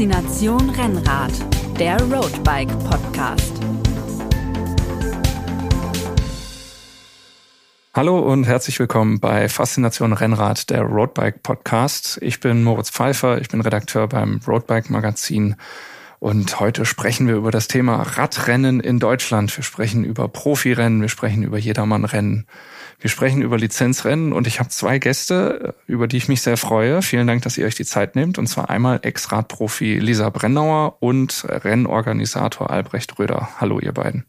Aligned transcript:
Faszination 0.00 0.70
Rennrad, 0.70 1.30
der 1.78 2.00
Roadbike 2.00 2.70
Podcast. 2.88 3.52
Hallo 7.92 8.18
und 8.20 8.44
herzlich 8.44 8.78
willkommen 8.78 9.20
bei 9.20 9.50
Faszination 9.50 10.14
Rennrad, 10.14 10.70
der 10.70 10.84
Roadbike 10.84 11.42
Podcast. 11.42 12.18
Ich 12.22 12.40
bin 12.40 12.64
Moritz 12.64 12.88
Pfeiffer, 12.88 13.42
ich 13.42 13.50
bin 13.50 13.60
Redakteur 13.60 14.08
beim 14.08 14.40
Roadbike 14.48 14.88
Magazin 14.88 15.56
und 16.18 16.58
heute 16.60 16.86
sprechen 16.86 17.28
wir 17.28 17.34
über 17.34 17.50
das 17.50 17.68
Thema 17.68 18.00
Radrennen 18.00 18.80
in 18.80 19.00
Deutschland. 19.00 19.54
Wir 19.54 19.64
sprechen 19.64 20.04
über 20.04 20.28
Profirennen, 20.28 21.02
wir 21.02 21.10
sprechen 21.10 21.42
über 21.42 21.58
Jedermannrennen. 21.58 22.46
Wir 23.00 23.08
sprechen 23.08 23.40
über 23.40 23.56
Lizenzrennen 23.56 24.34
und 24.34 24.46
ich 24.46 24.60
habe 24.60 24.68
zwei 24.68 24.98
Gäste, 24.98 25.74
über 25.86 26.06
die 26.06 26.18
ich 26.18 26.28
mich 26.28 26.42
sehr 26.42 26.58
freue. 26.58 27.00
Vielen 27.00 27.26
Dank, 27.26 27.40
dass 27.42 27.56
ihr 27.56 27.64
euch 27.64 27.74
die 27.74 27.86
Zeit 27.86 28.14
nehmt. 28.14 28.36
Und 28.38 28.46
zwar 28.46 28.68
einmal 28.68 29.00
Ex-Radprofi 29.02 29.98
Lisa 29.98 30.28
Brennauer 30.28 30.98
und 31.00 31.46
Rennorganisator 31.48 32.70
Albrecht 32.70 33.18
Röder. 33.18 33.48
Hallo, 33.58 33.80
ihr 33.80 33.92
beiden. 33.92 34.26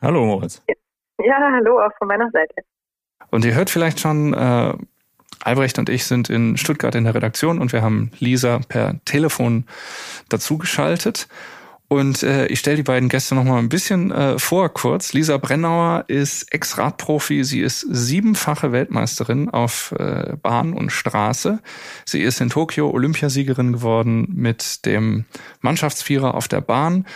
Hallo, 0.00 0.24
Moritz. 0.24 0.62
Ja, 1.18 1.36
hallo 1.52 1.80
auch 1.80 1.90
von 1.98 2.06
meiner 2.06 2.30
Seite. 2.30 2.54
Und 3.30 3.44
ihr 3.44 3.54
hört 3.54 3.70
vielleicht 3.70 3.98
schon, 3.98 4.34
äh, 4.34 4.74
Albrecht 5.42 5.78
und 5.78 5.88
ich 5.88 6.04
sind 6.04 6.30
in 6.30 6.56
Stuttgart 6.56 6.94
in 6.94 7.04
der 7.04 7.14
Redaktion 7.14 7.58
und 7.58 7.72
wir 7.72 7.82
haben 7.82 8.10
Lisa 8.18 8.60
per 8.68 8.94
Telefon 9.04 9.64
dazugeschaltet. 10.28 11.28
Und 11.88 12.24
äh, 12.24 12.46
ich 12.46 12.58
stelle 12.58 12.76
die 12.76 12.82
beiden 12.82 13.08
Gäste 13.08 13.36
noch 13.36 13.44
mal 13.44 13.58
ein 13.58 13.68
bisschen 13.68 14.10
äh, 14.10 14.38
vor 14.38 14.68
kurz. 14.70 15.12
Lisa 15.12 15.36
Brennauer 15.36 16.04
ist 16.08 16.52
Ex-Radprofi. 16.52 17.44
Sie 17.44 17.60
ist 17.60 17.86
siebenfache 17.88 18.72
Weltmeisterin 18.72 19.50
auf 19.50 19.94
äh, 19.96 20.36
Bahn 20.42 20.72
und 20.72 20.90
Straße. 20.90 21.60
Sie 22.04 22.22
ist 22.22 22.40
in 22.40 22.50
Tokio 22.50 22.90
Olympiasiegerin 22.90 23.72
geworden 23.72 24.26
mit 24.34 24.84
dem 24.84 25.26
Mannschaftsvierer 25.60 26.34
auf 26.34 26.48
der 26.48 26.60
Bahn 26.60 27.06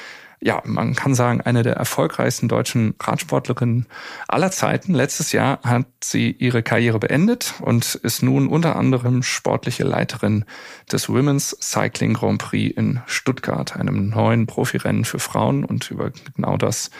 ja, 0.42 0.62
man 0.64 0.94
kann 0.94 1.14
sagen, 1.14 1.42
eine 1.42 1.62
der 1.62 1.74
erfolgreichsten 1.74 2.48
deutschen 2.48 2.94
Radsportlerinnen 2.98 3.86
aller 4.26 4.50
Zeiten. 4.50 4.94
Letztes 4.94 5.32
Jahr 5.32 5.60
hat 5.62 5.86
sie 6.02 6.30
ihre 6.30 6.62
Karriere 6.62 6.98
beendet 6.98 7.54
und 7.60 7.94
ist 7.96 8.22
nun 8.22 8.48
unter 8.48 8.76
anderem 8.76 9.22
sportliche 9.22 9.84
Leiterin 9.84 10.46
des 10.90 11.10
Women's 11.10 11.56
Cycling 11.60 12.14
Grand 12.14 12.40
Prix 12.40 12.74
in 12.74 13.00
Stuttgart, 13.06 13.76
einem 13.76 14.08
neuen 14.08 14.46
Profirennen 14.46 15.04
für 15.04 15.18
Frauen. 15.18 15.64
Und 15.64 15.90
über 15.90 16.10
genau 16.34 16.56
das 16.56 16.90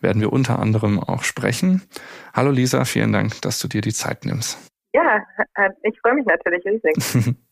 werden 0.00 0.20
wir 0.20 0.32
unter 0.32 0.58
anderem 0.58 1.00
auch 1.00 1.22
sprechen. 1.22 1.82
Hallo 2.34 2.50
Lisa, 2.50 2.84
vielen 2.84 3.12
Dank, 3.12 3.40
dass 3.40 3.58
du 3.58 3.68
dir 3.68 3.80
die 3.80 3.94
Zeit 3.94 4.26
nimmst. 4.26 4.58
Ja, 4.92 5.24
äh, 5.54 5.70
ich 5.82 5.98
freue 6.00 6.14
mich 6.14 6.26
natürlich 6.26 6.62
riesig. 6.66 7.36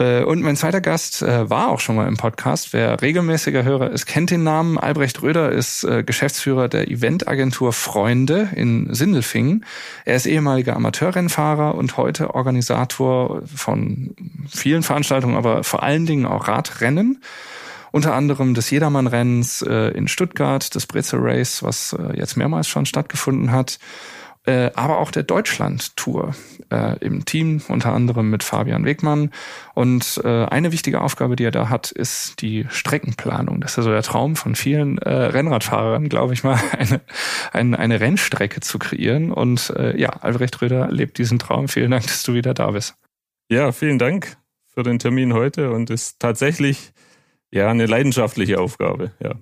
Äh, 0.00 0.24
und 0.24 0.40
mein 0.40 0.56
zweiter 0.56 0.80
Gast 0.80 1.22
äh, 1.22 1.48
war 1.48 1.68
auch 1.68 1.78
schon 1.78 1.94
mal 1.94 2.08
im 2.08 2.16
Podcast. 2.16 2.72
Wer 2.72 3.00
regelmäßiger 3.02 3.62
Hörer 3.62 3.90
ist, 3.90 4.06
kennt 4.06 4.30
den 4.30 4.42
Namen. 4.42 4.78
Albrecht 4.78 5.22
Röder 5.22 5.52
ist 5.52 5.84
äh, 5.84 6.02
Geschäftsführer 6.02 6.68
der 6.68 6.90
Eventagentur 6.90 7.72
Freunde 7.72 8.48
in 8.56 8.92
Sindelfingen. 8.92 9.64
Er 10.06 10.16
ist 10.16 10.26
ehemaliger 10.26 10.74
Amateurrennfahrer 10.74 11.74
und 11.74 11.98
heute 11.98 12.34
Organisator 12.34 13.42
von 13.54 14.14
vielen 14.48 14.82
Veranstaltungen, 14.82 15.36
aber 15.36 15.64
vor 15.64 15.82
allen 15.82 16.06
Dingen 16.06 16.24
auch 16.24 16.48
Radrennen 16.48 17.22
unter 17.92 18.14
anderem 18.14 18.54
des 18.54 18.70
Jedermann-Rennens 18.70 19.62
in 19.62 20.06
Stuttgart, 20.06 20.72
des 20.76 20.86
Britzel 20.86 21.18
Race, 21.20 21.64
was 21.64 21.96
jetzt 22.14 22.36
mehrmals 22.36 22.68
schon 22.68 22.86
stattgefunden 22.86 23.50
hat 23.50 23.80
äh, 24.50 24.72
aber 24.74 24.98
auch 24.98 25.12
der 25.12 25.22
Deutschland-Tour 25.22 26.34
äh, 26.72 26.98
im 26.98 27.24
Team, 27.24 27.62
unter 27.68 27.92
anderem 27.92 28.30
mit 28.30 28.42
Fabian 28.42 28.84
Wegmann. 28.84 29.30
Und 29.74 30.20
äh, 30.24 30.46
eine 30.46 30.72
wichtige 30.72 31.00
Aufgabe, 31.00 31.36
die 31.36 31.44
er 31.44 31.52
da 31.52 31.68
hat, 31.68 31.92
ist 31.92 32.42
die 32.42 32.66
Streckenplanung. 32.68 33.60
Das 33.60 33.72
ist 33.72 33.76
ja 33.76 33.82
so 33.84 33.90
der 33.90 34.02
Traum 34.02 34.34
von 34.34 34.56
vielen 34.56 34.98
äh, 34.98 35.08
Rennradfahrern, 35.08 36.08
glaube 36.08 36.34
ich 36.34 36.42
mal, 36.42 36.58
eine, 36.78 37.00
eine, 37.52 37.78
eine 37.78 38.00
Rennstrecke 38.00 38.60
zu 38.60 38.80
kreieren. 38.80 39.30
Und 39.30 39.70
äh, 39.76 39.96
ja, 39.96 40.08
Albrecht 40.08 40.60
Röder 40.60 40.90
lebt 40.90 41.18
diesen 41.18 41.38
Traum. 41.38 41.68
Vielen 41.68 41.92
Dank, 41.92 42.02
dass 42.02 42.24
du 42.24 42.34
wieder 42.34 42.52
da 42.52 42.72
bist. 42.72 42.96
Ja, 43.48 43.70
vielen 43.70 44.00
Dank 44.00 44.36
für 44.66 44.82
den 44.82 44.98
Termin 44.98 45.32
heute 45.32 45.70
und 45.70 45.90
ist 45.90 46.18
tatsächlich 46.18 46.92
ja 47.52 47.70
eine 47.70 47.86
leidenschaftliche 47.86 48.60
Aufgabe, 48.60 49.12
ja. 49.20 49.34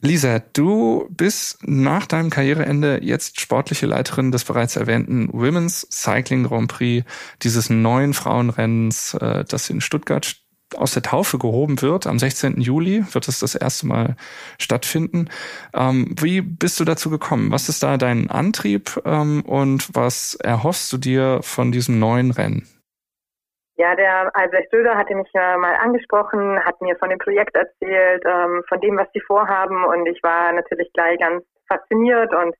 Lisa, 0.00 0.40
du 0.52 1.08
bist 1.10 1.58
nach 1.66 2.06
deinem 2.06 2.30
Karriereende 2.30 3.00
jetzt 3.02 3.40
sportliche 3.40 3.86
Leiterin 3.86 4.30
des 4.30 4.44
bereits 4.44 4.76
erwähnten 4.76 5.28
Women's 5.32 5.86
Cycling 5.90 6.44
Grand 6.44 6.68
Prix, 6.68 7.06
dieses 7.42 7.70
neuen 7.70 8.12
Frauenrennens, 8.12 9.14
äh, 9.14 9.44
das 9.44 9.70
in 9.70 9.80
Stuttgart 9.80 10.36
aus 10.74 10.92
der 10.92 11.02
Taufe 11.02 11.38
gehoben 11.38 11.80
wird. 11.80 12.06
Am 12.06 12.18
16. 12.18 12.60
Juli 12.60 13.04
wird 13.12 13.28
es 13.28 13.38
das 13.38 13.54
erste 13.54 13.86
Mal 13.86 14.16
stattfinden. 14.58 15.28
Ähm, 15.72 16.14
wie 16.18 16.40
bist 16.40 16.78
du 16.80 16.84
dazu 16.84 17.08
gekommen? 17.08 17.50
Was 17.50 17.68
ist 17.68 17.82
da 17.82 17.96
dein 17.96 18.30
Antrieb 18.30 19.00
ähm, 19.04 19.42
und 19.42 19.88
was 19.94 20.34
erhoffst 20.34 20.92
du 20.92 20.98
dir 20.98 21.40
von 21.42 21.72
diesem 21.72 21.98
neuen 21.98 22.32
Rennen? 22.32 22.66
Ja, 23.78 23.94
der 23.94 24.34
Albrecht 24.34 24.70
Söder 24.70 24.96
hatte 24.96 25.14
mich 25.14 25.28
ja 25.34 25.58
mal 25.58 25.74
angesprochen, 25.76 26.58
hat 26.64 26.80
mir 26.80 26.96
von 26.96 27.10
dem 27.10 27.18
Projekt 27.18 27.54
erzählt, 27.54 28.22
ähm, 28.24 28.62
von 28.68 28.80
dem, 28.80 28.96
was 28.96 29.08
sie 29.12 29.20
vorhaben. 29.20 29.84
Und 29.84 30.06
ich 30.06 30.22
war 30.22 30.52
natürlich 30.52 30.90
gleich 30.94 31.18
ganz 31.18 31.44
fasziniert 31.68 32.34
und 32.34 32.54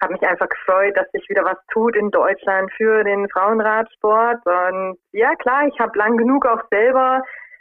habe 0.00 0.12
mich 0.14 0.22
einfach 0.22 0.48
gefreut, 0.48 0.96
dass 0.96 1.10
sich 1.10 1.28
wieder 1.28 1.44
was 1.44 1.58
tut 1.72 1.96
in 1.96 2.10
Deutschland 2.10 2.72
für 2.72 3.04
den 3.04 3.28
Frauenradsport. 3.28 4.38
Und 4.46 4.98
ja 5.12 5.34
klar, 5.34 5.66
ich 5.66 5.78
habe 5.78 5.98
lang 5.98 6.16
genug 6.16 6.46
auch 6.46 6.62
selber 6.70 7.20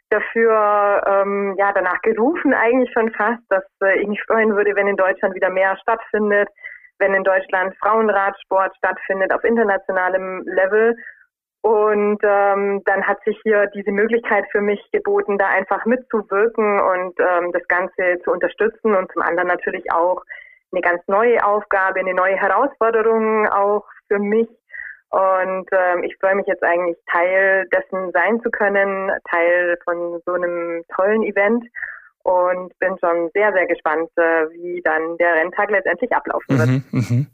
dafür 0.10 1.04
ähm, 1.06 1.56
ja 1.58 1.74
danach 1.74 2.02
gerufen 2.02 2.54
eigentlich 2.54 2.92
schon 2.94 3.12
fast, 3.12 3.44
dass 3.50 3.66
äh, 3.84 4.00
ich 4.00 4.08
mich 4.08 4.24
freuen 4.24 4.56
würde, 4.56 4.76
wenn 4.76 4.88
in 4.88 4.96
Deutschland 4.96 5.36
wieder 5.36 5.50
mehr 5.50 5.76
stattfindet, 5.82 6.48
wenn 7.00 7.14
in 7.14 7.26
Deutschland 7.26 7.76
Frauenradsport 7.80 8.74
stattfindet 8.78 9.34
auf 9.34 9.44
internationalem 9.44 10.44
Level 10.46 10.96
und 11.62 12.20
ähm, 12.24 12.82
dann 12.86 13.06
hat 13.06 13.24
sich 13.26 13.38
hier 13.44 13.68
diese 13.68 13.92
Möglichkeit 13.92 14.46
für 14.52 14.62
mich 14.62 14.80
geboten, 14.92 15.38
da 15.38 15.48
einfach 15.48 15.86
mitzuwirken 15.86 16.80
und 16.80 17.14
ähm, 17.20 17.52
das 17.52 17.68
Ganze 17.68 18.20
zu 18.24 18.32
unterstützen 18.32 18.96
und 18.96 19.12
zum 19.12 19.22
anderen 19.22 19.48
natürlich 19.48 19.92
auch 19.92 20.24
eine 20.72 20.82
ganz 20.82 21.02
neue 21.08 21.44
Aufgabe, 21.46 22.00
eine 22.00 22.14
neue 22.14 22.36
Herausforderung 22.36 23.48
auch 23.48 23.86
für 24.08 24.20
mich. 24.20 24.48
Und 25.10 25.68
ähm, 25.72 26.04
ich 26.04 26.16
freue 26.18 26.36
mich 26.36 26.48
jetzt 26.48 26.64
eigentlich 26.64 26.98
Teil 27.12 27.68
dessen 27.70 28.12
sein 28.12 28.42
zu 28.42 28.52
können, 28.52 29.12
Teil 29.30 29.78
von 29.86 30.22
so 30.26 30.34
einem 30.34 30.84
tollen 30.96 31.24
Event 31.24 31.64
und 32.24 32.78
bin 32.80 32.98
schon 33.00 33.30
sehr, 33.34 33.54
sehr 33.54 33.68
gespannt, 33.68 34.10
äh, 34.18 34.50
wie 34.52 34.82
dann 34.84 35.18
der 35.18 35.36
Renntag 35.36 35.72
letztendlich 35.72 36.12
ablaufen 36.12 36.60
wird. 36.60 36.68
Mhm, 36.68 36.84
mh. 36.92 37.26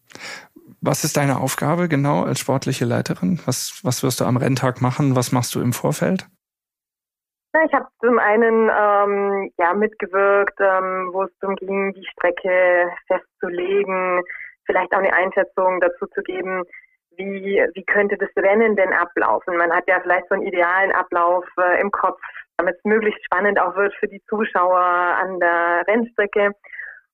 Was 0.86 1.06
ist 1.06 1.16
deine 1.16 1.40
Aufgabe 1.40 1.88
genau 1.88 2.24
als 2.24 2.40
sportliche 2.40 2.84
Leiterin? 2.84 3.40
Was, 3.46 3.80
was 3.84 4.04
wirst 4.04 4.20
du 4.20 4.26
am 4.26 4.36
Renntag 4.36 4.82
machen? 4.82 5.16
Was 5.16 5.32
machst 5.32 5.56
du 5.56 5.62
im 5.62 5.72
Vorfeld? 5.72 6.28
Ich 7.66 7.74
habe 7.74 7.88
zum 8.02 8.20
einen 8.20 8.70
ähm, 8.70 9.50
ja 9.58 9.74
mitgewirkt, 9.74 10.60
ähm, 10.60 11.12
wo 11.14 11.24
es 11.24 11.32
darum 11.40 11.56
ging, 11.56 11.94
die 11.94 12.06
Strecke 12.12 12.92
festzulegen, 13.08 14.22
vielleicht 14.66 14.94
auch 14.94 15.00
eine 15.00 15.14
Einschätzung 15.14 15.80
dazu 15.80 16.06
zu 16.08 16.22
geben, 16.22 16.64
wie, 17.16 17.64
wie 17.76 17.86
könnte 17.86 18.18
das 18.18 18.30
Rennen 18.36 18.76
denn 18.76 18.92
ablaufen. 18.92 19.56
Man 19.56 19.72
hat 19.72 19.88
ja 19.88 20.02
vielleicht 20.02 20.28
so 20.28 20.36
einen 20.36 20.48
idealen 20.48 20.92
Ablauf 20.92 21.46
äh, 21.62 21.80
im 21.80 21.92
Kopf, 21.92 22.20
damit 22.58 22.76
es 22.76 22.84
möglichst 22.84 23.24
spannend 23.24 23.58
auch 23.58 23.78
wird 23.78 23.94
für 24.02 24.10
die 24.10 24.22
Zuschauer 24.28 24.82
an 24.82 25.40
der 25.40 25.86
Rennstrecke 25.88 26.52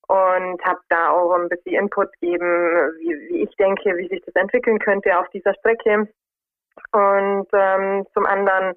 und 0.09 0.65
habe 0.65 0.79
da 0.89 1.11
auch 1.11 1.35
ein 1.35 1.49
bisschen 1.49 1.83
Input 1.83 2.11
gegeben, 2.13 2.41
wie, 2.97 3.29
wie, 3.29 3.43
ich 3.43 3.55
denke, 3.57 3.95
wie 3.95 4.07
sich 4.07 4.21
das 4.25 4.33
entwickeln 4.33 4.79
könnte 4.79 5.15
auf 5.17 5.29
dieser 5.29 5.53
Strecke. 5.53 6.07
Und 6.91 7.47
ähm, 7.53 8.07
zum 8.15 8.25
anderen, 8.25 8.73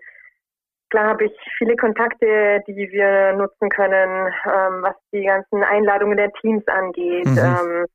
klar 0.90 1.08
habe 1.08 1.24
ich 1.24 1.32
viele 1.56 1.76
Kontakte, 1.76 2.62
die 2.66 2.90
wir 2.90 3.32
nutzen 3.32 3.70
können, 3.70 4.26
ähm, 4.44 4.82
was 4.82 4.94
die 5.10 5.24
ganzen 5.24 5.64
Einladungen 5.64 6.18
der 6.18 6.32
Teams 6.34 6.66
angeht, 6.68 7.24
mhm. 7.24 7.38
ähm, 7.38 7.86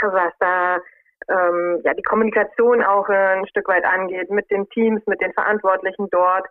was 0.00 0.32
da 0.38 0.76
ähm, 1.28 1.80
ja 1.82 1.94
die 1.94 2.02
Kommunikation 2.02 2.84
auch 2.84 3.08
ein 3.08 3.44
Stück 3.48 3.66
weit 3.66 3.84
angeht 3.84 4.30
mit 4.30 4.48
den 4.52 4.68
Teams, 4.68 5.04
mit 5.06 5.20
den 5.20 5.32
Verantwortlichen 5.32 6.06
dort 6.12 6.46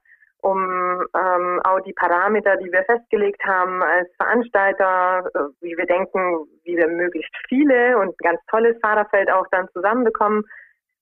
um 0.47 1.05
ähm, 1.13 1.59
auch 1.65 1.81
die 1.81 1.91
Parameter, 1.91 2.55
die 2.55 2.71
wir 2.71 2.83
festgelegt 2.85 3.44
haben 3.44 3.83
als 3.83 4.07
Veranstalter, 4.15 5.29
äh, 5.33 5.39
wie 5.59 5.75
wir 5.77 5.85
denken, 5.85 6.47
wie 6.63 6.77
wir 6.77 6.88
möglichst 6.88 7.35
viele 7.49 7.97
und 7.97 8.09
ein 8.09 8.23
ganz 8.23 8.39
tolles 8.49 8.77
Fahrerfeld 8.81 9.29
auch 9.29 9.45
dann 9.51 9.67
zusammenbekommen, 9.73 10.45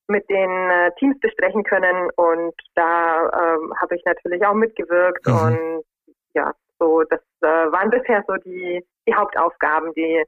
mit 0.08 0.28
den 0.28 0.50
äh, 0.50 0.90
Teams 0.98 1.18
besprechen 1.20 1.62
können. 1.62 2.10
Und 2.16 2.54
da 2.74 3.22
ähm, 3.22 3.72
habe 3.80 3.94
ich 3.94 4.04
natürlich 4.04 4.44
auch 4.44 4.54
mitgewirkt. 4.54 5.24
Mhm. 5.28 5.34
Und 5.34 5.84
ja, 6.34 6.52
so 6.80 7.04
das 7.04 7.20
äh, 7.42 7.46
waren 7.46 7.90
bisher 7.90 8.24
so 8.26 8.34
die, 8.44 8.84
die 9.06 9.14
Hauptaufgaben, 9.14 9.92
die 9.94 10.24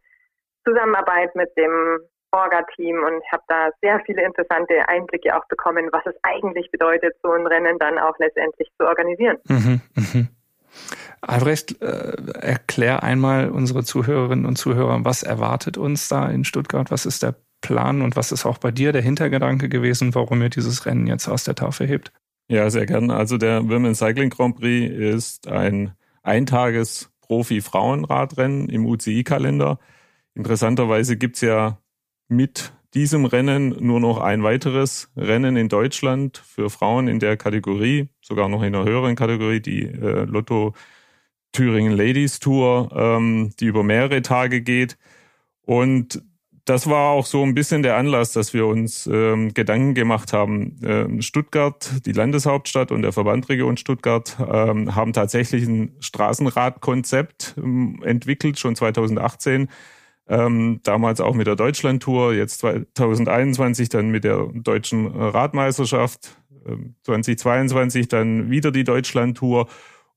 Zusammenarbeit 0.64 1.34
mit 1.34 1.50
dem 1.56 1.98
Orga-Team 2.30 2.96
und 2.96 3.22
habe 3.32 3.42
da 3.48 3.70
sehr 3.80 4.00
viele 4.06 4.24
interessante 4.24 4.88
Einblicke 4.88 5.36
auch 5.36 5.46
bekommen, 5.48 5.88
was 5.92 6.04
es 6.06 6.14
eigentlich 6.22 6.70
bedeutet, 6.70 7.14
so 7.22 7.32
ein 7.32 7.46
Rennen 7.46 7.78
dann 7.78 7.98
auch 7.98 8.18
letztendlich 8.18 8.68
zu 8.78 8.86
organisieren. 8.86 9.38
Mhm, 9.48 9.80
mhm. 9.94 10.28
Albrecht, 11.20 11.80
äh, 11.82 12.16
erklär 12.40 13.02
einmal 13.02 13.50
unsere 13.50 13.82
Zuhörerinnen 13.82 14.46
und 14.46 14.56
Zuhörer, 14.56 15.04
was 15.04 15.22
erwartet 15.22 15.76
uns 15.76 16.08
da 16.08 16.28
in 16.28 16.44
Stuttgart? 16.44 16.90
Was 16.90 17.06
ist 17.06 17.22
der 17.22 17.34
Plan 17.60 18.02
und 18.02 18.16
was 18.16 18.30
ist 18.30 18.46
auch 18.46 18.58
bei 18.58 18.70
dir 18.70 18.92
der 18.92 19.02
Hintergedanke 19.02 19.68
gewesen, 19.68 20.14
warum 20.14 20.42
ihr 20.42 20.50
dieses 20.50 20.86
Rennen 20.86 21.06
jetzt 21.06 21.28
aus 21.28 21.44
der 21.44 21.54
Taufe 21.54 21.84
hebt? 21.84 22.12
Ja, 22.48 22.70
sehr 22.70 22.86
gerne. 22.86 23.14
Also 23.14 23.36
der 23.36 23.68
Women's 23.68 23.98
Cycling 23.98 24.30
Grand 24.30 24.56
Prix 24.56 24.92
ist 24.92 25.48
ein 25.48 25.92
Eintages 26.22 27.10
Profi-Frauenradrennen 27.22 28.68
im 28.68 28.86
UCI-Kalender. 28.86 29.78
Interessanterweise 30.34 31.16
gibt's 31.16 31.40
ja 31.40 31.78
mit 32.28 32.72
diesem 32.94 33.24
Rennen 33.24 33.76
nur 33.80 34.00
noch 34.00 34.18
ein 34.18 34.42
weiteres 34.42 35.10
Rennen 35.16 35.56
in 35.56 35.68
Deutschland 35.68 36.38
für 36.38 36.70
Frauen 36.70 37.08
in 37.08 37.18
der 37.18 37.36
Kategorie, 37.36 38.08
sogar 38.20 38.48
noch 38.48 38.62
in 38.62 38.74
einer 38.74 38.84
höheren 38.84 39.16
Kategorie, 39.16 39.60
die 39.60 39.84
äh, 39.84 40.24
Lotto 40.24 40.74
Thüringen 41.52 41.92
Ladies 41.92 42.40
Tour, 42.40 42.90
ähm, 42.94 43.52
die 43.60 43.66
über 43.66 43.82
mehrere 43.82 44.22
Tage 44.22 44.62
geht. 44.62 44.96
Und 45.62 46.22
das 46.64 46.86
war 46.88 47.10
auch 47.10 47.24
so 47.24 47.42
ein 47.42 47.54
bisschen 47.54 47.82
der 47.82 47.96
Anlass, 47.96 48.32
dass 48.32 48.52
wir 48.52 48.66
uns 48.66 49.06
ähm, 49.06 49.54
Gedanken 49.54 49.94
gemacht 49.94 50.34
haben. 50.34 50.76
Ähm, 50.84 51.22
Stuttgart, 51.22 51.90
die 52.04 52.12
Landeshauptstadt 52.12 52.92
und 52.92 53.02
der 53.02 53.12
Verband 53.12 53.48
Region 53.48 53.78
Stuttgart 53.78 54.36
ähm, 54.40 54.94
haben 54.94 55.14
tatsächlich 55.14 55.66
ein 55.66 55.96
Straßenradkonzept 56.00 57.54
ähm, 57.56 58.02
entwickelt, 58.04 58.58
schon 58.58 58.76
2018. 58.76 59.68
Ähm, 60.28 60.80
damals 60.82 61.20
auch 61.20 61.34
mit 61.34 61.46
der 61.46 61.56
Deutschlandtour, 61.56 62.34
jetzt 62.34 62.60
2021 62.60 63.88
dann 63.88 64.10
mit 64.10 64.24
der 64.24 64.50
deutschen 64.52 65.06
Radmeisterschaft, 65.06 66.36
2022 67.04 68.02
ähm, 68.02 68.08
dann 68.08 68.50
wieder 68.50 68.70
die 68.70 68.84
Deutschlandtour 68.84 69.68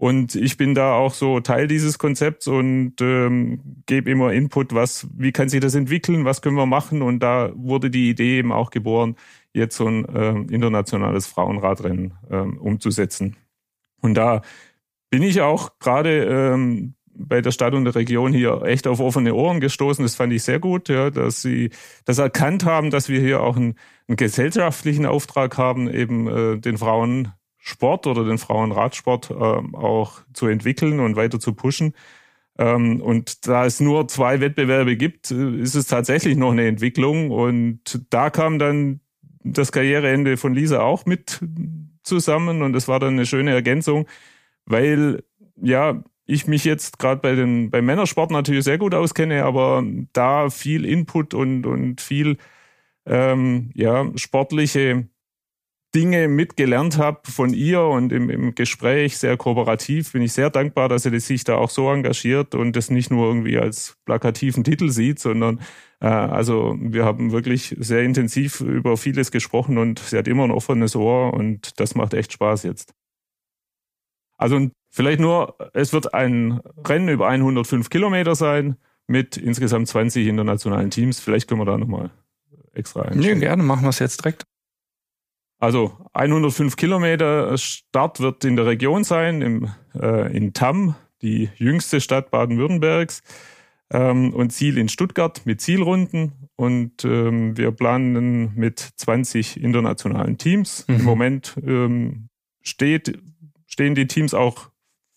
und 0.02 0.34
ich 0.34 0.58
bin 0.58 0.74
da 0.74 0.96
auch 0.96 1.14
so 1.14 1.42
Teil 1.42 1.68
dieses 1.68 2.00
Konzepts 2.00 2.48
und 2.48 2.96
ähm, 3.02 3.84
gebe 3.86 4.10
immer 4.10 4.34
Input, 4.34 4.74
was, 4.74 5.08
wie 5.16 5.32
kann 5.32 5.48
sich 5.48 5.60
das 5.60 5.76
entwickeln, 5.76 6.26
was 6.26 6.42
können 6.42 6.56
wir 6.56 6.66
machen. 6.66 7.04
Und 7.04 7.20
da 7.20 7.52
wurde 7.54 7.92
die 7.92 8.10
Idee 8.10 8.40
eben 8.40 8.52
auch 8.52 8.72
geboren, 8.72 9.16
jetzt 9.54 9.78
so 9.78 9.86
ein 9.86 10.06
äh, 10.06 10.32
internationales 10.52 11.28
Frauenradrennen 11.28 12.16
äh, 12.32 12.38
umzusetzen. 12.38 13.36
Und 14.02 14.16
da 14.16 14.42
bin 15.12 15.22
ich 15.22 15.42
auch 15.42 15.78
gerade 15.78 16.26
ähm, 16.26 16.96
bei 17.28 17.42
der 17.42 17.52
Stadt 17.52 17.74
und 17.74 17.86
der 17.86 17.96
Region 17.96 18.34
hier 18.34 18.64
echt 18.64 18.88
auf 18.88 19.00
offene 19.00 19.34
Ohren 19.34 19.60
gestoßen. 19.60 20.04
Das 20.04 20.16
fand 20.16 20.34
ich 20.34 20.44
sehr 20.44 20.60
gut, 20.60 20.90
ja, 20.90 21.10
dass 21.10 21.42
sie 21.42 21.70
das 22.06 22.18
erkannt 22.18 22.66
haben, 22.66 22.92
dass 22.92 23.10
wir 23.10 23.20
hier 23.20 23.42
auch 23.42 23.56
einen, 23.56 23.76
einen 24.08 24.18
gesellschaftlichen 24.18 25.06
Auftrag 25.06 25.58
haben, 25.58 25.92
eben 25.92 26.28
äh, 26.28 26.58
den 26.58 26.78
Frauen 26.78 27.34
Sport 27.58 28.08
oder 28.08 28.26
den 28.26 28.40
Frauenradsport 28.40 29.30
äh, 29.30 29.34
auch 29.34 30.22
zu 30.34 30.48
entwickeln 30.48 31.00
und 31.00 31.16
weiter 31.16 31.40
zu 31.40 31.54
pushen. 31.54 31.94
Ähm, 32.58 33.02
und 33.02 33.48
da 33.48 33.66
es 33.66 33.80
nur 33.80 34.08
zwei 34.08 34.42
Wettbewerbe 34.42 34.98
gibt, 34.98 35.32
äh, 35.32 35.56
ist 35.58 35.76
es 35.76 35.88
tatsächlich 35.88 36.38
noch 36.38 36.52
eine 36.52 36.68
Entwicklung. 36.68 37.30
Und 37.30 38.02
da 38.10 38.30
kam 38.30 38.60
dann 38.60 39.00
das 39.44 39.72
Karriereende 39.72 40.38
von 40.38 40.54
Lisa 40.54 40.82
auch 40.82 41.06
mit 41.06 41.40
zusammen 42.04 42.62
und 42.62 42.76
es 42.76 42.88
war 42.88 43.00
dann 43.00 43.14
eine 43.14 43.26
schöne 43.26 43.52
Ergänzung, 43.52 44.08
weil 44.66 45.24
ja, 45.62 46.04
ich 46.32 46.48
mich 46.48 46.64
jetzt 46.64 47.00
gerade 47.00 47.22
bei 47.22 47.36
den 47.36 47.70
beim 47.70 47.86
Männersport 47.86 48.32
natürlich 48.32 48.64
sehr 48.64 48.78
gut 48.78 48.94
auskenne, 48.96 49.44
aber 49.44 49.84
da 50.14 50.50
viel 50.50 50.86
Input 50.86 51.34
und 51.34 51.66
und 51.66 52.02
viel 52.02 52.38
ähm, 53.06 53.72
ja 53.76 54.06
sportliche 54.16 55.08
Dinge 55.94 56.30
mitgelernt 56.30 56.98
habe 56.98 57.30
von 57.30 57.54
ihr 57.54 57.82
und 57.82 58.14
im, 58.14 58.30
im 58.30 58.56
Gespräch 58.56 59.18
sehr 59.18 59.36
kooperativ. 59.36 60.14
Bin 60.14 60.22
ich 60.22 60.32
sehr 60.32 60.50
dankbar, 60.50 60.88
dass 60.88 61.04
sie 61.04 61.20
sich 61.20 61.44
da 61.44 61.56
auch 61.56 61.70
so 61.70 61.92
engagiert 61.92 62.56
und 62.56 62.78
das 62.78 62.90
nicht 62.90 63.12
nur 63.12 63.28
irgendwie 63.28 63.58
als 63.58 63.98
plakativen 64.06 64.64
Titel 64.64 64.90
sieht, 64.90 65.20
sondern 65.20 65.60
äh, 66.00 66.08
also 66.08 66.78
wir 66.80 67.04
haben 67.04 67.32
wirklich 67.34 67.76
sehr 67.80 68.04
intensiv 68.04 68.62
über 68.62 68.96
vieles 68.96 69.32
gesprochen 69.32 69.78
und 69.78 70.00
sie 70.00 70.18
hat 70.18 70.30
immer 70.30 70.46
ein 70.46 70.52
offenes 70.52 70.96
Ohr 70.96 71.34
und 71.34 71.80
das 71.80 71.96
macht 71.96 72.14
echt 72.14 72.32
Spaß 72.34 72.64
jetzt. 72.64 72.94
Also 74.38 74.70
vielleicht 74.92 75.20
nur, 75.20 75.56
es 75.74 75.94
wird 75.94 76.14
ein 76.14 76.62
Rennen 76.86 77.10
über 77.10 77.28
105 77.28 77.90
Kilometer 77.90 78.36
sein 78.36 78.78
mit 79.08 79.38
insgesamt 79.38 79.88
20 79.88 80.28
internationalen 80.28 80.92
Teams. 80.92 81.20
Vielleicht 81.20 81.48
können 81.48 81.62
wir 81.62 81.66
da 81.66 81.78
nochmal 81.78 82.12
extra 82.74 83.02
einstellen. 83.02 83.40
Nee, 83.40 83.46
gerne, 83.46 83.64
machen 83.64 83.84
wir 83.84 83.90
es 83.90 84.00
jetzt 84.00 84.24
direkt. 84.24 84.46
Also 85.60 85.96
105 86.14 86.76
Kilometer 86.76 87.56
Start 87.58 88.20
wird 88.20 88.44
in 88.46 88.56
der 88.56 88.66
Region 88.66 89.04
sein, 89.04 89.42
im, 89.42 89.70
äh, 89.94 90.36
in 90.36 90.54
Tamm, 90.54 90.96
die 91.22 91.50
jüngste 91.56 92.02
Stadt 92.02 92.32
Baden-Württembergs. 92.32 93.22
Ähm, 93.92 94.34
und 94.34 94.52
Ziel 94.52 94.78
in 94.78 94.90
Stuttgart 94.90 95.42
mit 95.46 95.62
Zielrunden. 95.62 96.50
Und 96.56 97.06
ähm, 97.06 97.58
wir 97.58 97.72
planen 97.72 98.54
mit 98.56 98.80
20 98.80 99.62
internationalen 99.62 100.38
Teams. 100.38 100.86
Mhm. 100.88 100.96
Im 100.96 101.04
Moment 101.04 101.56
ähm, 101.64 102.30
steht, 102.62 103.20
stehen 103.68 103.94
die 103.94 104.08
Teams 104.08 104.34
auch 104.34 104.71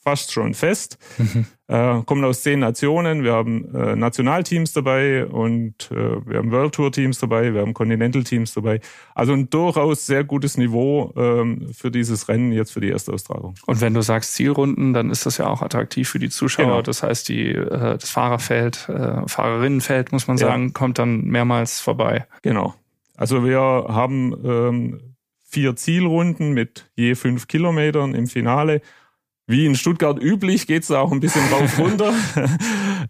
fast 0.05 0.33
schon 0.33 0.55
fest. 0.55 0.99
Mhm. 1.19 1.47
Äh, 1.67 2.03
kommen 2.03 2.23
aus 2.25 2.43
zehn 2.43 2.59
Nationen. 2.61 3.25
Wir 3.25 3.33
haben 3.33 3.75
äh, 3.75 3.97
Nationalteams 3.97 4.75
dabei 4.75 5.25
und 5.25 5.91
äh, 5.91 5.95
wir 6.27 6.39
haben 6.39 6.51
World 6.51 6.75
Tour 6.75 6.93
Teams 6.93 7.19
dabei, 7.19 7.55
wir 7.55 7.63
haben 7.63 7.73
Continental 7.73 8.23
Teams 8.23 8.53
dabei. 8.53 8.81
Also 9.15 9.33
ein 9.33 9.49
durchaus 9.49 10.05
sehr 10.05 10.25
gutes 10.25 10.59
Niveau 10.59 11.15
ähm, 11.17 11.73
für 11.73 11.91
dieses 11.91 12.29
Rennen 12.29 12.53
jetzt 12.53 12.73
für 12.73 12.81
die 12.81 12.91
erste 12.91 13.15
Austragung. 13.15 13.55
Und 13.65 13.81
wenn 13.81 13.95
du 13.95 14.03
sagst 14.03 14.35
Zielrunden, 14.35 14.93
dann 14.93 15.09
ist 15.09 15.25
das 15.25 15.39
ja 15.39 15.47
auch 15.47 15.63
attraktiv 15.63 16.07
für 16.07 16.19
die 16.19 16.29
Zuschauer. 16.29 16.67
Genau. 16.67 16.83
Das 16.83 17.03
heißt, 17.03 17.31
die, 17.31 17.53
äh, 17.53 17.97
das 17.97 18.11
Fahrerfeld, 18.11 18.87
äh, 18.91 19.27
Fahrerinnenfeld, 19.27 20.13
muss 20.13 20.27
man 20.29 20.37
sagen, 20.37 20.67
ja. 20.67 20.73
kommt 20.75 20.99
dann 20.99 21.25
mehrmals 21.25 21.81
vorbei. 21.81 22.27
Genau. 22.43 22.75
Also 23.17 23.43
wir 23.43 23.61
haben 23.61 24.35
ähm, 24.45 25.01
vier 25.45 25.77
Zielrunden 25.77 26.53
mit 26.53 26.91
je 26.95 27.15
fünf 27.15 27.47
Kilometern 27.49 28.15
im 28.15 28.27
Finale 28.27 28.83
wie 29.47 29.67
in 29.67 29.75
Stuttgart 29.75 30.21
üblich 30.23 30.67
geht's 30.67 30.89
da 30.89 31.01
auch 31.01 31.13
ein 31.13 31.21
bisschen 31.21 31.47
rauf 31.53 31.79
runter. 31.79 32.15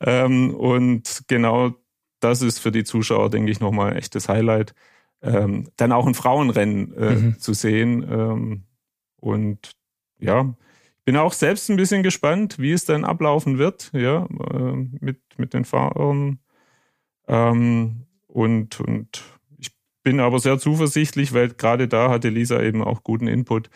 ähm, 0.00 0.54
und 0.54 1.22
genau 1.28 1.74
das 2.20 2.42
ist 2.42 2.58
für 2.58 2.72
die 2.72 2.84
Zuschauer, 2.84 3.30
denke 3.30 3.52
ich, 3.52 3.60
nochmal 3.60 3.90
ein 3.90 3.96
echtes 3.96 4.28
Highlight. 4.28 4.74
Ähm, 5.22 5.68
dann 5.76 5.92
auch 5.92 6.06
ein 6.06 6.14
Frauenrennen 6.14 6.94
äh, 6.96 7.14
mhm. 7.14 7.38
zu 7.38 7.54
sehen. 7.54 8.06
Ähm, 8.10 8.64
und 9.16 9.72
ja, 10.18 10.54
bin 11.04 11.16
auch 11.16 11.32
selbst 11.32 11.70
ein 11.70 11.76
bisschen 11.76 12.02
gespannt, 12.02 12.58
wie 12.58 12.72
es 12.72 12.84
dann 12.84 13.04
ablaufen 13.04 13.58
wird, 13.58 13.90
ja, 13.92 14.26
äh, 14.52 14.74
mit, 15.00 15.20
mit 15.36 15.54
den 15.54 15.64
Fahrern. 15.64 16.40
Ähm, 17.28 18.06
und, 18.26 18.80
und 18.80 19.22
ich 19.58 19.70
bin 20.02 20.20
aber 20.20 20.38
sehr 20.40 20.58
zuversichtlich, 20.58 21.32
weil 21.32 21.48
gerade 21.48 21.88
da 21.88 22.10
hatte 22.10 22.30
Lisa 22.30 22.60
eben 22.60 22.82
auch 22.82 23.02
guten 23.02 23.28
Input 23.28 23.70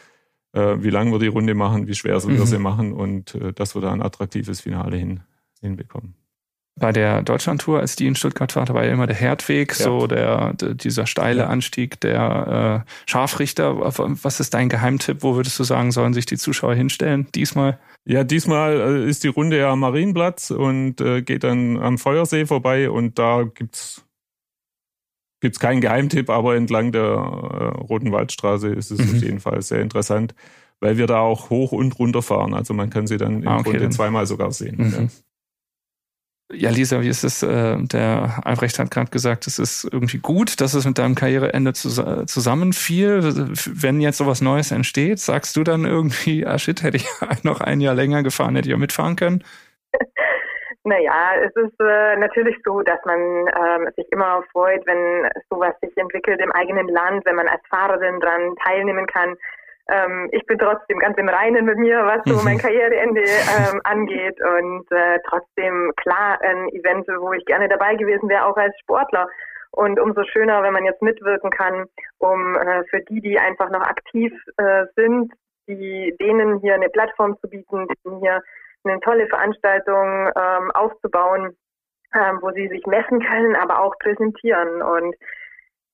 wie 0.58 0.90
lang 0.90 1.10
wir 1.12 1.18
die 1.18 1.28
Runde 1.28 1.54
machen, 1.54 1.86
wie 1.86 1.94
schwer 1.94 2.22
wir 2.22 2.40
mhm. 2.40 2.46
sie 2.46 2.58
machen 2.58 2.92
und 2.92 3.34
äh, 3.34 3.52
dass 3.52 3.74
wir 3.74 3.82
da 3.82 3.92
ein 3.92 4.02
attraktives 4.02 4.60
Finale 4.60 4.96
hin, 4.96 5.20
hinbekommen. 5.60 6.14
Bei 6.78 6.92
der 6.92 7.22
Deutschlandtour, 7.22 7.80
als 7.80 7.96
die 7.96 8.06
in 8.06 8.14
Stuttgart 8.14 8.54
war, 8.54 8.64
da 8.64 8.72
war 8.72 8.84
ja 8.84 8.92
immer 8.92 9.08
der 9.08 9.16
Herdweg, 9.16 9.76
ja. 9.76 9.84
so 9.84 10.06
der, 10.06 10.54
dieser 10.54 11.06
steile. 11.06 11.48
Anstieg 11.48 12.00
der 12.00 12.84
äh, 12.86 13.10
Scharfrichter. 13.10 13.76
Was 13.76 14.38
ist 14.38 14.54
dein 14.54 14.68
Geheimtipp? 14.68 15.22
Wo 15.22 15.34
würdest 15.34 15.58
du 15.58 15.64
sagen, 15.64 15.90
sollen 15.90 16.14
sich 16.14 16.26
die 16.26 16.36
Zuschauer 16.36 16.74
hinstellen 16.74 17.26
diesmal? 17.34 17.78
Ja, 18.04 18.22
diesmal 18.22 18.80
äh, 18.80 19.08
ist 19.08 19.24
die 19.24 19.28
Runde 19.28 19.58
ja 19.58 19.72
am 19.72 19.80
Marienplatz 19.80 20.50
und 20.50 21.00
äh, 21.00 21.22
geht 21.22 21.42
dann 21.42 21.78
am 21.78 21.98
Feuersee 21.98 22.46
vorbei 22.46 22.90
und 22.90 23.18
da 23.18 23.42
gibt's 23.42 24.04
gibt 25.40 25.56
es 25.56 25.60
keinen 25.60 25.80
Geheimtipp, 25.80 26.30
aber 26.30 26.56
entlang 26.56 26.92
der 26.92 27.02
äh, 27.02 27.78
Roten 27.80 28.12
Waldstraße 28.12 28.68
ist 28.68 28.90
es 28.90 28.98
mhm. 28.98 29.16
auf 29.16 29.22
jeden 29.22 29.40
Fall 29.40 29.62
sehr 29.62 29.80
interessant, 29.80 30.34
weil 30.80 30.96
wir 30.96 31.06
da 31.06 31.20
auch 31.20 31.50
hoch 31.50 31.72
und 31.72 31.98
runter 31.98 32.22
fahren. 32.22 32.54
Also 32.54 32.74
man 32.74 32.90
kann 32.90 33.06
sie 33.06 33.16
dann 33.16 33.42
im 33.42 33.48
ah, 33.48 33.56
okay, 33.56 33.64
Grunde 33.64 33.80
dann. 33.80 33.92
zweimal 33.92 34.26
sogar 34.26 34.52
sehen. 34.52 34.76
Mhm. 34.78 34.92
Ja. 34.92 35.08
Ja, 36.50 36.70
Lisa, 36.70 37.02
wie 37.02 37.08
ist 37.08 37.24
es? 37.24 37.42
Äh, 37.42 37.76
der 37.78 38.40
Albrecht 38.46 38.78
hat 38.78 38.90
gerade 38.90 39.10
gesagt, 39.10 39.46
es 39.46 39.58
ist 39.58 39.84
irgendwie 39.84 40.16
gut, 40.16 40.62
dass 40.62 40.72
es 40.72 40.86
mit 40.86 40.96
deinem 40.96 41.14
Karriereende 41.14 41.74
zusammenfiel. 41.74 43.50
Wenn 43.66 44.00
jetzt 44.00 44.16
sowas 44.16 44.40
Neues 44.40 44.70
entsteht, 44.70 45.18
sagst 45.18 45.56
du 45.56 45.62
dann 45.62 45.84
irgendwie, 45.84 46.46
ah 46.46 46.58
shit, 46.58 46.82
hätte 46.82 46.96
ich 46.96 47.06
noch 47.42 47.60
ein 47.60 47.82
Jahr 47.82 47.94
länger 47.94 48.22
gefahren, 48.22 48.56
hätte 48.56 48.70
ich 48.70 48.74
auch 48.74 48.78
mitfahren 48.78 49.16
können? 49.16 49.44
Naja, 50.88 51.34
es 51.44 51.54
ist 51.54 51.78
äh, 51.80 52.16
natürlich 52.16 52.56
so, 52.64 52.80
dass 52.80 52.98
man 53.04 53.18
ähm, 53.20 53.90
sich 53.94 54.10
immer 54.10 54.42
freut, 54.52 54.86
wenn 54.86 55.28
sowas 55.50 55.74
sich 55.82 55.94
entwickelt 55.98 56.40
im 56.40 56.50
eigenen 56.52 56.88
Land, 56.88 57.26
wenn 57.26 57.36
man 57.36 57.46
als 57.46 57.60
Fahrerin 57.68 58.18
dran 58.20 58.56
teilnehmen 58.64 59.06
kann. 59.06 59.36
Ähm, 59.90 60.30
ich 60.32 60.46
bin 60.46 60.58
trotzdem 60.58 60.98
ganz 60.98 61.18
im 61.18 61.28
Reinen 61.28 61.66
mit 61.66 61.76
mir, 61.76 62.06
was 62.06 62.22
so 62.24 62.42
mein 62.42 62.56
Karriereende 62.56 63.20
ähm, 63.20 63.80
angeht 63.84 64.40
und 64.40 64.90
äh, 64.90 65.18
trotzdem 65.28 65.92
klar 65.96 66.40
ein 66.40 66.70
Event, 66.70 67.06
wo 67.20 67.34
ich 67.34 67.44
gerne 67.44 67.68
dabei 67.68 67.94
gewesen 67.96 68.30
wäre, 68.30 68.46
auch 68.46 68.56
als 68.56 68.74
Sportler. 68.80 69.28
Und 69.72 70.00
umso 70.00 70.24
schöner, 70.24 70.62
wenn 70.62 70.72
man 70.72 70.86
jetzt 70.86 71.02
mitwirken 71.02 71.50
kann, 71.50 71.84
um 72.16 72.56
äh, 72.56 72.84
für 72.84 73.00
die, 73.00 73.20
die 73.20 73.38
einfach 73.38 73.68
noch 73.68 73.82
aktiv 73.82 74.32
äh, 74.56 74.86
sind, 74.96 75.34
die, 75.66 76.16
denen 76.18 76.60
hier 76.60 76.76
eine 76.76 76.88
Plattform 76.88 77.36
zu 77.40 77.48
bieten, 77.48 77.86
denen 78.06 78.20
hier 78.20 78.40
eine 78.84 79.00
tolle 79.00 79.26
Veranstaltung 79.26 80.30
ähm, 80.36 80.70
aufzubauen, 80.72 81.56
ähm, 82.14 82.38
wo 82.40 82.50
sie 82.52 82.68
sich 82.68 82.86
messen 82.86 83.20
können, 83.20 83.56
aber 83.56 83.80
auch 83.82 83.98
präsentieren. 83.98 84.82
Und 84.82 85.14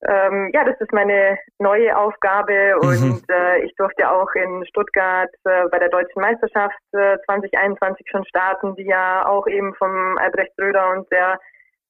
ähm, 0.07 0.51
ja, 0.53 0.63
das 0.63 0.79
ist 0.79 0.91
meine 0.91 1.37
neue 1.59 1.97
Aufgabe 1.97 2.75
mhm. 2.81 2.87
und 2.87 3.23
äh, 3.29 3.59
ich 3.65 3.73
durfte 3.75 4.09
auch 4.09 4.31
in 4.35 4.65
Stuttgart 4.67 5.29
äh, 5.45 5.67
bei 5.71 5.79
der 5.79 5.89
Deutschen 5.89 6.21
Meisterschaft 6.21 6.77
äh, 6.91 7.17
2021 7.25 8.05
schon 8.09 8.25
starten, 8.25 8.75
die 8.75 8.85
ja 8.85 9.25
auch 9.25 9.47
eben 9.47 9.73
vom 9.75 10.17
Albrecht 10.17 10.51
Röder 10.59 10.91
und 10.91 11.11
der 11.11 11.39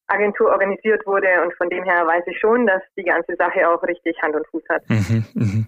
Agentur 0.08 0.52
organisiert 0.52 1.06
wurde 1.06 1.28
und 1.44 1.54
von 1.56 1.70
dem 1.70 1.84
her 1.84 2.06
weiß 2.06 2.24
ich 2.28 2.40
schon, 2.40 2.68
dass 2.68 2.82
die 2.96 3.04
ganze 3.04 3.36
Sache 3.36 3.68
auch 3.68 3.82
richtig 3.84 4.22
Hand 4.22 4.36
und 4.36 4.48
Fuß 4.48 4.64
hat. 4.70 4.90
Mhm, 4.90 5.26
mh. 5.34 5.66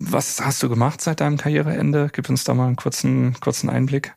Was 0.00 0.44
hast 0.44 0.62
du 0.62 0.68
gemacht 0.68 1.00
seit 1.00 1.20
deinem 1.20 1.38
Karriereende? 1.38 2.10
Gib 2.12 2.28
uns 2.28 2.44
da 2.44 2.52
mal 2.52 2.66
einen 2.66 2.76
kurzen, 2.76 3.36
kurzen 3.40 3.70
Einblick. 3.70 4.12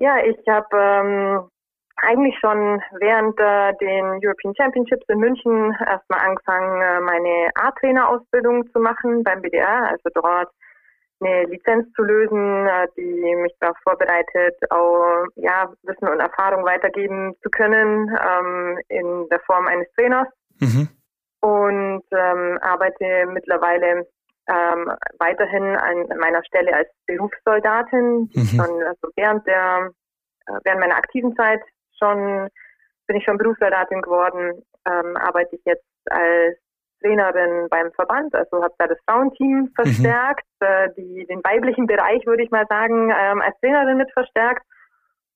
Ja, 0.00 0.16
ich 0.24 0.38
habe 0.48 0.66
ähm, 0.72 1.50
eigentlich 1.96 2.34
schon 2.40 2.82
während 3.00 3.38
äh, 3.38 3.74
den 3.78 4.18
European 4.24 4.54
Championships 4.56 5.04
in 5.08 5.18
München 5.18 5.76
erstmal 5.86 6.20
angefangen, 6.20 6.80
äh, 6.80 7.00
meine 7.00 7.50
A-Trainer-Ausbildung 7.54 8.64
zu 8.72 8.80
machen 8.80 9.22
beim 9.22 9.42
BDR, 9.42 9.90
also 9.90 10.08
dort 10.14 10.48
eine 11.20 11.44
Lizenz 11.44 11.92
zu 11.92 12.02
lösen, 12.02 12.66
äh, 12.66 12.86
die 12.96 13.36
mich 13.42 13.52
darauf 13.60 13.76
vorbereitet, 13.84 14.56
auch 14.70 15.26
ja, 15.36 15.70
Wissen 15.82 16.08
und 16.08 16.20
Erfahrung 16.20 16.64
weitergeben 16.64 17.34
zu 17.42 17.50
können 17.50 18.08
ähm, 18.08 18.78
in 18.88 19.28
der 19.28 19.40
Form 19.40 19.66
eines 19.66 19.86
Trainers. 19.98 20.28
Mhm. 20.60 20.88
Und 21.42 22.04
ähm, 22.10 22.58
arbeite 22.62 23.26
mittlerweile 23.26 24.06
ähm, 24.48 24.92
weiterhin 25.18 25.76
an 25.76 26.06
meiner 26.18 26.44
Stelle 26.44 26.74
als 26.74 26.88
Berufssoldatin, 27.06 28.30
mhm. 28.32 28.46
schon 28.46 28.82
also 28.82 29.08
während 29.16 29.46
der 29.46 29.90
äh, 30.46 30.60
während 30.64 30.80
meiner 30.80 30.96
aktiven 30.96 31.34
Zeit 31.36 31.60
schon, 31.98 32.48
bin 33.06 33.16
ich 33.16 33.24
schon 33.24 33.38
Berufssoldatin 33.38 34.02
geworden, 34.02 34.62
ähm, 34.86 35.16
arbeite 35.16 35.56
ich 35.56 35.62
jetzt 35.64 35.84
als 36.10 36.56
Trainerin 37.02 37.68
beim 37.70 37.92
Verband, 37.92 38.34
also 38.34 38.62
habe 38.62 38.74
da 38.78 38.86
das 38.86 38.98
Frauenteam 39.06 39.60
mhm. 39.60 39.72
verstärkt, 39.74 40.46
mhm. 40.60 40.66
äh, 40.66 40.88
die, 40.96 41.26
den 41.26 41.42
weiblichen 41.44 41.86
Bereich 41.86 42.24
würde 42.26 42.42
ich 42.42 42.50
mal 42.50 42.66
sagen, 42.68 43.10
ähm, 43.10 43.40
als 43.40 43.58
Trainerin 43.60 43.96
mit 43.96 44.12
verstärkt. 44.12 44.64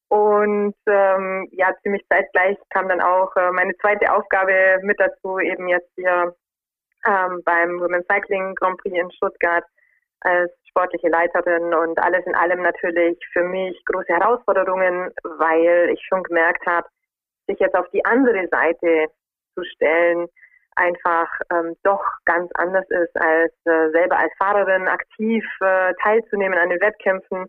Und 0.09 0.77
ähm, 0.87 1.49
ja, 1.51 1.75
ziemlich 1.83 2.07
zeitgleich 2.09 2.57
kam 2.71 2.89
dann 2.89 3.01
auch 3.01 3.35
äh, 3.37 3.51
meine 3.51 3.75
zweite 3.79 4.13
Aufgabe 4.13 4.79
mit 4.83 5.01
dazu, 5.01 5.39
eben 5.39 5.67
jetzt 5.67 5.91
hier 5.97 6.35
ähm, 7.07 7.43
beim 7.45 7.81
Women's 7.81 8.07
Cycling 8.11 8.55
Grand 8.55 8.79
Prix 8.79 8.97
in 8.97 9.11
Stuttgart 9.13 9.65
als 10.21 10.51
sportliche 10.69 11.09
Leiterin 11.09 11.75
und 11.75 11.99
alles 11.99 12.25
in 12.27 12.35
allem 12.35 12.63
natürlich 12.63 13.19
für 13.33 13.45
mich 13.45 13.81
große 13.85 14.13
Herausforderungen, 14.13 15.11
weil 15.39 15.91
ich 15.93 16.01
schon 16.09 16.23
gemerkt 16.23 16.67
habe, 16.67 16.89
sich 17.47 17.59
jetzt 17.59 17.75
auf 17.75 17.89
die 17.91 18.05
andere 18.05 18.49
Seite 18.49 19.07
zu 19.55 19.65
stellen, 19.65 20.27
einfach 20.77 21.29
ähm, 21.53 21.77
doch 21.85 22.03
ganz 22.25 22.51
anders 22.55 22.89
ist, 22.89 23.17
als 23.17 23.53
äh, 23.65 23.91
selber 23.93 24.19
als 24.19 24.33
Fahrerin 24.39 24.89
aktiv 24.89 25.45
äh, 25.61 25.93
teilzunehmen 26.03 26.59
an 26.59 26.71
den 26.71 26.81
Wettkämpfen 26.81 27.47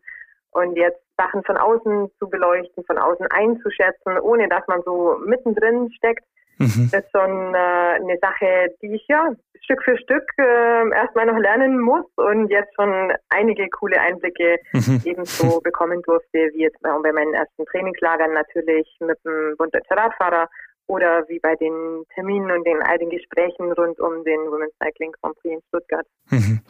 und 0.52 0.76
jetzt 0.76 1.02
Sachen 1.18 1.44
von 1.44 1.58
außen 1.58 2.12
zu 2.20 2.30
beleuchten, 2.30 2.84
von 2.86 2.98
außen 2.98 3.28
einzuschätzen, 3.28 4.20
ohne 4.20 4.48
dass 4.48 4.68
man 4.68 4.82
so 4.84 5.18
mittendrin 5.26 5.92
steckt. 5.94 6.26
Mhm. 6.58 6.90
Das 6.92 7.04
ist 7.04 7.12
schon 7.12 7.54
äh, 7.54 7.58
eine 7.58 8.18
Sache, 8.22 8.74
die 8.82 8.96
ich 8.96 9.06
ja 9.08 9.32
Stück 9.66 9.84
für 9.84 9.98
Stück 9.98 10.24
äh, 10.38 10.90
erstmal 10.96 11.26
noch 11.26 11.38
lernen 11.38 11.80
muss 11.80 12.06
und 12.16 12.50
jetzt 12.50 12.74
schon 12.76 13.12
einige 13.30 13.68
coole 13.70 14.00
Einblicke 14.00 14.58
mhm. 14.74 15.02
ebenso 15.04 15.60
bekommen 15.64 16.02
durfte, 16.04 16.52
wie 16.54 16.62
jetzt 16.62 16.80
bei 16.82 17.12
meinen 17.12 17.34
ersten 17.34 17.66
Trainingslagern 17.66 18.34
natürlich 18.34 18.88
mit 19.00 19.18
dem 19.26 19.56
Bund 19.58 19.74
Deutscher 19.74 19.98
Radfahrer 19.98 20.48
oder 20.88 21.26
wie 21.28 21.40
bei 21.40 21.56
den 21.56 22.04
Terminen 22.14 22.52
und 22.52 22.66
den 22.66 22.82
all 22.84 23.00
den 23.00 23.10
Gesprächen 23.10 23.72
rund 23.72 24.00
um 24.00 24.24
den 24.24 24.40
Women's 24.52 24.74
Cycling 24.82 25.12
Grand 25.20 25.36
Prix 25.40 25.56
in 25.56 25.62
Stuttgart. 25.70 26.06
Mhm. 26.30 26.62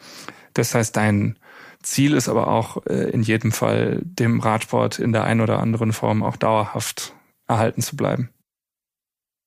Das 0.54 0.74
heißt, 0.74 0.96
dein 0.96 1.38
Ziel 1.82 2.14
ist 2.14 2.28
aber 2.28 2.48
auch 2.48 2.78
äh, 2.86 3.10
in 3.10 3.22
jedem 3.22 3.52
Fall, 3.52 4.00
dem 4.02 4.40
Radsport 4.40 4.98
in 4.98 5.12
der 5.12 5.24
einen 5.24 5.42
oder 5.42 5.60
anderen 5.60 5.92
Form 5.92 6.22
auch 6.22 6.36
dauerhaft 6.36 7.14
erhalten 7.46 7.82
zu 7.82 7.94
bleiben. 7.94 8.30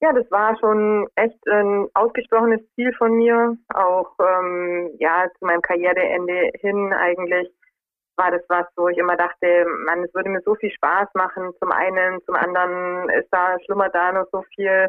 Ja, 0.02 0.14
das 0.14 0.30
war 0.32 0.58
schon 0.60 1.08
echt 1.16 1.46
ein 1.48 1.88
ausgesprochenes 1.94 2.62
Ziel 2.76 2.94
von 2.98 3.18
mir, 3.18 3.58
auch 3.74 4.16
ähm, 4.20 4.92
ja 4.98 5.28
zu 5.38 5.46
meinem 5.46 5.62
Karriereende 5.62 6.52
hin 6.62 6.94
eigentlich 6.94 7.50
war 8.20 8.32
das 8.32 8.44
was, 8.50 8.68
wo 8.76 8.90
ich 8.90 8.98
immer 8.98 9.16
dachte, 9.16 9.66
man, 9.86 10.04
es 10.04 10.14
würde 10.14 10.30
mir 10.30 10.42
so 10.42 10.54
viel 10.56 10.72
Spaß 10.72 11.08
machen. 11.14 11.52
Zum 11.60 11.72
einen, 11.72 12.22
zum 12.26 12.36
anderen 12.36 13.10
ist 13.10 13.30
da 13.32 13.58
schlummert 13.66 13.96
da 13.96 14.12
noch 14.12 14.28
so 14.32 14.44
viel 14.56 14.88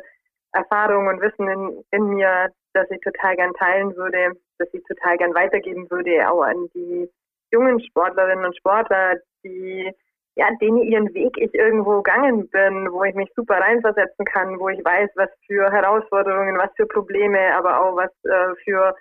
Erfahrung 0.53 1.07
und 1.07 1.21
Wissen 1.21 1.49
in, 1.49 1.85
in 1.93 2.09
mir, 2.15 2.49
dass 2.75 2.91
ich 2.91 3.01
total 3.01 3.37
gern 3.37 3.55
teilen 3.55 3.97
würde, 3.97 4.33
dass 4.59 4.69
ich 4.73 4.83
total 4.85 5.17
gern 5.17 5.35
weitergeben 5.35 5.89
würde, 5.91 6.29
auch 6.29 6.43
an 6.43 6.69
die 6.75 7.09
jungen 7.53 7.81
Sportlerinnen 7.81 8.45
und 8.45 8.57
Sportler, 8.57 9.17
die 9.45 9.93
ja, 10.37 10.49
denen 10.61 10.83
ihren 10.83 11.13
Weg 11.15 11.37
ich 11.37 11.53
irgendwo 11.55 12.03
gegangen 12.03 12.49
bin, 12.51 12.91
wo 12.93 13.05
ich 13.05 13.15
mich 13.15 13.31
super 13.35 13.57
reinversetzen 13.59 14.25
kann, 14.25 14.59
wo 14.59 14.69
ich 14.69 14.85
weiß, 14.85 15.11
was 15.17 15.29
für 15.47 15.71
Herausforderungen, 15.71 16.57
was 16.59 16.71
für 16.77 16.87
Probleme, 16.87 17.55
aber 17.57 17.81
auch 17.81 17.97
was 17.97 18.11
äh, 18.25 18.55
für 18.65 18.95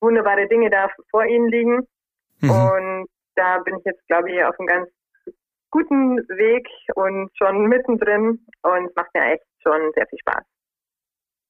wunderbare 0.00 0.46
Dinge 0.48 0.70
da 0.70 0.88
vor 1.10 1.24
ihnen 1.24 1.48
liegen. 1.48 1.86
Mhm. 2.40 2.50
Und 2.50 3.06
da 3.34 3.58
bin 3.58 3.76
ich 3.78 3.84
jetzt, 3.84 4.06
glaube 4.06 4.30
ich, 4.30 4.42
auf 4.44 4.58
einem 4.58 4.68
ganz 4.68 4.88
guten 5.70 6.18
Weg 6.28 6.68
und 6.94 7.30
schon 7.36 7.66
mittendrin 7.66 8.46
und 8.62 8.86
es 8.86 8.94
macht 8.94 9.12
mir 9.14 9.32
echt 9.32 9.44
schon 9.62 9.92
sehr 9.94 10.06
viel 10.06 10.18
Spaß. 10.20 10.44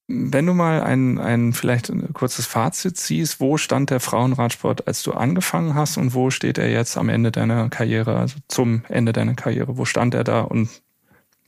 Wenn 0.08 0.46
du 0.46 0.52
mal 0.52 0.82
ein, 0.82 1.18
ein 1.18 1.52
vielleicht 1.52 1.88
ein 1.90 2.12
kurzes 2.12 2.46
Fazit 2.46 2.96
ziehst, 2.96 3.40
wo 3.40 3.56
stand 3.56 3.90
der 3.90 3.98
Frauenradsport, 3.98 4.86
als 4.86 5.02
du 5.02 5.12
angefangen 5.12 5.74
hast 5.74 5.96
und 5.96 6.14
wo 6.14 6.30
steht 6.30 6.58
er 6.58 6.70
jetzt 6.70 6.96
am 6.96 7.08
Ende 7.08 7.32
deiner 7.32 7.68
Karriere, 7.70 8.16
also 8.16 8.38
zum 8.46 8.84
Ende 8.88 9.12
deiner 9.12 9.34
Karriere? 9.34 9.78
Wo 9.78 9.84
stand 9.84 10.14
er 10.14 10.22
da 10.22 10.42
und 10.42 10.68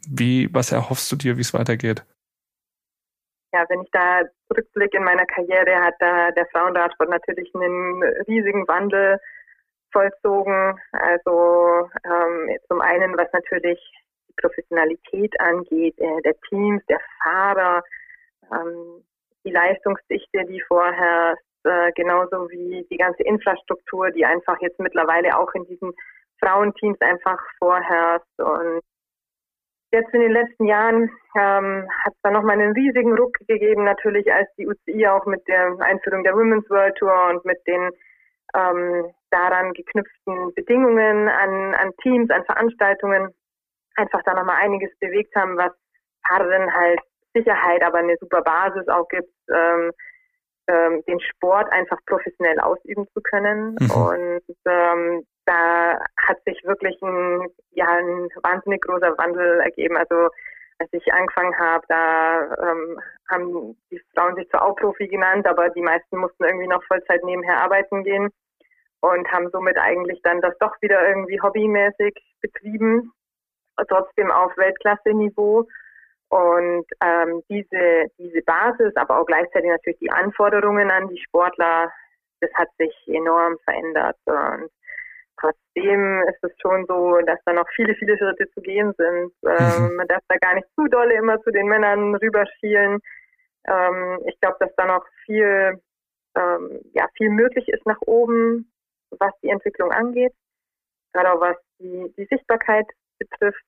wie, 0.08 0.52
was 0.52 0.72
erhoffst 0.72 1.10
du 1.12 1.16
dir, 1.16 1.36
wie 1.36 1.42
es 1.42 1.54
weitergeht? 1.54 2.04
Ja, 3.52 3.64
wenn 3.68 3.82
ich 3.82 3.90
da 3.92 4.22
zurückblicke 4.48 4.96
in 4.96 5.04
meiner 5.04 5.24
Karriere, 5.26 5.80
hat 5.80 5.94
da 6.00 6.32
der 6.32 6.46
Frauenradsport 6.46 7.10
natürlich 7.10 7.54
einen 7.54 8.02
riesigen 8.26 8.66
Wandel 8.66 9.20
vollzogen. 9.92 10.78
Also 10.92 11.88
ähm, 12.04 12.58
zum 12.68 12.80
einen, 12.80 13.16
was 13.16 13.32
natürlich 13.32 13.78
die 14.28 14.34
Professionalität 14.40 15.38
angeht, 15.40 15.98
äh, 15.98 16.22
der 16.22 16.38
Teams, 16.48 16.82
der 16.86 17.00
Fahrer, 17.22 17.82
ähm, 18.52 19.04
die 19.44 19.50
Leistungsdichte, 19.50 20.44
die 20.46 20.60
vorherrscht, 20.66 21.42
äh, 21.64 21.92
genauso 21.92 22.48
wie 22.50 22.86
die 22.90 22.96
ganze 22.96 23.22
Infrastruktur, 23.22 24.10
die 24.10 24.24
einfach 24.24 24.60
jetzt 24.60 24.78
mittlerweile 24.78 25.36
auch 25.36 25.52
in 25.54 25.64
diesen 25.66 25.92
Frauenteams 26.40 27.00
einfach 27.00 27.40
vorherrscht. 27.58 28.38
Und 28.38 28.80
jetzt 29.92 30.12
in 30.12 30.20
den 30.20 30.32
letzten 30.32 30.66
Jahren 30.66 31.10
ähm, 31.36 31.88
hat 32.04 32.12
es 32.12 32.20
da 32.22 32.30
nochmal 32.30 32.60
einen 32.60 32.72
riesigen 32.72 33.16
Ruck 33.16 33.36
gegeben, 33.46 33.84
natürlich 33.84 34.32
als 34.32 34.48
die 34.56 34.66
UCI 34.66 35.06
auch 35.08 35.26
mit 35.26 35.46
der 35.48 35.76
Einführung 35.80 36.24
der 36.24 36.34
Women's 36.34 36.68
World 36.70 36.96
Tour 36.96 37.30
und 37.30 37.44
mit 37.44 37.58
den 37.66 37.90
ähm, 38.54 39.12
daran 39.30 39.72
geknüpften 39.74 40.54
Bedingungen 40.54 41.28
an, 41.28 41.74
an 41.74 41.92
Teams, 42.02 42.30
an 42.30 42.44
Veranstaltungen 42.44 43.34
einfach 43.96 44.22
da 44.24 44.34
nochmal 44.34 44.62
einiges 44.62 44.90
bewegt 45.00 45.34
haben, 45.36 45.56
was 45.56 45.72
Fahrerinnen 46.26 46.72
halt 46.72 47.00
Sicherheit, 47.38 47.82
aber 47.82 47.98
eine 47.98 48.16
super 48.20 48.42
Basis 48.42 48.88
auch 48.88 49.08
gibt, 49.08 49.32
ähm, 49.50 49.92
ähm, 50.68 51.02
den 51.06 51.20
Sport 51.20 51.70
einfach 51.72 51.98
professionell 52.06 52.60
ausüben 52.60 53.06
zu 53.14 53.20
können. 53.22 53.76
Mhm. 53.80 53.90
Und 53.90 54.56
ähm, 54.66 55.24
da 55.46 55.98
hat 56.26 56.38
sich 56.44 56.62
wirklich 56.64 57.00
ein, 57.02 57.48
ja, 57.70 57.86
ein 57.88 58.28
wahnsinnig 58.42 58.82
großer 58.82 59.16
Wandel 59.16 59.60
ergeben. 59.60 59.96
Also 59.96 60.28
als 60.78 60.92
ich 60.92 61.12
angefangen 61.12 61.58
habe, 61.58 61.84
da 61.88 62.70
ähm, 62.70 63.00
haben 63.30 63.76
die 63.90 64.00
Frauen 64.14 64.36
sich 64.36 64.48
zwar 64.50 64.62
auch 64.62 64.76
Profi 64.76 65.08
genannt, 65.08 65.46
aber 65.46 65.70
die 65.70 65.82
meisten 65.82 66.18
mussten 66.18 66.44
irgendwie 66.44 66.68
noch 66.68 66.84
Vollzeit 66.84 67.24
nebenher 67.24 67.62
arbeiten 67.62 68.04
gehen 68.04 68.28
und 69.00 69.32
haben 69.32 69.48
somit 69.50 69.78
eigentlich 69.78 70.20
dann 70.22 70.40
das 70.40 70.56
doch 70.58 70.74
wieder 70.80 71.06
irgendwie 71.08 71.40
hobbymäßig 71.40 72.14
betrieben, 72.40 73.12
trotzdem 73.88 74.30
auf 74.30 74.56
Weltklasse-Niveau. 74.56 75.66
Und 76.30 76.84
ähm, 77.02 77.42
diese, 77.48 78.06
diese 78.18 78.42
Basis, 78.42 78.94
aber 78.96 79.20
auch 79.20 79.26
gleichzeitig 79.26 79.70
natürlich 79.70 79.98
die 79.98 80.10
Anforderungen 80.10 80.90
an 80.90 81.08
die 81.08 81.20
Sportler, 81.22 81.90
das 82.40 82.50
hat 82.54 82.68
sich 82.78 82.94
enorm 83.06 83.56
verändert. 83.64 84.16
Und 84.26 84.70
trotzdem 85.40 86.22
ist 86.28 86.42
es 86.42 86.52
schon 86.60 86.84
so, 86.86 87.18
dass 87.26 87.38
da 87.46 87.52
noch 87.54 87.68
viele, 87.74 87.94
viele 87.94 88.18
Schritte 88.18 88.50
zu 88.50 88.60
gehen 88.60 88.92
sind. 88.98 89.32
Ähm, 89.46 89.96
man 89.96 90.06
darf 90.06 90.22
da 90.28 90.36
gar 90.36 90.54
nicht 90.54 90.68
zu 90.74 90.86
dolle 90.88 91.14
immer 91.14 91.40
zu 91.42 91.50
den 91.50 91.66
Männern 91.66 92.14
rüberschielen. 92.16 93.00
Ähm, 93.66 94.18
ich 94.26 94.38
glaube, 94.40 94.56
dass 94.60 94.74
da 94.76 94.86
noch 94.86 95.06
viel, 95.24 95.80
ähm, 96.36 96.80
ja, 96.92 97.08
viel 97.16 97.30
möglich 97.30 97.68
ist 97.68 97.86
nach 97.86 98.00
oben. 98.06 98.70
was 99.18 99.32
die 99.42 99.48
Entwicklung 99.48 99.90
angeht, 99.90 100.34
gerade 101.12 101.32
auch 101.32 101.40
was 101.40 101.56
die, 101.78 102.12
die 102.18 102.26
Sichtbarkeit 102.26 102.86
betrifft, 103.18 103.64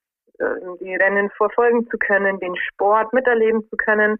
die 0.81 0.95
Rennen 0.97 1.31
verfolgen 1.37 1.89
zu 1.91 1.99
können, 1.99 2.41
den 2.41 2.57
Sport 2.57 3.13
miterleben 3.13 3.63
zu 3.69 3.77
können 3.77 4.17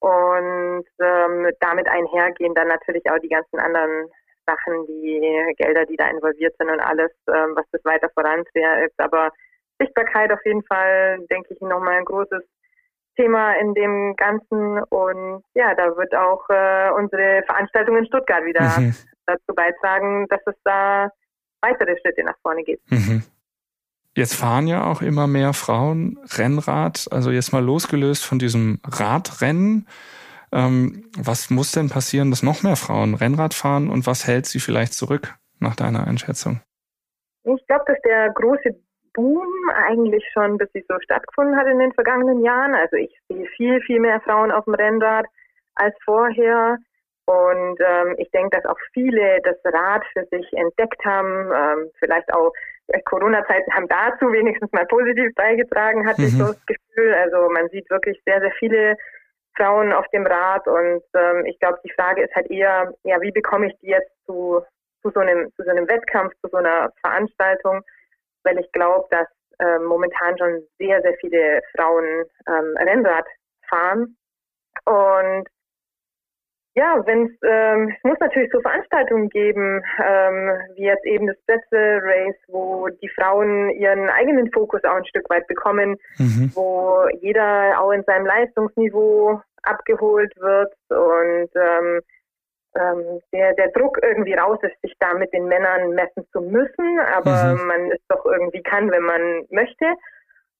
und 0.00 0.86
ähm, 1.00 1.50
damit 1.60 1.88
einhergehen 1.88 2.54
dann 2.54 2.68
natürlich 2.68 3.02
auch 3.10 3.18
die 3.18 3.28
ganzen 3.28 3.58
anderen 3.58 4.08
Sachen, 4.46 4.86
die 4.86 5.54
Gelder, 5.58 5.84
die 5.84 5.96
da 5.96 6.08
involviert 6.08 6.54
sind 6.58 6.70
und 6.70 6.80
alles, 6.80 7.10
ähm, 7.28 7.52
was 7.54 7.66
das 7.72 7.84
weiter 7.84 8.08
vorantreibt. 8.14 8.94
Aber 8.98 9.30
Sichtbarkeit 9.78 10.32
auf 10.32 10.44
jeden 10.44 10.62
Fall, 10.64 11.18
denke 11.30 11.54
ich, 11.54 11.60
nochmal 11.60 11.98
ein 11.98 12.04
großes 12.04 12.42
Thema 13.16 13.52
in 13.54 13.74
dem 13.74 14.14
Ganzen. 14.16 14.82
Und 14.84 15.42
ja, 15.54 15.74
da 15.74 15.96
wird 15.96 16.14
auch 16.14 16.48
äh, 16.48 16.90
unsere 16.92 17.42
Veranstaltung 17.46 17.96
in 17.96 18.06
Stuttgart 18.06 18.44
wieder 18.44 18.62
mhm. 18.78 18.94
dazu 19.26 19.54
beitragen, 19.54 20.26
dass 20.28 20.40
es 20.46 20.54
da 20.64 21.10
weitere 21.60 21.96
Schritte 21.98 22.24
nach 22.24 22.38
vorne 22.42 22.62
geht. 22.62 22.80
Mhm. 22.90 23.22
Jetzt 24.18 24.34
fahren 24.34 24.66
ja 24.66 24.82
auch 24.82 25.00
immer 25.00 25.28
mehr 25.28 25.52
Frauen 25.52 26.18
Rennrad, 26.36 27.06
also 27.12 27.30
jetzt 27.30 27.52
mal 27.52 27.62
losgelöst 27.62 28.26
von 28.26 28.40
diesem 28.40 28.80
Radrennen. 28.84 29.86
Ähm, 30.50 31.04
was 31.16 31.50
muss 31.50 31.70
denn 31.70 31.88
passieren, 31.88 32.30
dass 32.30 32.42
noch 32.42 32.64
mehr 32.64 32.74
Frauen 32.74 33.14
Rennrad 33.14 33.54
fahren 33.54 33.88
und 33.88 34.08
was 34.08 34.26
hält 34.26 34.46
sie 34.46 34.58
vielleicht 34.58 34.94
zurück 34.94 35.36
nach 35.60 35.76
deiner 35.76 36.04
Einschätzung? 36.08 36.60
Ich 37.44 37.64
glaube, 37.68 37.84
dass 37.86 38.00
der 38.04 38.30
große 38.30 38.74
Boom 39.14 39.46
eigentlich 39.86 40.24
schon 40.32 40.58
bis 40.58 40.68
sie 40.74 40.84
so 40.88 40.96
stattgefunden 40.98 41.56
hat 41.56 41.68
in 41.68 41.78
den 41.78 41.92
vergangenen 41.92 42.42
Jahren. 42.44 42.74
Also 42.74 42.96
ich 42.96 43.16
sehe 43.28 43.46
viel, 43.56 43.80
viel 43.82 44.00
mehr 44.00 44.20
Frauen 44.22 44.50
auf 44.50 44.64
dem 44.64 44.74
Rennrad 44.74 45.26
als 45.76 45.94
vorher. 46.04 46.78
Und 47.26 47.78
ähm, 47.78 48.16
ich 48.16 48.32
denke, 48.32 48.56
dass 48.56 48.64
auch 48.64 48.78
viele 48.92 49.40
das 49.44 49.58
Rad 49.64 50.02
für 50.12 50.26
sich 50.32 50.52
entdeckt 50.54 51.04
haben, 51.04 51.52
ähm, 51.54 51.90
vielleicht 52.00 52.34
auch 52.34 52.52
Corona-Zeiten 53.04 53.72
haben 53.74 53.88
dazu 53.88 54.32
wenigstens 54.32 54.72
mal 54.72 54.86
positiv 54.86 55.34
beigetragen, 55.34 56.06
hatte 56.06 56.22
mhm. 56.22 56.26
ich 56.28 56.38
so 56.38 56.46
das 56.46 56.66
Gefühl. 56.66 57.14
Also 57.14 57.48
man 57.50 57.68
sieht 57.68 57.88
wirklich 57.90 58.20
sehr, 58.24 58.40
sehr 58.40 58.52
viele 58.52 58.96
Frauen 59.56 59.92
auf 59.92 60.06
dem 60.08 60.26
Rad 60.26 60.66
und 60.66 61.02
ähm, 61.14 61.44
ich 61.46 61.58
glaube, 61.58 61.78
die 61.84 61.92
Frage 61.92 62.22
ist 62.22 62.34
halt 62.34 62.50
eher, 62.50 62.92
ja, 63.02 63.20
wie 63.20 63.32
bekomme 63.32 63.66
ich 63.66 63.78
die 63.80 63.88
jetzt 63.88 64.12
zu, 64.24 64.62
zu, 65.02 65.10
so 65.10 65.20
einem, 65.20 65.50
zu 65.56 65.64
so 65.64 65.70
einem 65.70 65.88
Wettkampf, 65.88 66.32
zu 66.40 66.48
so 66.50 66.58
einer 66.58 66.92
Veranstaltung, 67.00 67.82
weil 68.44 68.58
ich 68.58 68.70
glaube, 68.72 69.06
dass 69.10 69.26
ähm, 69.60 69.84
momentan 69.84 70.38
schon 70.38 70.62
sehr, 70.78 71.02
sehr 71.02 71.14
viele 71.20 71.60
Frauen 71.76 72.24
ähm, 72.46 72.76
Rennrad 72.78 73.26
fahren 73.68 74.16
und 74.84 75.48
ja, 76.78 77.02
wenn 77.06 77.26
es 77.26 77.32
ähm, 77.42 77.92
es 77.96 78.04
muss 78.04 78.18
natürlich 78.20 78.50
so 78.52 78.60
Veranstaltungen 78.60 79.28
geben, 79.30 79.82
ähm, 79.98 80.52
wie 80.76 80.84
jetzt 80.84 81.04
eben 81.04 81.26
das 81.26 81.36
Plätze 81.44 82.00
Race, 82.02 82.36
wo 82.46 82.88
die 82.88 83.08
Frauen 83.08 83.70
ihren 83.70 84.08
eigenen 84.08 84.50
Fokus 84.52 84.84
auch 84.84 84.94
ein 84.94 85.06
Stück 85.06 85.28
weit 85.28 85.46
bekommen, 85.48 85.96
mhm. 86.18 86.52
wo 86.54 87.02
jeder 87.20 87.80
auch 87.80 87.90
in 87.90 88.04
seinem 88.04 88.26
Leistungsniveau 88.26 89.40
abgeholt 89.64 90.32
wird 90.36 90.72
und 90.88 91.50
ähm, 91.56 92.00
ähm, 92.76 93.20
der, 93.32 93.54
der 93.54 93.70
Druck 93.72 93.98
irgendwie 94.00 94.34
raus 94.34 94.58
ist, 94.62 94.80
sich 94.82 94.94
da 95.00 95.14
mit 95.14 95.32
den 95.32 95.46
Männern 95.48 95.90
messen 95.90 96.24
zu 96.32 96.40
müssen, 96.42 97.00
aber 97.12 97.56
mhm. 97.56 97.66
man 97.66 97.90
es 97.90 98.00
doch 98.08 98.24
irgendwie 98.24 98.62
kann, 98.62 98.90
wenn 98.92 99.02
man 99.02 99.46
möchte. 99.50 99.86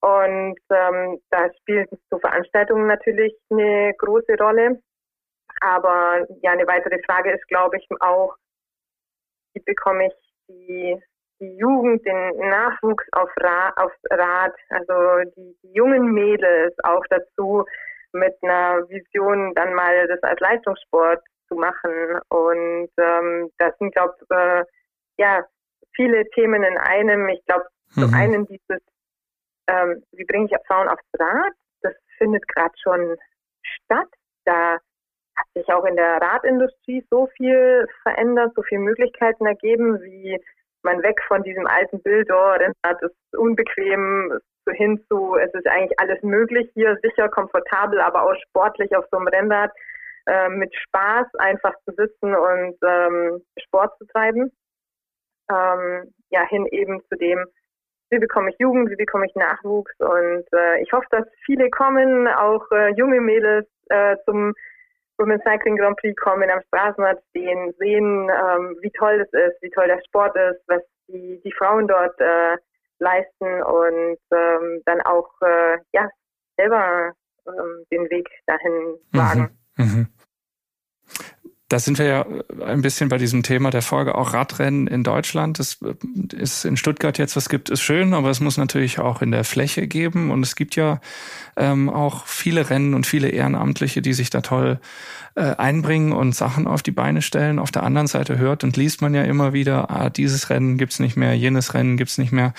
Und 0.01 0.59
ähm, 0.69 1.19
da 1.29 1.49
spielen 1.59 1.87
so 2.09 2.19
Veranstaltungen 2.19 2.87
natürlich 2.87 3.33
eine 3.49 3.93
große 3.97 4.35
Rolle. 4.37 4.79
Aber 5.61 6.25
ja, 6.41 6.51
eine 6.51 6.67
weitere 6.67 7.01
Frage 7.03 7.31
ist, 7.31 7.47
glaube 7.47 7.77
ich, 7.77 7.87
auch, 7.99 8.35
wie 9.53 9.61
bekomme 9.61 10.07
ich 10.07 10.13
die, 10.47 11.01
die 11.39 11.57
Jugend, 11.57 12.05
den 12.05 12.37
Nachwuchs 12.49 13.05
auf 13.11 13.29
Ra 13.37 13.71
aufs 13.75 13.99
Rad, 14.09 14.53
also 14.69 15.29
die, 15.35 15.57
die 15.63 15.73
jungen 15.73 16.11
Mädels 16.11 16.75
auch 16.83 17.03
dazu, 17.09 17.65
mit 18.11 18.35
einer 18.41 18.87
Vision 18.89 19.53
dann 19.55 19.73
mal 19.73 20.07
das 20.07 20.21
als 20.23 20.39
Leistungssport 20.39 21.21
zu 21.47 21.55
machen. 21.55 22.19
Und 22.29 22.89
ähm, 22.97 23.51
das 23.57 23.77
sind, 23.77 23.93
glaube 23.93 24.15
ich, 24.19 24.35
äh, 24.35 24.63
ja, 25.17 25.45
viele 25.95 26.27
Themen 26.31 26.63
in 26.63 26.77
einem. 26.77 27.29
Ich 27.29 27.43
glaube, 27.45 27.65
mhm. 27.95 28.01
zum 28.01 28.13
einen 28.13 28.47
dieses, 28.47 28.81
ähm, 29.67 30.03
wie 30.13 30.25
bringe 30.25 30.45
ich 30.45 30.67
Frauen 30.67 30.87
aufs 30.87 31.03
Rad, 31.19 31.53
das 31.81 31.93
findet 32.17 32.47
gerade 32.47 32.73
schon 32.81 33.17
statt. 33.61 34.07
Da 34.45 34.77
hat 35.39 35.47
sich 35.55 35.73
auch 35.73 35.85
in 35.85 35.95
der 35.95 36.17
Radindustrie 36.21 37.05
so 37.09 37.27
viel 37.37 37.87
verändert, 38.03 38.53
so 38.55 38.61
viele 38.63 38.81
Möglichkeiten 38.81 39.45
ergeben, 39.45 40.01
wie 40.01 40.37
man 40.83 41.01
weg 41.03 41.21
von 41.27 41.43
diesem 41.43 41.67
alten 41.67 42.01
Bild, 42.01 42.29
oh, 42.31 42.51
Rennrad 42.51 43.01
ist 43.01 43.37
unbequem, 43.37 44.39
so 44.65 44.71
hin 44.71 45.03
zu, 45.09 45.35
es 45.35 45.53
ist 45.53 45.67
eigentlich 45.67 45.97
alles 45.99 46.21
möglich 46.23 46.69
hier, 46.73 46.97
sicher, 47.01 47.29
komfortabel, 47.29 47.99
aber 47.99 48.23
auch 48.23 48.35
sportlich 48.47 48.95
auf 48.95 49.05
so 49.11 49.17
einem 49.17 49.27
Rennrad 49.27 49.71
äh, 50.27 50.49
mit 50.49 50.73
Spaß 50.75 51.27
einfach 51.39 51.73
zu 51.85 51.93
sitzen 51.95 52.35
und 52.35 52.75
ähm, 52.85 53.43
Sport 53.57 53.97
zu 53.97 54.05
treiben. 54.07 54.51
Ähm, 55.51 56.13
ja, 56.29 56.47
hin 56.47 56.67
eben 56.67 57.01
zu 57.09 57.17
dem, 57.17 57.45
wie 58.11 58.19
bekomme 58.19 58.51
ich 58.51 58.59
Jugend, 58.59 58.89
wie 58.89 58.95
bekomme 58.95 59.25
ich 59.25 59.35
Nachwuchs 59.35 59.93
und 59.99 60.45
äh, 60.53 60.81
ich 60.81 60.91
hoffe, 60.91 61.07
dass 61.09 61.25
viele 61.45 61.69
kommen, 61.69 62.27
auch 62.27 62.65
äh, 62.71 62.93
junge 62.93 63.19
Mädels 63.19 63.67
äh, 63.89 64.15
zum 64.25 64.53
Women's 65.19 65.43
Cycling 65.43 65.77
Grand 65.77 65.97
Prix 65.97 66.15
kommen, 66.15 66.49
am 66.49 66.61
Straßenrad 66.67 67.21
stehen, 67.29 67.73
sehen, 67.77 68.29
ähm, 68.29 68.77
wie 68.81 68.91
toll 68.97 69.19
das 69.19 69.27
ist, 69.33 69.61
wie 69.61 69.69
toll 69.69 69.87
der 69.87 70.01
Sport 70.07 70.35
ist, 70.35 70.61
was 70.67 70.81
die, 71.07 71.41
die 71.43 71.51
Frauen 71.51 71.87
dort 71.87 72.19
äh, 72.19 72.55
leisten 72.99 73.63
und 73.63 74.17
ähm, 74.31 74.81
dann 74.85 75.01
auch 75.01 75.29
äh, 75.41 75.77
ja 75.93 76.09
selber 76.57 77.13
ähm, 77.47 77.85
den 77.91 78.09
Weg 78.09 78.27
dahin 78.45 78.97
wagen. 79.11 79.57
Mhm. 79.77 79.85
Mhm. 79.85 80.07
Da 81.69 81.77
sind 81.77 81.99
wir 81.99 82.05
ja 82.05 82.25
ein 82.65 82.81
bisschen 82.81 83.09
bei 83.09 83.19
diesem 83.19 83.43
Thema 83.43 83.69
der 83.69 83.83
Folge 83.83 84.15
auch 84.15 84.33
Radrennen 84.33 84.87
in 84.87 85.03
Deutschland. 85.03 85.59
Das 85.59 85.77
äh, 85.83 86.35
ist 86.35 86.65
in 86.65 86.77
Stuttgart 86.77 87.17
jetzt, 87.19 87.35
was 87.35 87.47
gibt, 87.47 87.69
ist 87.69 87.81
schön, 87.81 88.15
aber 88.15 88.31
es 88.31 88.39
muss 88.39 88.57
natürlich 88.57 88.99
auch 88.99 89.21
in 89.21 89.29
der 89.31 89.43
Fläche 89.43 89.87
geben. 89.87 90.31
Und 90.31 90.41
es 90.41 90.55
gibt 90.55 90.75
ja 90.75 90.99
ähm, 91.55 91.87
auch 91.87 92.25
viele 92.25 92.71
Rennen 92.71 92.95
und 92.95 93.05
viele 93.05 93.29
Ehrenamtliche, 93.29 94.01
die 94.01 94.13
sich 94.13 94.31
da 94.31 94.41
toll 94.41 94.79
äh, 95.39 95.55
einbringen 95.57 96.11
und 96.11 96.35
Sachen 96.35 96.67
auf 96.67 96.83
die 96.83 96.91
Beine 96.91 97.21
stellen. 97.21 97.59
Auf 97.59 97.71
der 97.71 97.83
anderen 97.83 98.07
Seite 98.07 98.37
hört 98.37 98.65
und 98.65 98.75
liest 98.75 99.01
man 99.01 99.13
ja 99.13 99.23
immer 99.23 99.53
wieder, 99.53 99.89
ah, 99.89 100.09
dieses 100.09 100.49
Rennen 100.49 100.77
gibt's 100.77 100.99
nicht 100.99 101.15
mehr, 101.15 101.33
jenes 101.33 101.73
Rennen 101.73 101.95
gibt's 101.95 102.17
nicht 102.17 102.33
mehr. 102.33 102.53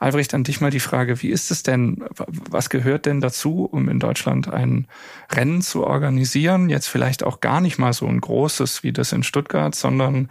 Albrecht, 0.00 0.34
an 0.34 0.44
dich 0.44 0.60
mal 0.60 0.70
die 0.70 0.80
Frage, 0.80 1.22
wie 1.22 1.30
ist 1.30 1.50
es 1.50 1.62
denn, 1.62 2.04
was 2.50 2.68
gehört 2.68 3.06
denn 3.06 3.22
dazu, 3.22 3.64
um 3.64 3.88
in 3.88 4.00
Deutschland 4.00 4.52
ein 4.52 4.86
Rennen 5.32 5.62
zu 5.62 5.86
organisieren? 5.86 6.68
Jetzt 6.68 6.88
vielleicht 6.88 7.24
auch 7.24 7.40
gar 7.40 7.62
nicht 7.62 7.78
mal 7.78 7.94
so 7.94 8.06
ein 8.06 8.20
großes 8.20 8.82
wie 8.82 8.92
das 8.92 9.12
in 9.12 9.22
Stuttgart, 9.22 9.74
sondern 9.74 10.28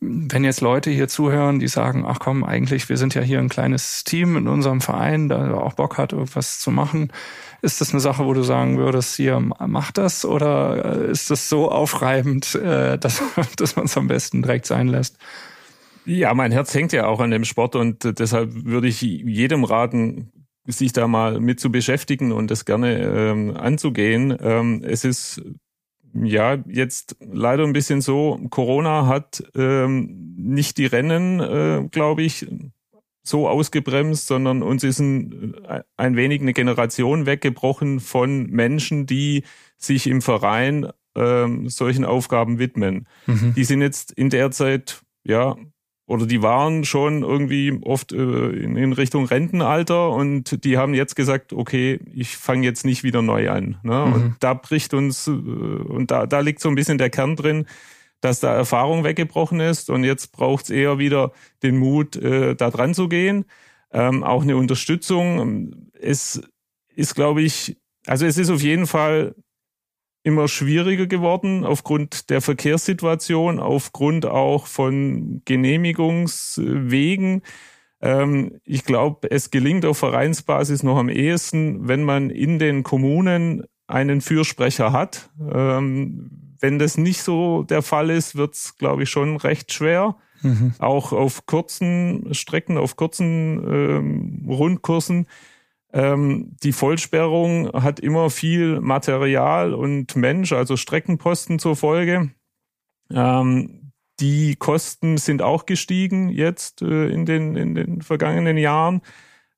wenn 0.00 0.44
jetzt 0.44 0.60
Leute 0.60 0.90
hier 0.90 1.08
zuhören, 1.08 1.60
die 1.60 1.68
sagen, 1.68 2.04
ach 2.06 2.18
komm, 2.18 2.44
eigentlich, 2.44 2.90
wir 2.90 2.98
sind 2.98 3.14
ja 3.14 3.22
hier 3.22 3.38
ein 3.38 3.48
kleines 3.48 4.04
Team 4.04 4.36
in 4.36 4.48
unserem 4.48 4.82
Verein, 4.82 5.30
da 5.30 5.54
auch 5.54 5.72
Bock 5.72 5.96
hat, 5.96 6.12
irgendwas 6.12 6.60
zu 6.60 6.70
machen. 6.70 7.10
Ist 7.60 7.80
das 7.80 7.90
eine 7.90 8.00
Sache, 8.00 8.24
wo 8.24 8.32
du 8.32 8.42
sagen 8.42 8.78
würdest, 8.78 9.16
hier, 9.16 9.40
mach 9.40 9.90
das? 9.90 10.24
Oder 10.24 11.06
äh, 11.06 11.10
ist 11.10 11.30
das 11.30 11.48
so 11.48 11.70
aufreibend, 11.70 12.54
äh, 12.54 12.98
dass, 13.00 13.22
dass 13.56 13.76
man 13.76 13.86
es 13.86 13.96
am 13.96 14.06
besten 14.06 14.42
direkt 14.42 14.66
sein 14.66 14.88
lässt? 14.88 15.18
Ja, 16.04 16.32
mein 16.34 16.52
Herz 16.52 16.72
hängt 16.74 16.92
ja 16.92 17.06
auch 17.06 17.20
an 17.20 17.30
dem 17.30 17.44
Sport 17.44 17.76
und 17.76 18.18
deshalb 18.18 18.50
würde 18.64 18.88
ich 18.88 19.02
jedem 19.02 19.64
raten, 19.64 20.32
sich 20.64 20.92
da 20.92 21.06
mal 21.06 21.40
mit 21.40 21.60
zu 21.60 21.70
beschäftigen 21.70 22.32
und 22.32 22.50
das 22.50 22.64
gerne 22.64 22.98
ähm, 22.98 23.56
anzugehen. 23.56 24.36
Ähm, 24.40 24.82
es 24.84 25.04
ist 25.04 25.42
ja, 26.14 26.58
jetzt 26.66 27.16
leider 27.20 27.64
ein 27.64 27.72
bisschen 27.72 28.00
so, 28.00 28.40
Corona 28.50 29.06
hat 29.06 29.42
ähm, 29.54 30.34
nicht 30.36 30.78
die 30.78 30.86
Rennen, 30.86 31.40
äh, 31.40 31.88
glaube 31.90 32.22
ich, 32.22 32.46
so 33.28 33.48
ausgebremst, 33.48 34.26
sondern 34.26 34.62
uns 34.62 34.84
ist 34.84 34.98
ein, 34.98 35.54
ein 35.96 36.16
wenig 36.16 36.40
eine 36.40 36.52
Generation 36.52 37.26
weggebrochen 37.26 38.00
von 38.00 38.46
Menschen, 38.46 39.06
die 39.06 39.44
sich 39.76 40.06
im 40.06 40.22
Verein 40.22 40.88
ähm, 41.14 41.68
solchen 41.68 42.04
Aufgaben 42.04 42.58
widmen. 42.58 43.06
Mhm. 43.26 43.54
Die 43.54 43.64
sind 43.64 43.82
jetzt 43.82 44.12
in 44.12 44.30
der 44.30 44.50
Zeit 44.50 45.02
ja 45.24 45.56
oder 46.08 46.24
die 46.24 46.42
waren 46.42 46.84
schon 46.84 47.22
irgendwie 47.22 47.78
oft 47.82 48.12
äh, 48.12 48.16
in, 48.16 48.76
in, 48.76 48.94
Richtung 48.94 49.26
Rentenalter 49.26 50.10
und 50.10 50.64
die 50.64 50.78
haben 50.78 50.94
jetzt 50.94 51.14
gesagt, 51.16 51.52
okay, 51.52 52.00
ich 52.14 52.34
fange 52.38 52.64
jetzt 52.64 52.86
nicht 52.86 53.04
wieder 53.04 53.20
neu 53.20 53.50
an. 53.50 53.76
Ne? 53.82 54.06
Mhm. 54.06 54.12
Und 54.14 54.36
da 54.40 54.54
bricht 54.54 54.94
uns, 54.94 55.28
äh, 55.28 55.32
und 55.32 56.10
da, 56.10 56.26
da 56.26 56.40
liegt 56.40 56.60
so 56.60 56.70
ein 56.70 56.74
bisschen 56.74 56.96
der 56.96 57.10
Kern 57.10 57.36
drin, 57.36 57.66
dass 58.20 58.40
da 58.40 58.54
Erfahrung 58.54 59.04
weggebrochen 59.04 59.60
ist 59.60 59.90
und 59.90 60.04
jetzt 60.04 60.32
braucht 60.32 60.64
es 60.64 60.70
eher 60.70 60.98
wieder 60.98 61.32
den 61.62 61.76
Mut, 61.76 62.16
äh, 62.16 62.54
da 62.54 62.70
dran 62.70 62.94
zu 62.94 63.08
gehen. 63.08 63.44
Ähm, 63.92 64.24
auch 64.24 64.42
eine 64.42 64.56
Unterstützung. 64.56 65.90
Es 65.98 66.42
ist, 66.94 67.14
glaube 67.14 67.42
ich, 67.42 67.76
also 68.06 68.26
es 68.26 68.38
ist 68.38 68.50
auf 68.50 68.62
jeden 68.62 68.86
Fall 68.86 69.34
immer 70.22 70.48
schwieriger 70.48 71.06
geworden 71.06 71.64
aufgrund 71.64 72.28
der 72.30 72.40
Verkehrssituation, 72.40 73.60
aufgrund 73.60 74.26
auch 74.26 74.66
von 74.66 75.42
Genehmigungswegen. 75.44 77.42
Ähm, 78.00 78.60
ich 78.64 78.84
glaube, 78.84 79.30
es 79.30 79.50
gelingt 79.50 79.84
auf 79.86 79.98
Vereinsbasis 79.98 80.82
noch 80.82 80.98
am 80.98 81.08
ehesten, 81.08 81.88
wenn 81.88 82.02
man 82.02 82.30
in 82.30 82.58
den 82.58 82.82
Kommunen 82.82 83.64
einen 83.86 84.20
Fürsprecher 84.20 84.92
hat. 84.92 85.30
Ähm, 85.50 86.47
wenn 86.60 86.78
das 86.78 86.98
nicht 86.98 87.22
so 87.22 87.62
der 87.62 87.82
Fall 87.82 88.10
ist, 88.10 88.36
wird 88.36 88.54
es, 88.54 88.76
glaube 88.76 89.04
ich, 89.04 89.10
schon 89.10 89.36
recht 89.36 89.72
schwer. 89.72 90.16
Mhm. 90.42 90.74
Auch 90.78 91.12
auf 91.12 91.46
kurzen 91.46 92.32
Strecken, 92.34 92.78
auf 92.78 92.96
kurzen 92.96 93.62
ähm, 93.66 94.44
Rundkursen. 94.48 95.26
Ähm, 95.92 96.56
die 96.62 96.72
Vollsperrung 96.72 97.72
hat 97.72 97.98
immer 97.98 98.30
viel 98.30 98.80
Material 98.80 99.74
und 99.74 100.14
Mensch, 100.16 100.52
also 100.52 100.76
Streckenposten 100.76 101.58
zur 101.58 101.76
Folge. 101.76 102.30
Ähm, 103.10 103.92
die 104.20 104.56
Kosten 104.56 105.16
sind 105.16 105.42
auch 105.42 105.64
gestiegen 105.64 106.28
jetzt 106.28 106.82
äh, 106.82 107.08
in, 107.08 107.24
den, 107.24 107.56
in 107.56 107.74
den 107.74 108.02
vergangenen 108.02 108.58
Jahren. 108.58 109.00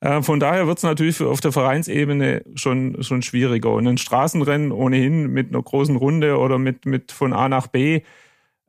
Äh, 0.01 0.23
von 0.23 0.41
daher 0.41 0.67
wird 0.67 0.79
es 0.79 0.85
natürlich 0.85 1.21
auf 1.23 1.41
der 1.41 1.53
Vereinsebene 1.53 2.43
schon, 2.55 3.03
schon 3.03 3.23
schwieriger. 3.23 3.73
Und 3.73 3.87
ein 3.87 3.99
Straßenrennen 3.99 4.73
ohnehin 4.73 5.29
mit 5.29 5.51
einer 5.51 5.63
großen 5.63 5.97
Runde 5.97 6.39
oder 6.39 6.59
mit, 6.59 6.87
mit 6.87 7.13
von 7.13 7.33
A 7.33 7.49
nach 7.49 7.67
B 7.67 8.03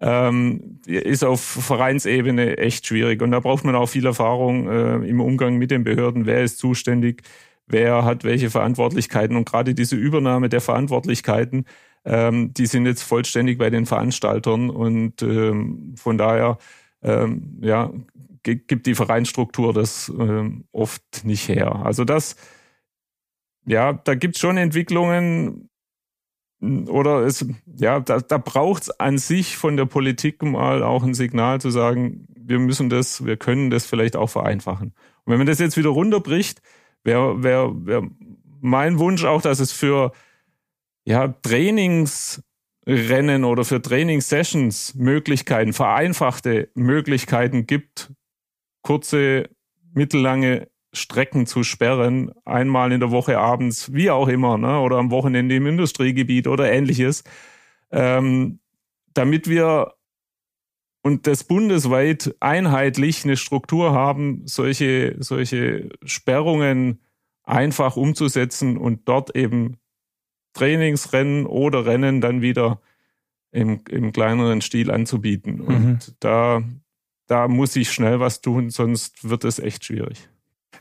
ähm, 0.02 0.80
ist 0.88 1.24
auf 1.24 1.41
Vereinsebene 1.41 2.58
echt 2.58 2.86
schwierig. 2.88 3.22
Und 3.22 3.32
da 3.32 3.39
braucht 3.39 3.63
man 3.63 3.76
auch 3.76 3.88
viel 3.88 4.06
Erfahrung 4.06 4.67
äh, 4.70 4.96
im 5.08 5.22
Umgang 5.22 5.58
mit 5.58 5.72
den 5.72 5.84
Behörden. 5.84 6.26
Wer 6.26 6.44
ist 6.44 6.58
zuständig? 6.60 7.24
Wer 7.67 8.04
hat 8.04 8.24
welche 8.24 8.50
Verantwortlichkeiten? 8.50 9.38
Und 9.38 9.48
gerade 9.48 9.74
diese 9.74 9.96
Übernahme 9.96 10.50
der 10.50 10.62
Verantwortlichkeiten, 10.62 11.65
ähm, 12.04 12.54
die 12.54 12.65
sind 12.65 12.86
jetzt 12.88 13.04
vollständig 13.04 13.58
bei 13.58 13.70
den 13.70 13.86
Veranstaltern. 13.86 14.70
Und 14.70 15.22
ähm, 15.22 15.94
von 15.98 16.17
daher 16.17 16.58
ähm, 17.04 17.60
ja, 17.62 17.91
gibt 18.43 18.88
die 18.88 18.95
Vereinsstruktur 18.95 19.73
das 19.73 20.10
ähm, 20.10 20.65
oft 20.71 21.23
nicht 21.23 21.47
her. 21.47 21.86
Also 21.86 22.06
das, 22.06 22.36
ja, 23.65 23.93
da 23.93 24.15
gibt's 24.15 24.39
schon 24.39 24.58
Entwicklungen, 24.58 25.69
oder 26.62 27.21
es, 27.21 27.45
ja, 27.65 27.99
da, 27.99 28.19
da 28.19 28.38
braucht 28.38 28.84
es 28.84 28.99
an 28.99 29.17
sich 29.17 29.58
von 29.58 29.77
der 29.77 29.86
Politik 29.86 30.43
mal 30.43 30.84
auch 30.84 31.04
ein 31.04 31.15
Signal 31.15 31.60
zu 31.60 31.71
sagen, 31.71 32.27
wir 32.36 32.60
müssen 32.60 32.89
das, 32.89 33.25
wir 33.25 33.38
können 33.38 33.71
das 33.71 33.88
vielleicht 33.88 34.15
auch 34.15 34.30
vereinfachen. 34.30 34.93
Und 35.23 35.32
wenn 35.32 35.39
man 35.39 35.47
das 35.47 35.60
jetzt 35.60 35.77
wieder 35.77 35.89
runterbricht, 35.89 36.62
wäre 37.04 37.41
wär, 37.41 37.71
wär 37.73 38.08
mein 38.60 38.99
Wunsch 38.99 39.25
auch, 39.25 39.41
dass 39.41 39.60
es 39.60 39.71
für 39.71 40.12
ja, 41.04 41.30
Trainingsrennen 41.30 43.43
oder 43.43 43.63
für 43.63 43.82
Trainingssessions 43.82 44.93
Möglichkeiten, 44.93 45.73
vereinfachte 45.73 46.69
Möglichkeiten 46.75 47.65
gibt, 47.65 48.13
kurze, 48.82 49.50
mittellange 49.94 50.70
Strecken 50.94 51.46
zu 51.46 51.63
sperren, 51.63 52.32
einmal 52.44 52.91
in 52.91 53.00
der 53.00 53.12
Woche 53.12 53.39
abends, 53.39 53.94
wie 53.94 54.10
auch 54.10 54.28
immer, 54.28 54.58
ne, 54.58 54.80
oder 54.80 54.98
am 54.98 55.12
Wochenende 55.12 55.56
im 55.56 55.65
Industriegebiet 55.65 56.48
oder 56.48 56.72
ähnliches, 56.72 57.24
ähm, 57.91 58.60
damit 59.13 59.48
wir 59.48 59.94
und 61.04 61.26
das 61.28 61.44
bundesweit 61.44 62.36
einheitlich 62.39 63.24
eine 63.24 63.38
Struktur 63.38 63.94
haben, 63.94 64.44
solche, 64.46 65.15
solche 65.20 65.89
Sperrungen 66.04 67.02
einfach 67.44 67.98
umzusetzen 67.98 68.78
und 68.78 69.08
dort 69.08 69.36
eben 69.36 69.78
Trainingsrennen 70.54 71.46
oder 71.46 71.86
Rennen 71.86 72.22
dann 72.22 72.41
wieder 72.41 72.82
im, 73.52 73.82
im 73.89 74.12
kleineren 74.12 74.62
Stil 74.62 74.91
anzubieten. 74.91 75.58
Mhm. 75.58 75.67
Und 75.67 76.15
da, 76.20 76.62
da 77.32 77.48
muss 77.48 77.78
ich 77.78 77.94
schnell 77.94 78.20
was 78.20 78.41
tun, 78.41 78.72
sonst 78.72 79.30
wird 79.30 79.46
es 79.46 79.58
echt 79.58 79.86
schwierig. 79.86 80.28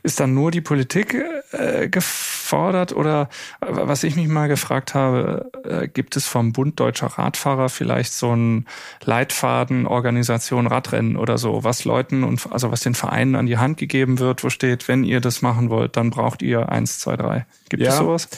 Ist 0.02 0.18
dann 0.18 0.34
nur 0.34 0.50
die 0.50 0.60
Politik 0.60 1.14
äh, 1.52 1.88
gefordert 1.88 2.92
oder 2.92 3.28
äh, 3.60 3.66
was 3.70 4.02
ich 4.02 4.16
mich 4.16 4.26
mal 4.26 4.48
gefragt 4.48 4.94
habe, 4.94 5.48
äh, 5.62 5.86
gibt 5.86 6.16
es 6.16 6.26
vom 6.26 6.52
Bund 6.52 6.80
Deutscher 6.80 7.06
Radfahrer 7.06 7.68
vielleicht 7.68 8.12
so 8.12 8.30
einen 8.30 8.66
Leitfaden, 9.04 9.86
Organisation 9.86 10.66
Radrennen 10.66 11.16
oder 11.16 11.38
so, 11.38 11.62
was 11.62 11.84
Leuten 11.84 12.24
und 12.24 12.50
also 12.50 12.72
was 12.72 12.80
den 12.80 12.94
Vereinen 12.94 13.36
an 13.36 13.46
die 13.46 13.58
Hand 13.58 13.76
gegeben 13.78 14.18
wird, 14.18 14.42
wo 14.42 14.50
steht, 14.50 14.88
wenn 14.88 15.04
ihr 15.04 15.20
das 15.20 15.42
machen 15.42 15.70
wollt, 15.70 15.96
dann 15.96 16.10
braucht 16.10 16.42
ihr 16.42 16.68
eins, 16.68 16.98
zwei, 16.98 17.16
drei. 17.16 17.46
Gibt 17.68 17.84
ja, 17.84 17.90
es 17.90 17.98
sowas? 17.98 18.28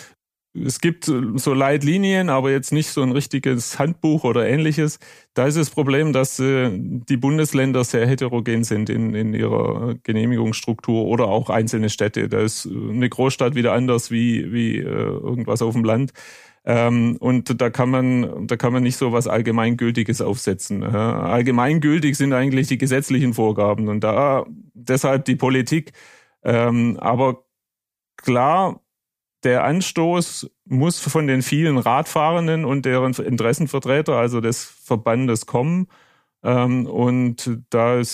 Es 0.55 0.81
gibt 0.81 1.07
so 1.07 1.55
Leitlinien, 1.55 2.29
aber 2.29 2.51
jetzt 2.51 2.73
nicht 2.73 2.91
so 2.91 3.03
ein 3.03 3.13
richtiges 3.13 3.79
Handbuch 3.79 4.25
oder 4.25 4.47
ähnliches. 4.47 4.99
Da 5.33 5.47
ist 5.47 5.57
das 5.57 5.71
Problem, 5.71 6.13
dass 6.13 6.39
äh, 6.41 6.71
die 6.73 7.17
Bundesländer 7.17 7.85
sehr 7.85 8.07
heterogen 8.07 8.63
sind 8.65 8.91
in, 8.91 9.15
in 9.15 9.33
ihrer 9.33 9.95
Genehmigungsstruktur 10.03 11.07
oder 11.07 11.27
auch 11.27 11.49
einzelne 11.49 11.89
Städte. 11.89 12.29
Da 12.29 12.41
ist 12.41 12.67
eine 12.67 13.09
Großstadt 13.09 13.55
wieder 13.55 13.73
anders 13.73 14.11
wie, 14.11 14.53
wie 14.53 14.79
äh, 14.79 14.83
irgendwas 14.83 15.63
auf 15.63 15.73
dem 15.73 15.85
Land. 15.85 16.13
Ähm, 16.65 17.17
und 17.19 17.61
da 17.61 17.71
kann 17.71 17.89
man, 17.91 18.47
da 18.47 18.57
kann 18.57 18.75
man 18.75 18.83
nicht 18.83 18.97
so 18.97 19.13
was 19.13 19.27
Allgemeingültiges 19.27 20.21
aufsetzen. 20.21 20.83
allgemeingültig 20.85 22.17
sind 22.17 22.35
eigentlich 22.35 22.69
die 22.69 22.79
gesetzlichen 22.79 23.35
Vorgaben 23.35 23.89
und 23.89 24.01
da 24.05 24.45
deshalb 24.75 25.25
die 25.25 25.37
Politik. 25.37 25.93
Ähm, 26.45 26.99
aber 27.01 27.45
klar, 28.17 28.82
der 29.45 29.65
Anstoß 29.65 30.51
muss 30.65 31.01
von 31.01 31.27
den 31.27 31.43
vielen 31.43 31.79
Radfahrenden 31.79 32.65
und 32.65 32.85
deren 32.85 33.13
Interessenvertreter, 33.13 34.17
also 34.17 34.41
des 34.41 34.65
Verbandes, 34.65 35.47
kommen. 35.47 35.89
Ähm, 36.45 36.87
und 36.87 37.59
da 37.71 38.01
äh, 38.01 38.05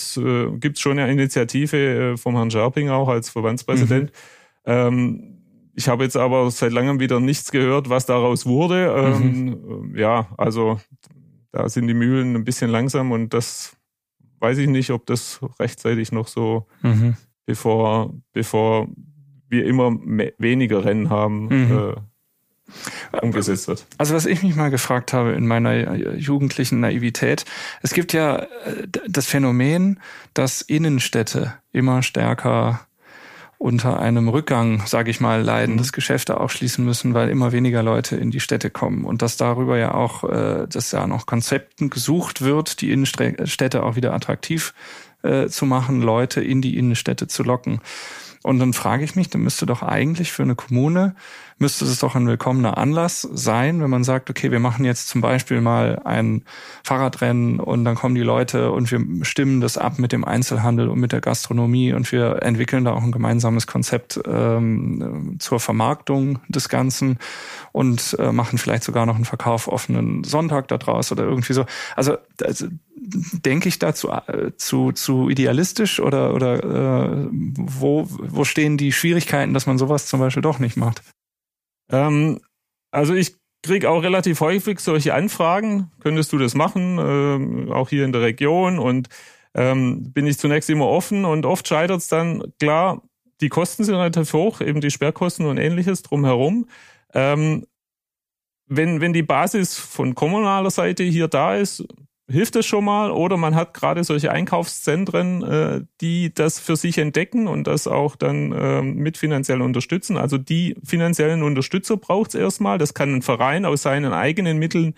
gibt 0.59 0.77
es 0.77 0.79
schon 0.79 0.99
eine 0.99 1.11
Initiative 1.11 1.77
äh, 1.77 2.17
vom 2.17 2.35
Herrn 2.35 2.51
Scherping 2.51 2.89
auch 2.89 3.09
als 3.09 3.29
Verbandspräsident. 3.29 4.11
Mhm. 4.11 4.71
Ähm, 4.71 5.35
ich 5.75 5.87
habe 5.87 6.03
jetzt 6.03 6.17
aber 6.17 6.51
seit 6.51 6.73
langem 6.73 6.99
wieder 6.99 7.19
nichts 7.19 7.51
gehört, 7.51 7.89
was 7.89 8.05
daraus 8.05 8.45
wurde. 8.45 8.93
Ähm, 8.95 9.45
mhm. 9.45 9.95
Ja, 9.95 10.27
also 10.37 10.79
da 11.51 11.69
sind 11.69 11.87
die 11.87 11.93
Mühlen 11.93 12.35
ein 12.35 12.43
bisschen 12.43 12.69
langsam 12.69 13.11
und 13.11 13.33
das 13.33 13.77
weiß 14.39 14.57
ich 14.57 14.67
nicht, 14.67 14.91
ob 14.91 15.05
das 15.05 15.39
rechtzeitig 15.59 16.11
noch 16.11 16.27
so, 16.27 16.67
mhm. 16.81 17.15
bevor, 17.45 18.13
bevor 18.31 18.87
wir 19.49 19.65
immer 19.65 19.91
weniger 20.37 20.85
Rennen 20.85 21.09
haben, 21.09 21.47
mhm. 21.47 21.93
äh, 23.13 23.19
umgesetzt 23.21 23.67
wird. 23.67 23.85
Also 23.97 24.13
was 24.13 24.25
ich 24.25 24.43
mich 24.43 24.55
mal 24.55 24.69
gefragt 24.69 25.13
habe 25.13 25.31
in 25.31 25.47
meiner 25.47 25.71
äh, 25.71 26.15
jugendlichen 26.15 26.79
Naivität, 26.79 27.45
es 27.81 27.93
gibt 27.93 28.13
ja 28.13 28.37
äh, 28.37 28.47
das 29.07 29.25
Phänomen, 29.25 29.99
dass 30.33 30.61
Innenstädte 30.61 31.53
immer 31.71 32.03
stärker 32.03 32.81
unter 33.57 33.99
einem 33.99 34.29
Rückgang, 34.29 34.85
sage 34.85 35.11
ich 35.11 35.19
mal, 35.19 35.41
leiden, 35.41 35.75
mhm. 35.75 35.79
dass 35.79 35.91
Geschäfte 35.91 36.39
auch 36.39 36.49
schließen 36.49 36.85
müssen, 36.85 37.13
weil 37.13 37.29
immer 37.29 37.51
weniger 37.51 37.83
Leute 37.83 38.15
in 38.15 38.31
die 38.31 38.39
Städte 38.39 38.69
kommen 38.69 39.03
und 39.03 39.21
dass 39.21 39.35
darüber 39.35 39.77
ja 39.77 39.93
auch, 39.93 40.23
äh, 40.23 40.67
dass 40.67 40.91
ja 40.91 41.07
noch 41.07 41.25
Konzepten 41.25 41.89
gesucht 41.89 42.41
wird, 42.41 42.81
die 42.81 42.91
Innenstädte 42.91 43.83
auch 43.83 43.95
wieder 43.95 44.13
attraktiv 44.13 44.73
zu 45.49 45.65
machen, 45.65 46.01
Leute 46.01 46.39
in 46.39 46.61
die 46.61 46.77
Innenstädte 46.77 47.27
zu 47.27 47.43
locken. 47.43 47.81
Und 48.43 48.59
dann 48.59 48.73
frage 48.73 49.03
ich 49.03 49.15
mich, 49.15 49.29
dann 49.29 49.41
müsste 49.41 49.65
doch 49.65 49.83
eigentlich 49.83 50.31
für 50.31 50.43
eine 50.43 50.55
Kommune, 50.55 51.15
müsste 51.59 51.85
es 51.85 51.99
doch 51.99 52.15
ein 52.15 52.27
willkommener 52.27 52.77
Anlass 52.77 53.21
sein, 53.21 53.81
wenn 53.81 53.89
man 53.89 54.03
sagt, 54.03 54.29
okay, 54.29 54.51
wir 54.51 54.59
machen 54.59 54.85
jetzt 54.85 55.09
zum 55.09 55.21
Beispiel 55.21 55.61
mal 55.61 56.01
ein 56.05 56.43
Fahrradrennen 56.83 57.59
und 57.59 57.83
dann 57.83 57.95
kommen 57.95 58.15
die 58.15 58.21
Leute 58.21 58.71
und 58.71 58.89
wir 58.91 59.25
stimmen 59.25 59.61
das 59.61 59.77
ab 59.77 59.99
mit 59.99 60.11
dem 60.11 60.23
Einzelhandel 60.23 60.89
und 60.89 60.99
mit 60.99 61.11
der 61.11 61.21
Gastronomie 61.21 61.93
und 61.93 62.11
wir 62.11 62.41
entwickeln 62.41 62.85
da 62.85 62.93
auch 62.93 63.03
ein 63.03 63.11
gemeinsames 63.11 63.67
Konzept 63.67 64.19
ähm, 64.25 65.35
zur 65.39 65.59
Vermarktung 65.59 66.39
des 66.47 66.69
Ganzen 66.69 67.19
und 67.73 68.15
äh, 68.19 68.31
machen 68.31 68.57
vielleicht 68.57 68.83
sogar 68.83 69.05
noch 69.05 69.15
einen 69.15 69.25
Verkauf 69.25 69.67
offenen 69.67 70.23
Sonntag 70.23 70.69
da 70.69 70.77
draus 70.77 71.11
oder 71.11 71.23
irgendwie 71.23 71.53
so. 71.53 71.65
Also, 71.95 72.17
also 72.41 72.67
denke 72.95 73.69
ich 73.69 73.79
dazu 73.79 74.09
äh, 74.09 74.51
zu, 74.57 74.91
zu 74.93 75.29
idealistisch 75.29 75.99
oder, 75.99 76.33
oder 76.33 76.63
äh, 76.63 77.27
wo, 77.31 78.07
wo 78.07 78.43
stehen 78.45 78.77
die 78.77 78.91
Schwierigkeiten, 78.91 79.53
dass 79.53 79.65
man 79.65 79.77
sowas 79.77 80.07
zum 80.07 80.19
Beispiel 80.19 80.41
doch 80.41 80.59
nicht 80.59 80.77
macht? 80.77 81.01
Ähm, 81.91 82.39
also 82.91 83.13
ich 83.13 83.35
kriege 83.63 83.89
auch 83.89 84.03
relativ 84.03 84.39
häufig 84.41 84.79
solche 84.79 85.13
Anfragen. 85.13 85.91
Könntest 85.99 86.31
du 86.31 86.37
das 86.37 86.55
machen? 86.55 86.97
Ähm, 86.99 87.71
auch 87.71 87.89
hier 87.89 88.05
in 88.05 88.11
der 88.11 88.21
Region. 88.21 88.79
Und 88.79 89.09
ähm, 89.53 90.11
bin 90.13 90.27
ich 90.27 90.37
zunächst 90.37 90.69
immer 90.69 90.87
offen 90.87 91.25
und 91.25 91.45
oft 91.45 91.67
scheitert 91.67 91.99
es 91.99 92.07
dann, 92.07 92.53
klar, 92.59 93.01
die 93.41 93.49
Kosten 93.49 93.83
sind 93.83 93.95
relativ 93.95 94.33
hoch, 94.33 94.61
eben 94.61 94.81
die 94.81 94.91
Sperrkosten 94.91 95.45
und 95.45 95.57
ähnliches 95.57 96.03
drumherum. 96.03 96.67
Ähm, 97.13 97.65
wenn, 98.67 99.01
wenn 99.01 99.13
die 99.13 99.23
Basis 99.23 99.77
von 99.77 100.13
kommunaler 100.13 100.69
Seite 100.69 101.03
hier 101.03 101.27
da 101.27 101.55
ist, 101.55 101.83
hilft 102.29 102.55
es 102.55 102.65
schon 102.65 102.85
mal. 102.85 103.11
Oder 103.11 103.37
man 103.37 103.55
hat 103.55 103.73
gerade 103.73 104.03
solche 104.03 104.31
Einkaufszentren, 104.31 105.43
äh, 105.43 105.81
die 106.01 106.33
das 106.33 106.59
für 106.59 106.75
sich 106.75 106.97
entdecken 106.97 107.47
und 107.47 107.67
das 107.67 107.87
auch 107.87 108.15
dann 108.15 108.51
äh, 108.51 108.81
mit 108.81 109.17
finanziell 109.17 109.61
unterstützen. 109.61 110.17
Also 110.17 110.37
die 110.37 110.75
finanziellen 110.83 111.43
Unterstützer 111.43 111.97
braucht 111.97 112.29
es 112.29 112.35
erstmal. 112.35 112.77
Das 112.77 112.93
kann 112.93 113.15
ein 113.15 113.21
Verein 113.21 113.65
aus 113.65 113.81
seinen 113.81 114.13
eigenen 114.13 114.57
Mitteln 114.57 114.93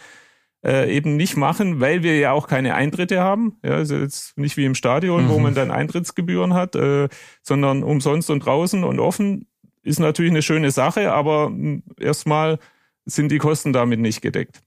äh, 0.64 0.96
eben 0.96 1.16
nicht 1.16 1.38
machen, 1.38 1.80
weil 1.80 2.04
wir 2.04 2.18
ja 2.18 2.34
auch 2.34 2.48
keine 2.48 2.76
Eintritte 2.76 3.20
haben. 3.20 3.58
Ja, 3.64 3.72
also 3.72 3.96
jetzt 3.96 4.38
nicht 4.38 4.58
wie 4.58 4.66
im 4.66 4.76
Stadion, 4.76 5.26
mhm. 5.26 5.30
wo 5.30 5.40
man 5.40 5.56
dann 5.56 5.72
Eintrittsgebühren 5.72 6.54
hat, 6.54 6.76
äh, 6.76 7.10
sondern 7.42 7.84
umsonst 7.84 8.30
und 8.30 8.46
draußen 8.46 8.84
und 8.84 9.00
offen 9.00 9.48
ist 9.84 10.00
natürlich 10.00 10.32
eine 10.32 10.42
schöne 10.42 10.72
Sache, 10.72 11.12
aber 11.12 11.48
hm, 11.48 11.84
erstmal 12.00 12.60
sind 13.06 13.32
die 13.32 13.40
Kosten 13.40 13.74
damit 13.74 14.00
nicht 14.00 14.22
gedeckt. 14.22 14.62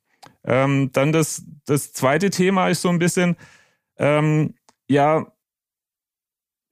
Ähm, 0.44 0.90
dann 0.92 1.12
das, 1.12 1.44
das 1.66 1.92
zweite 1.92 2.30
Thema 2.30 2.68
ist 2.68 2.82
so 2.82 2.88
ein 2.88 2.98
bisschen, 2.98 3.36
ähm, 3.96 4.54
ja, 4.88 5.26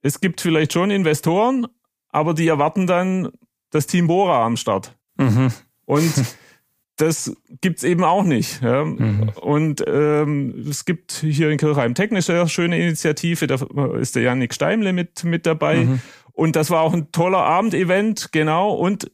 es 0.01 0.19
gibt 0.19 0.41
vielleicht 0.41 0.73
schon 0.73 0.91
Investoren, 0.91 1.67
aber 2.09 2.33
die 2.33 2.47
erwarten 2.47 2.85
dann 2.85 3.31
das 3.71 3.87
Team 3.87 4.07
Bora 4.07 4.45
am 4.45 4.57
Start. 4.57 4.95
Mhm. 5.17 5.51
Und 5.85 6.13
das 6.97 7.35
gibt's 7.61 7.83
eben 7.83 8.03
auch 8.03 8.23
nicht. 8.23 8.61
Ja. 8.61 8.85
Mhm. 8.85 9.29
Und 9.41 9.83
ähm, 9.87 10.65
es 10.69 10.85
gibt 10.85 11.11
hier 11.13 11.49
in 11.49 11.57
Kirchheim 11.57 11.95
technische 11.95 12.47
schöne 12.47 12.77
Initiative, 12.77 13.47
da 13.47 13.55
ist 13.95 14.15
der 14.15 14.23
Janik 14.23 14.53
Steimle 14.53 14.93
mit, 14.93 15.23
mit 15.23 15.45
dabei. 15.45 15.85
Mhm. 15.85 16.01
Und 16.33 16.55
das 16.55 16.69
war 16.69 16.81
auch 16.81 16.93
ein 16.93 17.11
toller 17.11 17.43
Abendevent, 17.43 18.31
genau. 18.31 18.73
Und 18.73 19.11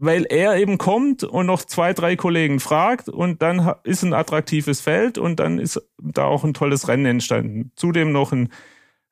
weil 0.00 0.24
er 0.28 0.56
eben 0.56 0.78
kommt 0.78 1.24
und 1.24 1.46
noch 1.46 1.64
zwei, 1.64 1.92
drei 1.92 2.16
Kollegen 2.16 2.60
fragt 2.60 3.08
und 3.08 3.42
dann 3.42 3.74
ist 3.84 4.02
ein 4.02 4.12
attraktives 4.12 4.80
Feld 4.80 5.18
und 5.18 5.40
dann 5.40 5.58
ist 5.58 5.80
da 5.98 6.24
auch 6.24 6.44
ein 6.44 6.54
tolles 6.54 6.88
Rennen 6.88 7.06
entstanden. 7.06 7.72
Zudem 7.74 8.12
noch 8.12 8.32
ein 8.32 8.50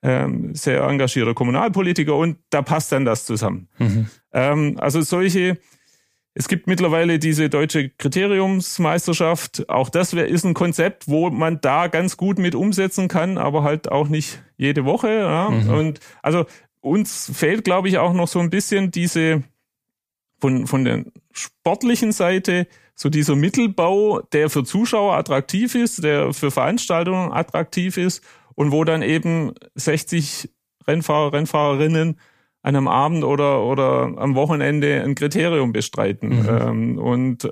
ähm, 0.02 0.54
sehr 0.54 0.82
engagierter 0.82 1.34
Kommunalpolitiker 1.34 2.14
und 2.14 2.38
da 2.50 2.62
passt 2.62 2.92
dann 2.92 3.04
das 3.04 3.26
zusammen. 3.26 3.68
Mhm. 3.78 4.06
Ähm, 4.32 4.76
also 4.78 5.00
solche, 5.00 5.58
es 6.34 6.46
gibt 6.46 6.66
mittlerweile 6.66 7.18
diese 7.18 7.48
deutsche 7.48 7.88
Kriteriumsmeisterschaft. 7.90 9.68
Auch 9.68 9.88
das 9.88 10.12
ist 10.12 10.44
ein 10.44 10.54
Konzept, 10.54 11.08
wo 11.08 11.30
man 11.30 11.60
da 11.60 11.88
ganz 11.88 12.16
gut 12.16 12.38
mit 12.38 12.54
umsetzen 12.54 13.08
kann, 13.08 13.38
aber 13.38 13.64
halt 13.64 13.90
auch 13.90 14.08
nicht 14.08 14.42
jede 14.56 14.84
Woche. 14.84 15.12
Ja? 15.12 15.50
Mhm. 15.50 15.70
Und 15.70 16.00
also 16.22 16.46
uns 16.80 17.32
fehlt, 17.34 17.64
glaube 17.64 17.88
ich, 17.88 17.98
auch 17.98 18.12
noch 18.12 18.28
so 18.28 18.38
ein 18.38 18.50
bisschen 18.50 18.92
diese 18.92 19.42
von, 20.38 20.66
von 20.66 20.84
der 20.84 21.04
sportlichen 21.32 22.12
Seite 22.12 22.66
so 22.94 23.10
dieser 23.10 23.36
Mittelbau, 23.36 24.20
der 24.32 24.48
für 24.48 24.64
Zuschauer 24.64 25.16
attraktiv 25.16 25.74
ist, 25.74 26.02
der 26.02 26.32
für 26.32 26.50
Veranstaltungen 26.50 27.32
attraktiv 27.32 27.98
ist 27.98 28.22
und 28.54 28.72
wo 28.72 28.84
dann 28.84 29.02
eben 29.02 29.52
60 29.74 30.50
Rennfahrer, 30.86 31.32
Rennfahrerinnen 31.32 32.18
an 32.62 32.76
einem 32.76 32.88
Abend 32.88 33.22
oder, 33.22 33.62
oder 33.62 34.14
am 34.16 34.34
Wochenende 34.34 35.02
ein 35.02 35.14
Kriterium 35.14 35.72
bestreiten. 35.72 36.40
Mhm. 36.40 36.48
Ähm, 36.48 36.98
und 36.98 37.50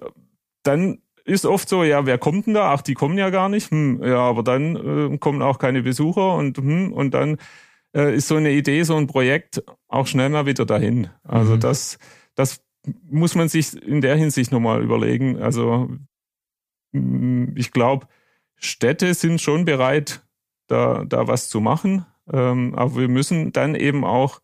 dann 0.63 0.99
ist 1.25 1.47
oft 1.47 1.69
so, 1.69 1.85
ja, 1.85 2.05
wer 2.07 2.19
kommt 2.19 2.47
denn 2.47 2.55
da? 2.55 2.73
Ach, 2.73 2.83
die 2.83 2.95
kommen 2.95 3.17
ja 3.17 3.31
gar 3.31 3.49
nicht. 3.49 3.71
Hm, 3.71 4.03
ja, 4.03 4.19
aber 4.19 4.43
dann 4.43 5.13
äh, 5.13 5.19
kommen 5.19 5.43
auch 5.43 5.59
keine 5.59 5.83
Besucher 5.83 6.35
und 6.35 6.59
hm, 6.59 6.93
und 6.93 7.13
dann 7.15 7.39
äh, 7.95 8.15
ist 8.15 8.29
so 8.29 8.37
eine 8.37 8.53
Idee, 8.53 8.83
so 8.83 8.97
ein 8.97 9.07
Projekt 9.07 9.63
auch 9.89 10.07
schnell 10.07 10.29
mal 10.29 10.47
wieder 10.47 10.67
dahin. 10.67 11.09
Also 11.23 11.55
mhm. 11.55 11.61
das, 11.61 11.99
das 12.35 12.61
muss 13.09 13.35
man 13.35 13.49
sich 13.49 13.81
in 13.83 14.01
der 14.01 14.17
Hinsicht 14.17 14.53
nochmal 14.53 14.83
überlegen. 14.83 15.41
Also 15.41 15.91
mm, 16.93 17.57
ich 17.57 17.71
glaube, 17.71 18.07
Städte 18.57 19.15
sind 19.15 19.41
schon 19.41 19.65
bereit, 19.65 20.25
da, 20.67 21.05
da 21.05 21.27
was 21.29 21.49
zu 21.49 21.61
machen. 21.61 22.07
Ähm, 22.33 22.75
aber 22.75 22.97
wir 22.97 23.09
müssen 23.09 23.53
dann 23.53 23.75
eben 23.75 24.05
auch 24.05 24.41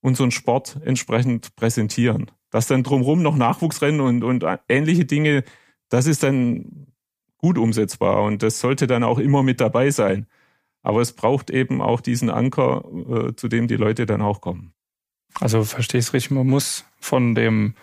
unseren 0.00 0.30
Sport 0.30 0.78
entsprechend 0.84 1.54
präsentieren. 1.56 2.30
Dass 2.50 2.66
dann 2.66 2.82
drumherum 2.82 3.22
noch 3.22 3.36
Nachwuchsrennen 3.36 4.00
und, 4.00 4.24
und 4.24 4.44
ähnliche 4.68 5.04
Dinge, 5.04 5.44
das 5.88 6.06
ist 6.06 6.22
dann 6.22 6.86
gut 7.38 7.58
umsetzbar 7.58 8.22
und 8.22 8.42
das 8.42 8.60
sollte 8.60 8.86
dann 8.86 9.04
auch 9.04 9.18
immer 9.18 9.42
mit 9.42 9.60
dabei 9.60 9.90
sein. 9.90 10.26
Aber 10.82 11.00
es 11.00 11.12
braucht 11.12 11.50
eben 11.50 11.80
auch 11.80 12.00
diesen 12.00 12.30
Anker, 12.30 12.84
äh, 13.08 13.36
zu 13.36 13.48
dem 13.48 13.68
die 13.68 13.76
Leute 13.76 14.06
dann 14.06 14.22
auch 14.22 14.40
kommen. 14.40 14.72
Also 15.38 15.64
verstehe 15.64 16.00
ich 16.00 16.06
es 16.06 16.12
richtig, 16.12 16.32
man 16.32 16.46
muss 16.46 16.84
von 16.98 17.34
dem 17.34 17.74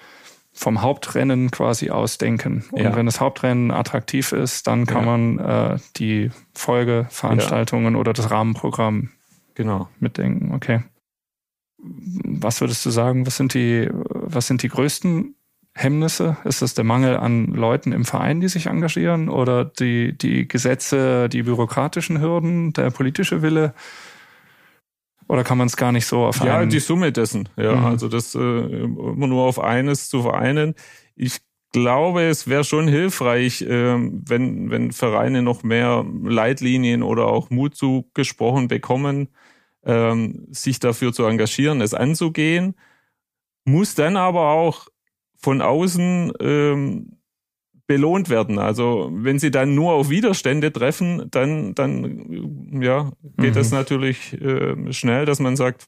vom 0.57 0.81
Hauptrennen 0.81 1.51
quasi 1.51 1.91
ausdenken. 1.91 2.65
Und 2.71 2.81
ja. 2.81 2.95
wenn 2.95 3.05
das 3.05 3.21
Hauptrennen 3.21 3.69
attraktiv 3.69 4.31
ist, 4.31 4.65
dann 4.65 4.87
kann 4.87 5.05
ja. 5.05 5.17
man 5.17 5.39
äh, 5.39 5.79
die 5.97 6.31
Folgeveranstaltungen 6.55 7.93
ja. 7.93 7.99
oder 7.99 8.13
das 8.13 8.31
Rahmenprogramm 8.31 9.11
genau 9.53 9.87
mitdenken. 9.99 10.53
Okay. 10.55 10.83
Was 11.77 12.59
würdest 12.59 12.83
du 12.85 12.89
sagen? 12.89 13.27
Was 13.27 13.37
sind 13.37 13.53
die, 13.53 13.87
was 13.91 14.47
sind 14.47 14.63
die 14.63 14.69
größten 14.69 15.35
Hemmnisse? 15.75 16.37
Ist 16.43 16.63
es 16.63 16.73
der 16.73 16.83
Mangel 16.83 17.17
an 17.17 17.45
Leuten 17.47 17.91
im 17.91 18.03
Verein, 18.03 18.41
die 18.41 18.47
sich 18.47 18.65
engagieren, 18.65 19.29
oder 19.29 19.63
die 19.63 20.17
die 20.17 20.47
Gesetze, 20.47 21.29
die 21.29 21.43
bürokratischen 21.43 22.19
Hürden, 22.19 22.73
der 22.73 22.89
politische 22.89 23.43
Wille? 23.43 23.75
Oder 25.27 25.43
kann 25.43 25.57
man 25.57 25.67
es 25.67 25.75
gar 25.75 25.91
nicht 25.91 26.05
so 26.05 26.25
auf 26.25 26.43
Ja, 26.43 26.65
die 26.65 26.79
Summe 26.79 27.11
dessen. 27.11 27.49
Ja, 27.57 27.75
mhm. 27.75 27.85
also 27.85 28.07
das 28.07 28.33
äh, 28.33 28.39
immer 28.39 29.27
nur 29.27 29.43
auf 29.43 29.59
eines 29.59 30.09
zu 30.09 30.21
vereinen. 30.21 30.73
Ich 31.15 31.39
glaube, 31.73 32.23
es 32.23 32.47
wäre 32.47 32.63
schon 32.63 32.87
hilfreich, 32.87 33.61
äh, 33.61 33.95
wenn, 33.97 34.69
wenn 34.69 34.91
Vereine 34.91 35.41
noch 35.41 35.63
mehr 35.63 36.05
Leitlinien 36.23 37.03
oder 37.03 37.27
auch 37.27 37.49
Mut 37.49 37.75
zugesprochen 37.75 38.67
bekommen, 38.67 39.29
ähm, 39.83 40.47
sich 40.49 40.79
dafür 40.79 41.11
zu 41.11 41.25
engagieren, 41.25 41.81
es 41.81 41.93
anzugehen. 41.93 42.75
Muss 43.65 43.95
dann 43.95 44.15
aber 44.15 44.51
auch 44.51 44.87
von 45.35 45.61
außen 45.61 46.33
ähm, 46.39 47.16
belohnt 47.87 48.29
werden. 48.29 48.59
Also 48.59 49.09
wenn 49.13 49.39
sie 49.39 49.49
dann 49.49 49.73
nur 49.73 49.93
auf 49.93 50.09
Widerstände 50.09 50.71
treffen, 50.71 51.27
dann, 51.31 51.73
dann 51.73 52.81
ja, 52.81 53.11
geht 53.37 53.51
mhm. 53.51 53.57
das 53.57 53.71
natürlich 53.71 54.39
äh, 54.41 54.91
schnell, 54.91 55.25
dass 55.25 55.39
man 55.39 55.55
sagt, 55.55 55.87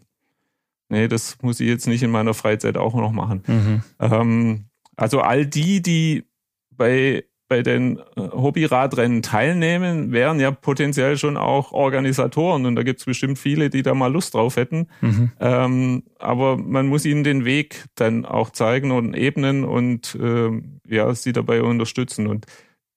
nee, 0.87 1.07
das 1.07 1.37
muss 1.41 1.59
ich 1.59 1.67
jetzt 1.67 1.87
nicht 1.87 2.01
in 2.01 2.11
meiner 2.11 2.33
Freizeit 2.33 2.77
auch 2.77 2.95
noch 2.95 3.11
machen. 3.11 3.43
Mhm. 3.45 3.83
Ähm, 3.99 4.65
also 4.95 5.19
all 5.19 5.45
die, 5.45 5.81
die 5.81 6.23
bei 6.71 7.25
bei 7.49 7.63
den 7.63 7.97
äh, 7.97 8.03
Hobbyradrennen 8.15 9.21
teilnehmen, 9.21 10.13
wären 10.13 10.39
ja 10.39 10.51
potenziell 10.51 11.17
schon 11.17 11.35
auch 11.35 11.73
Organisatoren 11.73 12.65
und 12.65 12.75
da 12.75 12.83
gibt 12.83 12.99
es 12.99 13.05
bestimmt 13.05 13.37
viele, 13.37 13.69
die 13.69 13.81
da 13.81 13.93
mal 13.93 14.13
Lust 14.13 14.35
drauf 14.35 14.55
hätten. 14.55 14.87
Mhm. 15.01 15.31
Ähm, 15.39 16.03
aber 16.19 16.55
man 16.55 16.87
muss 16.87 17.05
ihnen 17.05 17.25
den 17.25 17.43
Weg 17.43 17.85
dann 17.95 18.25
auch 18.25 18.51
zeigen 18.51 18.91
und 18.91 19.15
ebnen 19.15 19.65
und 19.65 20.15
äh, 20.15 20.49
ja, 20.87 21.13
sie 21.13 21.33
dabei 21.33 21.63
unterstützen. 21.63 22.27
Und 22.27 22.45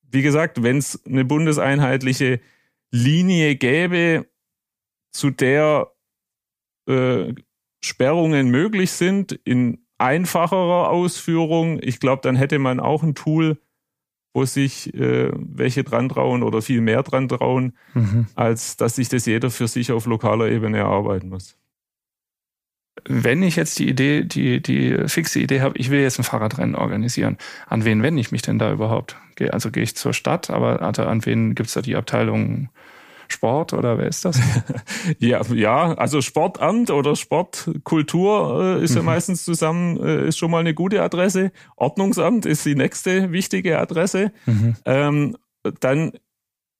wie 0.02 0.22
gesagt, 0.22 0.62
wenn 0.62 0.76
es 0.76 1.02
eine 1.06 1.24
bundeseinheitliche 1.24 2.40
Linie 2.90 3.56
gäbe, 3.56 4.26
zu 5.12 5.30
der 5.30 5.90
äh, 6.86 7.32
Sperrungen 7.80 8.50
möglich 8.50 8.92
sind 8.92 9.32
in 9.32 9.86
einfacherer 9.96 10.90
Ausführung, 10.90 11.80
ich 11.82 12.00
glaube, 12.00 12.20
dann 12.22 12.36
hätte 12.36 12.58
man 12.58 12.80
auch 12.80 13.02
ein 13.02 13.14
Tool, 13.14 13.58
wo 14.34 14.44
sich 14.44 14.92
äh, 14.94 15.30
welche 15.34 15.84
dran 15.84 16.08
trauen 16.08 16.42
oder 16.42 16.62
viel 16.62 16.80
mehr 16.80 17.02
dran 17.02 17.28
trauen, 17.28 17.74
mhm. 17.94 18.26
als 18.34 18.76
dass 18.76 18.96
sich 18.96 19.08
das 19.08 19.26
jeder 19.26 19.50
für 19.50 19.68
sich 19.68 19.92
auf 19.92 20.06
lokaler 20.06 20.48
Ebene 20.48 20.78
erarbeiten 20.78 21.28
muss. 21.28 21.56
Wenn 23.08 23.42
ich 23.42 23.56
jetzt 23.56 23.78
die 23.78 23.88
Idee, 23.88 24.22
die, 24.24 24.62
die 24.62 25.08
fixe 25.08 25.40
Idee 25.40 25.60
habe, 25.60 25.76
ich 25.78 25.90
will 25.90 26.00
jetzt 26.00 26.18
ein 26.18 26.24
Fahrradrennen 26.24 26.74
organisieren, 26.74 27.38
an 27.66 27.84
wen 27.84 28.02
wende 28.02 28.20
ich 28.20 28.32
mich 28.32 28.42
denn 28.42 28.58
da 28.58 28.72
überhaupt? 28.72 29.16
Also 29.50 29.70
gehe 29.70 29.82
ich 29.82 29.96
zur 29.96 30.12
Stadt, 30.12 30.50
aber 30.50 30.82
an 30.82 31.24
wen 31.24 31.54
gibt 31.54 31.68
es 31.68 31.74
da 31.74 31.80
die 31.80 31.96
Abteilung 31.96 32.68
Sport 33.32 33.72
oder 33.72 33.98
wer 33.98 34.06
ist 34.06 34.24
das? 34.24 34.40
ja, 35.18 35.42
ja, 35.52 35.94
also 35.94 36.20
Sportamt 36.20 36.90
oder 36.90 37.16
Sportkultur 37.16 38.78
äh, 38.78 38.84
ist 38.84 38.92
mhm. 38.92 38.98
ja 38.98 39.02
meistens 39.02 39.44
zusammen, 39.44 40.00
äh, 40.02 40.28
ist 40.28 40.38
schon 40.38 40.50
mal 40.50 40.60
eine 40.60 40.74
gute 40.74 41.02
Adresse. 41.02 41.52
Ordnungsamt 41.76 42.46
ist 42.46 42.64
die 42.64 42.74
nächste 42.74 43.32
wichtige 43.32 43.78
Adresse. 43.78 44.32
Mhm. 44.46 44.76
Ähm, 44.84 45.36
dann 45.80 46.12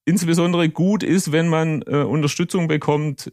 insbesondere 0.05 0.69
gut 0.69 1.03
ist, 1.03 1.33
wenn 1.33 1.49
man 1.49 1.83
äh, 1.83 2.03
Unterstützung 2.03 2.69
bekommt, 2.69 3.33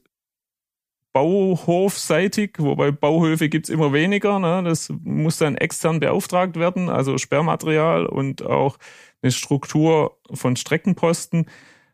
bauhofseitig, 1.14 2.56
wobei 2.60 2.92
Bauhöfe 2.92 3.50
gibt's 3.50 3.70
immer 3.70 3.94
weniger. 3.94 4.40
Ne? 4.40 4.64
Das 4.64 4.90
muss 5.04 5.38
dann 5.38 5.58
extern 5.58 6.00
beauftragt 6.00 6.56
werden, 6.56 6.90
also 6.90 7.18
Sperrmaterial 7.18 8.06
und 8.06 8.44
auch 8.44 8.78
eine 9.22 9.32
Struktur 9.32 10.18
von 10.32 10.56
Streckenposten. 10.56 11.48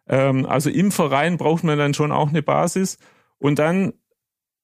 Ähm, 0.07 0.45
also 0.45 0.69
im 0.69 0.91
Verein 0.91 1.37
braucht 1.37 1.63
man 1.63 1.77
dann 1.77 1.93
schon 1.93 2.11
auch 2.11 2.29
eine 2.29 2.41
Basis. 2.41 2.97
Und 3.37 3.59
dann 3.59 3.93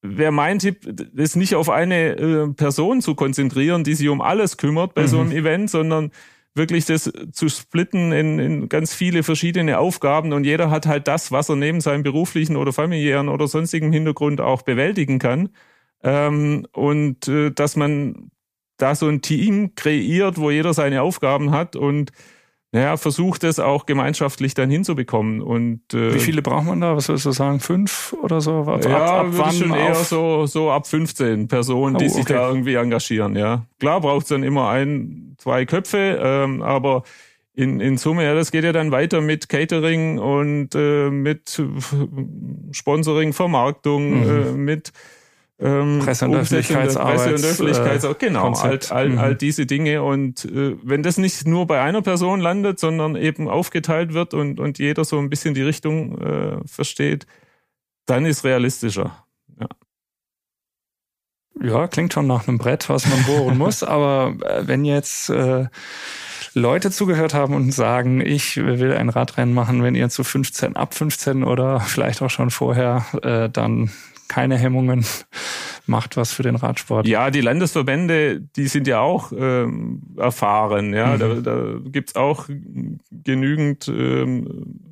wäre 0.02 0.32
mein 0.32 0.60
Tipp, 0.60 0.88
das 1.14 1.36
nicht 1.36 1.56
auf 1.56 1.70
eine 1.70 2.18
äh, 2.18 2.48
Person 2.54 3.02
zu 3.02 3.16
konzentrieren, 3.16 3.84
die 3.84 3.94
sich 3.94 4.10
um 4.10 4.22
alles 4.22 4.58
kümmert 4.58 4.94
bei 4.94 5.04
mhm. 5.04 5.08
so 5.08 5.20
einem 5.20 5.32
Event, 5.32 5.70
sondern 5.70 6.12
wirklich 6.54 6.86
das 6.86 7.12
zu 7.32 7.50
splitten 7.50 8.12
in, 8.12 8.40
in 8.40 8.70
ganz 8.70 8.94
viele 8.94 9.24
verschiedene 9.24 9.78
Aufgaben 9.80 10.34
und 10.34 10.44
jeder 10.44 10.70
hat 10.70 10.86
halt 10.86 11.08
das, 11.08 11.32
was 11.32 11.50
er 11.50 11.56
neben 11.56 11.80
seinem 11.80 12.04
beruflichen 12.04 12.58
oder 12.58 12.74
familiären 12.74 13.30
oder 13.30 13.48
sonstigen 13.48 13.94
Hintergrund 13.94 14.42
auch 14.42 14.64
bewältigen 14.64 15.18
kann. 15.18 15.50
Ähm, 16.04 16.68
und 16.74 17.28
äh, 17.28 17.52
dass 17.52 17.76
man 17.76 18.32
da 18.78 18.96
so 18.96 19.08
ein 19.08 19.22
Team 19.22 19.76
kreiert, 19.76 20.40
wo 20.40 20.50
jeder 20.52 20.74
seine 20.74 21.04
Aufgaben 21.04 21.52
hat 21.52 21.76
und 21.76 22.12
naja, 22.74 22.96
versucht 22.96 23.44
es 23.44 23.60
auch 23.60 23.86
gemeinschaftlich 23.86 24.54
dann 24.54 24.70
hinzubekommen. 24.70 25.42
Und 25.42 25.94
äh, 25.94 26.14
wie 26.14 26.20
viele 26.20 26.42
braucht 26.42 26.66
man 26.66 26.80
da? 26.80 26.96
Was 26.96 27.10
würdest 27.10 27.26
du 27.26 27.32
sagen? 27.32 27.60
Fünf 27.60 28.16
oder 28.22 28.40
so? 28.40 28.62
Ab, 28.62 28.86
ja, 28.86 29.06
ab, 29.06 29.26
ab 29.26 29.28
wann 29.32 29.54
schon 29.54 29.74
eher 29.74 29.96
so 29.96 30.46
so 30.46 30.72
ab 30.72 30.88
15 30.88 31.50
Personen, 31.50 31.98
die 31.98 32.06
oh, 32.06 32.08
okay. 32.08 32.16
sich 32.16 32.26
da 32.26 32.48
irgendwie 32.48 32.76
engagieren. 32.76 33.36
Ja, 33.36 33.66
klar 33.80 34.00
braucht 34.00 34.24
es 34.24 34.30
dann 34.30 34.44
immer 34.44 34.70
ein, 34.70 35.36
zwei 35.38 35.66
Köpfe, 35.66 36.18
ähm, 36.24 36.62
aber 36.62 37.04
in, 37.54 37.82
in 37.82 37.98
Summe, 37.98 38.24
ja, 38.24 38.34
das 38.34 38.52
geht 38.52 38.64
ja 38.64 38.72
dann 38.72 38.92
weiter 38.92 39.20
mit 39.20 39.50
Catering 39.50 40.18
und 40.18 40.74
äh, 40.74 41.10
mit 41.10 41.62
Sponsoring, 42.72 43.34
Vermarktung, 43.34 44.22
mhm. 44.22 44.30
äh, 44.30 44.52
mit 44.54 44.94
ähm, 45.62 46.00
Presse- 46.00 46.26
und 46.26 46.36
Öffentlichkeitsarbeit. 46.36 47.16
Presse- 47.16 47.36
und 47.36 47.46
Öffentlichkeitsarbeit, 47.46 48.24
äh, 48.24 48.26
genau, 48.26 48.54
all, 48.54 48.80
all, 48.90 49.10
mhm. 49.10 49.18
all 49.20 49.36
diese 49.36 49.66
Dinge. 49.66 50.02
Und 50.02 50.46
äh, 50.46 50.76
wenn 50.84 51.04
das 51.04 51.18
nicht 51.18 51.46
nur 51.46 51.68
bei 51.68 51.82
einer 51.82 52.02
Person 52.02 52.40
landet, 52.40 52.80
sondern 52.80 53.16
eben 53.16 53.48
aufgeteilt 53.48 54.14
wird 54.14 54.34
und, 54.34 54.60
und 54.60 54.80
jeder 54.80 55.06
so 55.06 55.20
ein 55.20 55.30
bisschen 55.30 55.54
die 55.54 55.62
Richtung 55.62 56.18
äh, 56.20 56.58
versteht, 56.66 57.28
dann 58.08 58.26
ist 58.26 58.44
realistischer. 58.44 59.24
Ja. 59.60 59.68
ja, 61.62 61.88
klingt 61.88 62.14
schon 62.14 62.26
nach 62.26 62.48
einem 62.48 62.58
Brett, 62.58 62.90
was 62.90 63.08
man 63.08 63.24
bohren 63.26 63.58
muss. 63.60 63.84
Aber 63.84 64.36
äh, 64.44 64.68
wenn 64.68 64.84
jetzt 64.84 65.30
äh, 65.30 65.68
Leute 66.56 66.90
zugehört 66.90 67.36
haben 67.36 67.54
und 67.54 67.72
sagen, 67.72 68.20
ich 68.20 68.58
will 68.58 68.94
ein 68.94 69.10
Radrennen 69.10 69.54
machen, 69.54 69.84
wenn 69.84 69.94
ihr 69.94 70.10
zu 70.10 70.24
15, 70.24 70.76
ab 70.76 70.96
15 70.96 71.44
oder 71.44 71.80
vielleicht 71.80 72.24
auch 72.24 72.32
schon 72.32 72.50
vorher, 72.50 73.06
äh, 73.22 73.48
dann 73.48 73.92
keine 74.32 74.58
Hemmungen, 74.58 75.06
macht 75.88 76.16
was 76.16 76.32
für 76.32 76.44
den 76.44 76.56
Radsport. 76.56 77.06
Ja, 77.06 77.30
die 77.32 77.42
Landesverbände, 77.42 78.40
die 78.40 78.68
sind 78.68 78.88
ja 78.88 79.02
auch 79.02 79.34
ähm, 79.36 80.02
erfahren. 80.16 80.94
Ja, 80.94 81.16
mhm. 81.16 81.20
da, 81.20 81.34
da 81.36 81.76
gibt's 81.84 82.16
auch 82.16 82.48
genügend 83.12 83.90
ähm, 83.90 84.92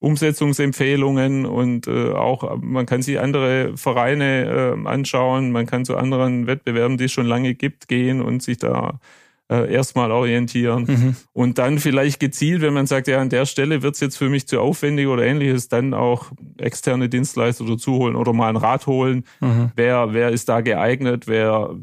Umsetzungsempfehlungen 0.00 1.46
und 1.46 1.86
äh, 1.86 2.10
auch 2.10 2.58
man 2.60 2.84
kann 2.84 3.02
sich 3.02 3.20
andere 3.20 3.76
Vereine 3.76 4.74
äh, 4.76 4.88
anschauen, 4.88 5.52
man 5.52 5.66
kann 5.66 5.84
zu 5.84 5.96
anderen 5.96 6.48
Wettbewerben, 6.48 6.96
die 6.96 7.04
es 7.04 7.12
schon 7.12 7.26
lange 7.26 7.54
gibt, 7.54 7.86
gehen 7.86 8.20
und 8.20 8.42
sich 8.42 8.58
da 8.58 8.98
äh, 9.48 9.72
erstmal 9.72 10.10
orientieren 10.10 10.84
mhm. 10.88 11.16
und 11.32 11.58
dann 11.58 11.78
vielleicht 11.78 12.18
gezielt, 12.18 12.62
wenn 12.62 12.74
man 12.74 12.86
sagt, 12.86 13.06
ja, 13.06 13.20
an 13.20 13.28
der 13.28 13.46
Stelle 13.46 13.82
wird's 13.82 14.00
jetzt 14.00 14.16
für 14.16 14.28
mich 14.28 14.48
zu 14.48 14.60
aufwendig 14.60 15.06
oder 15.06 15.24
ähnliches, 15.24 15.68
dann 15.68 15.94
auch 15.94 16.32
externe 16.58 17.08
Dienstleister 17.08 17.64
dazu 17.64 17.94
holen 17.94 18.16
oder 18.16 18.32
mal 18.32 18.48
ein 18.48 18.56
Rad 18.56 18.86
holen. 18.86 19.24
Mhm. 19.40 19.70
Wer, 19.76 20.12
wer 20.12 20.30
ist 20.30 20.48
da 20.48 20.62
geeignet? 20.62 21.28
Wer, 21.28 21.76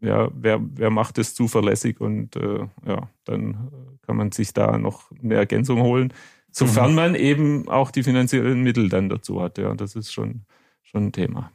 ja, 0.00 0.30
wer, 0.34 0.60
wer 0.76 0.90
macht 0.90 1.18
es 1.18 1.34
zuverlässig? 1.34 2.00
Und 2.00 2.36
äh, 2.36 2.66
ja, 2.86 3.10
dann 3.24 3.70
kann 4.06 4.16
man 4.16 4.32
sich 4.32 4.54
da 4.54 4.78
noch 4.78 5.10
eine 5.22 5.34
Ergänzung 5.34 5.82
holen, 5.82 6.14
sofern 6.50 6.90
mhm. 6.90 6.96
man 6.96 7.14
eben 7.14 7.68
auch 7.68 7.90
die 7.90 8.02
finanziellen 8.02 8.62
Mittel 8.62 8.88
dann 8.88 9.10
dazu 9.10 9.42
hat. 9.42 9.58
Ja, 9.58 9.74
das 9.74 9.94
ist 9.94 10.10
schon, 10.10 10.46
schon 10.82 11.08
ein 11.08 11.12
Thema. 11.12 11.52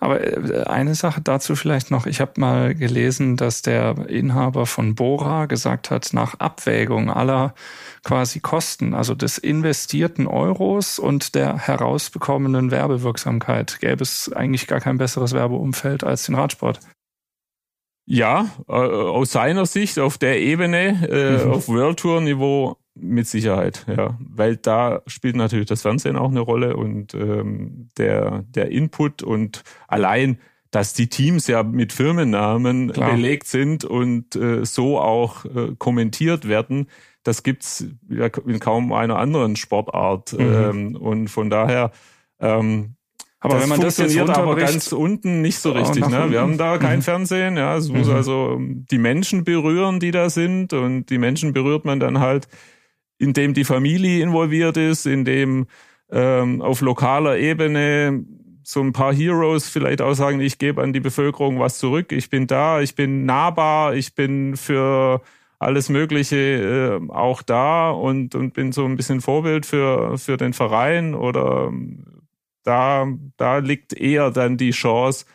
Aber 0.00 0.20
äh, 0.20 0.64
eine 0.64 0.94
Sache 0.94 1.20
dazu 1.20 1.56
vielleicht 1.56 1.90
noch. 1.90 2.06
Ich 2.06 2.20
habe 2.20 2.40
mal 2.40 2.74
gelesen, 2.74 3.36
dass 3.36 3.62
der 3.62 4.08
Inhaber 4.08 4.66
von 4.66 4.94
Bora 4.94 5.46
gesagt 5.46 5.90
hat, 5.90 6.12
nach 6.12 6.40
Abwägung 6.40 7.10
aller 7.10 7.54
quasi 8.02 8.40
Kosten, 8.40 8.94
also 8.94 9.14
des 9.14 9.38
investierten 9.38 10.26
Euros 10.26 10.98
und 10.98 11.34
der 11.34 11.58
herausbekommenen 11.58 12.70
Werbewirksamkeit, 12.70 13.80
gäbe 13.80 14.02
es 14.02 14.32
eigentlich 14.32 14.66
gar 14.66 14.80
kein 14.80 14.98
besseres 14.98 15.32
Werbeumfeld 15.32 16.04
als 16.04 16.26
den 16.26 16.34
Radsport. 16.34 16.80
Ja, 18.06 18.50
äh, 18.68 18.72
aus 18.72 19.32
seiner 19.32 19.64
Sicht 19.64 19.98
auf 19.98 20.18
der 20.18 20.40
Ebene, 20.40 21.08
äh, 21.08 21.44
mhm. 21.44 21.52
auf 21.52 21.68
World 21.68 22.00
Tour 22.00 22.20
Niveau 22.20 22.76
mit 22.94 23.26
Sicherheit, 23.26 23.86
ja, 23.88 24.16
weil 24.20 24.56
da 24.56 25.02
spielt 25.06 25.36
natürlich 25.36 25.66
das 25.66 25.82
Fernsehen 25.82 26.16
auch 26.16 26.30
eine 26.30 26.40
Rolle 26.40 26.76
und 26.76 27.14
ähm, 27.14 27.88
der 27.98 28.44
der 28.48 28.70
Input 28.70 29.22
und 29.22 29.62
allein, 29.88 30.38
dass 30.70 30.92
die 30.92 31.08
Teams 31.08 31.46
ja 31.48 31.62
mit 31.62 31.92
Firmennamen 31.92 32.92
Klar. 32.92 33.12
belegt 33.12 33.46
sind 33.46 33.84
und 33.84 34.36
äh, 34.36 34.64
so 34.64 35.00
auch 35.00 35.44
äh, 35.44 35.74
kommentiert 35.76 36.46
werden, 36.46 36.88
das 37.24 37.42
gibt's 37.42 37.84
ja 38.08 38.26
in 38.46 38.60
kaum 38.60 38.92
einer 38.92 39.18
anderen 39.18 39.56
Sportart 39.56 40.32
mhm. 40.32 40.40
ähm, 40.40 40.96
und 40.96 41.28
von 41.28 41.50
daher 41.50 41.90
ähm, 42.38 42.94
aber 43.40 43.54
das 43.54 43.62
wenn 43.62 43.68
man 43.68 43.80
das 43.80 43.98
jetzt 43.98 44.18
aber 44.18 44.56
ganz 44.56 44.90
unten 44.92 45.42
nicht 45.42 45.58
so 45.58 45.72
richtig. 45.72 46.08
Ne? 46.08 46.30
Wir 46.30 46.40
haben 46.40 46.56
da 46.56 46.78
kein 46.78 47.00
mhm. 47.00 47.02
Fernsehen. 47.02 47.58
Ja, 47.58 47.76
es 47.76 47.90
muss 47.90 48.08
mhm. 48.08 48.14
also 48.14 48.58
die 48.58 48.96
Menschen 48.96 49.44
berühren, 49.44 50.00
die 50.00 50.12
da 50.12 50.30
sind, 50.30 50.72
und 50.72 51.10
die 51.10 51.18
Menschen 51.18 51.52
berührt 51.52 51.84
man 51.84 52.00
dann 52.00 52.20
halt 52.20 52.48
in 53.18 53.32
dem 53.32 53.54
die 53.54 53.64
Familie 53.64 54.22
involviert 54.22 54.76
ist, 54.76 55.06
in 55.06 55.24
dem 55.24 55.66
ähm, 56.10 56.62
auf 56.62 56.80
lokaler 56.80 57.38
Ebene 57.38 58.24
so 58.62 58.80
ein 58.80 58.92
paar 58.92 59.14
Heroes 59.14 59.68
vielleicht 59.68 60.00
auch 60.00 60.14
sagen, 60.14 60.40
ich 60.40 60.58
gebe 60.58 60.82
an 60.82 60.92
die 60.92 61.00
Bevölkerung 61.00 61.58
was 61.58 61.78
zurück, 61.78 62.12
ich 62.12 62.30
bin 62.30 62.46
da, 62.46 62.80
ich 62.80 62.94
bin 62.94 63.26
nahbar, 63.26 63.94
ich 63.94 64.14
bin 64.14 64.56
für 64.56 65.20
alles 65.58 65.88
Mögliche 65.88 67.00
äh, 67.00 67.10
auch 67.10 67.42
da 67.42 67.90
und, 67.90 68.34
und 68.34 68.54
bin 68.54 68.72
so 68.72 68.84
ein 68.84 68.96
bisschen 68.96 69.20
Vorbild 69.20 69.66
für, 69.66 70.18
für 70.18 70.36
den 70.36 70.52
Verein 70.52 71.14
oder 71.14 71.72
da, 72.64 73.06
da 73.36 73.58
liegt 73.58 73.92
eher 73.92 74.30
dann 74.30 74.56
die 74.56 74.70
Chance 74.70 75.26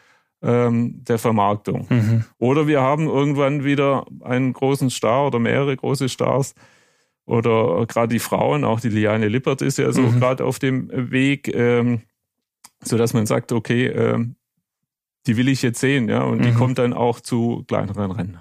ähm, 0.42 1.04
der 1.04 1.20
Vermarktung. 1.20 1.88
Mhm. 1.89 2.26
Oder 2.38 2.68
wir 2.68 2.82
haben 2.82 3.08
irgendwann 3.08 3.63
wieder 3.63 4.06
einen 4.22 4.54
großen 4.54 4.89
Star 4.89 5.28
oder 5.28 5.39
mehrere 5.39 5.76
große 5.76 6.10
Stars, 6.10 6.56
oder 7.30 7.86
gerade 7.86 8.12
die 8.12 8.20
Frauen, 8.20 8.63
auch 8.63 8.80
die 8.80 8.89
Liane 8.89 9.28
Lippert 9.28 9.62
ist 9.62 9.78
ja 9.78 9.92
so 9.92 10.02
mhm. 10.02 10.20
gerade 10.20 10.44
auf 10.44 10.58
dem 10.58 10.89
Weg, 11.12 11.54
ähm, 11.54 12.02
so 12.82 12.98
dass 12.98 13.13
man 13.13 13.28
sagt, 13.28 13.52
okay, 13.52 13.86
ähm, 13.86 14.36
die 15.28 15.38
will 15.38 15.48
ich 15.48 15.62
jetzt 15.62 15.80
sehen, 15.80 16.10
ja, 16.10 16.24
und 16.24 16.39
mhm. 16.39 16.44
die 16.44 16.54
kommt 16.54 16.80
dann 16.80 16.94
auch 16.94 17.20
zu 17.20 17.63
kleineren 17.68 18.12
Rennen. 18.12 18.39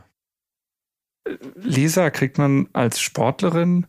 Lisa, 1.57 2.09
kriegt 2.09 2.39
man 2.39 2.69
als 2.73 3.01
Sportlerin 3.01 3.87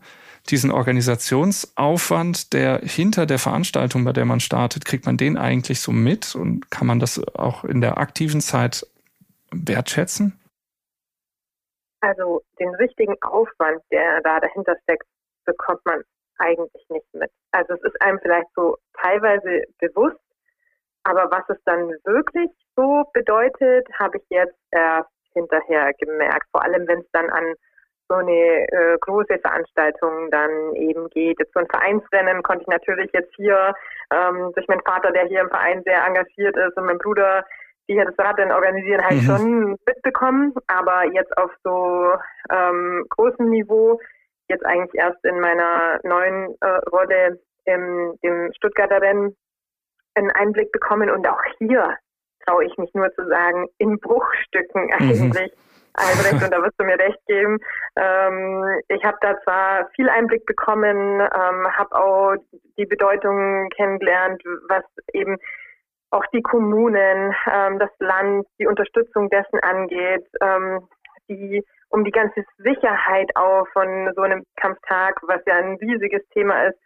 diesen 0.49 0.71
Organisationsaufwand, 0.71 2.51
der 2.51 2.81
hinter 2.83 3.25
der 3.25 3.39
Veranstaltung, 3.39 4.03
bei 4.03 4.11
der 4.11 4.25
man 4.25 4.41
startet, 4.41 4.83
kriegt 4.83 5.05
man 5.05 5.15
den 5.15 5.37
eigentlich 5.37 5.79
so 5.79 5.93
mit 5.93 6.35
und 6.35 6.69
kann 6.71 6.87
man 6.87 6.99
das 6.99 7.23
auch 7.35 7.63
in 7.63 7.79
der 7.79 7.99
aktiven 7.99 8.41
Zeit 8.41 8.85
wertschätzen? 9.51 10.38
Also 12.01 12.41
den 12.59 12.73
richtigen 12.75 13.15
Aufwand, 13.21 13.81
der 13.91 14.21
da 14.21 14.39
dahinter 14.39 14.75
steckt, 14.83 15.07
bekommt 15.45 15.85
man 15.85 16.03
eigentlich 16.37 16.85
nicht 16.89 17.13
mit. 17.13 17.31
Also 17.51 17.73
es 17.73 17.83
ist 17.83 18.01
einem 18.01 18.19
vielleicht 18.21 18.47
so 18.55 18.77
teilweise 19.01 19.63
bewusst, 19.79 20.19
aber 21.03 21.29
was 21.31 21.43
es 21.49 21.61
dann 21.65 21.89
wirklich 22.05 22.49
so 22.75 23.03
bedeutet, 23.13 23.87
habe 23.97 24.17
ich 24.17 24.23
jetzt 24.29 24.57
erst 24.71 25.09
hinterher 25.33 25.93
gemerkt. 25.99 26.47
Vor 26.51 26.63
allem, 26.63 26.87
wenn 26.87 26.99
es 26.99 27.11
dann 27.11 27.29
an 27.29 27.55
so 28.09 28.15
eine 28.15 28.31
äh, 28.31 28.97
große 29.01 29.37
Veranstaltung 29.39 30.31
dann 30.31 30.73
eben 30.75 31.09
geht. 31.09 31.39
Jetzt 31.39 31.53
so 31.53 31.59
ein 31.59 31.67
Vereinsrennen 31.67 32.41
konnte 32.41 32.63
ich 32.63 32.67
natürlich 32.67 33.11
jetzt 33.13 33.33
hier 33.35 33.73
ähm, 34.11 34.51
durch 34.55 34.67
meinen 34.67 34.81
Vater, 34.83 35.11
der 35.11 35.27
hier 35.27 35.41
im 35.41 35.49
Verein 35.49 35.83
sehr 35.83 36.03
engagiert 36.03 36.57
ist 36.57 36.75
und 36.75 36.85
mein 36.85 36.97
Bruder, 36.97 37.45
die 37.89 37.95
hier 37.95 38.05
das 38.05 38.17
Radrennen 38.17 38.53
organisieren, 38.53 39.03
halt 39.03 39.21
mhm. 39.21 39.25
schon 39.25 39.77
mitbekommen. 39.85 40.53
Aber 40.67 41.05
jetzt 41.11 41.35
auf 41.37 41.51
so 41.63 42.13
ähm, 42.51 43.05
großem 43.09 43.49
Niveau, 43.49 43.99
jetzt 44.47 44.65
eigentlich 44.65 44.93
erst 44.93 45.23
in 45.25 45.39
meiner 45.39 45.99
neuen 46.03 46.55
äh, 46.61 46.67
Rolle 46.91 47.39
im 47.65 48.17
dem 48.23 48.51
Stuttgarter 48.55 49.01
Rennen 49.01 49.35
einen 50.15 50.31
Einblick 50.31 50.71
bekommen. 50.71 51.09
Und 51.09 51.27
auch 51.27 51.41
hier 51.57 51.97
traue 52.45 52.65
ich 52.65 52.77
mich 52.77 52.93
nur 52.93 53.11
zu 53.13 53.27
sagen, 53.27 53.67
in 53.79 53.99
Bruchstücken 53.99 54.85
mhm. 54.85 54.93
eigentlich. 54.93 55.51
Mhm. 55.51 55.69
Albrecht, 55.93 56.43
und 56.43 56.53
da 56.53 56.61
wirst 56.61 56.79
du 56.79 56.85
mir 56.85 56.97
recht 56.97 57.19
geben. 57.27 57.57
Ähm, 57.97 58.63
ich 58.87 59.03
habe 59.03 59.17
da 59.21 59.35
zwar 59.41 59.89
viel 59.95 60.07
Einblick 60.07 60.45
bekommen, 60.45 61.19
ähm, 61.19 61.77
habe 61.77 61.95
auch 61.95 62.35
die 62.77 62.85
Bedeutung 62.85 63.67
kennengelernt, 63.75 64.41
was 64.69 64.83
eben 65.13 65.35
auch 66.11 66.25
die 66.33 66.41
Kommunen, 66.41 67.35
ähm, 67.51 67.79
das 67.79 67.91
Land, 67.99 68.47
die 68.59 68.67
Unterstützung 68.67 69.29
dessen 69.29 69.59
angeht, 69.59 70.25
ähm, 70.41 70.87
die 71.27 71.63
um 71.89 72.03
die 72.03 72.11
ganze 72.11 72.43
Sicherheit 72.57 73.31
auch 73.35 73.67
von 73.73 74.11
so 74.15 74.21
einem 74.21 74.43
Kampftag, 74.55 75.19
was 75.23 75.41
ja 75.47 75.55
ein 75.55 75.75
riesiges 75.77 76.21
Thema 76.29 76.67
ist, 76.67 76.77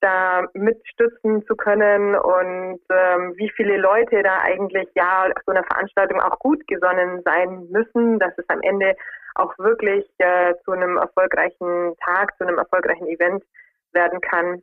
da 0.00 0.46
mitstützen 0.52 1.44
zu 1.46 1.56
können 1.56 2.14
und 2.14 2.80
ähm, 2.90 3.34
wie 3.36 3.50
viele 3.56 3.76
Leute 3.78 4.22
da 4.22 4.40
eigentlich 4.42 4.88
ja 4.94 5.28
so 5.44 5.52
einer 5.52 5.64
Veranstaltung 5.64 6.20
auch 6.20 6.38
gut 6.38 6.64
gesonnen 6.68 7.22
sein 7.24 7.66
müssen, 7.70 8.18
dass 8.18 8.32
es 8.36 8.44
am 8.48 8.60
Ende 8.62 8.94
auch 9.34 9.56
wirklich 9.58 10.04
äh, 10.18 10.54
zu 10.64 10.72
einem 10.72 10.98
erfolgreichen 10.98 11.96
Tag, 12.04 12.36
zu 12.38 12.46
einem 12.46 12.58
erfolgreichen 12.58 13.08
Event 13.08 13.44
werden 13.92 14.20
kann. 14.20 14.62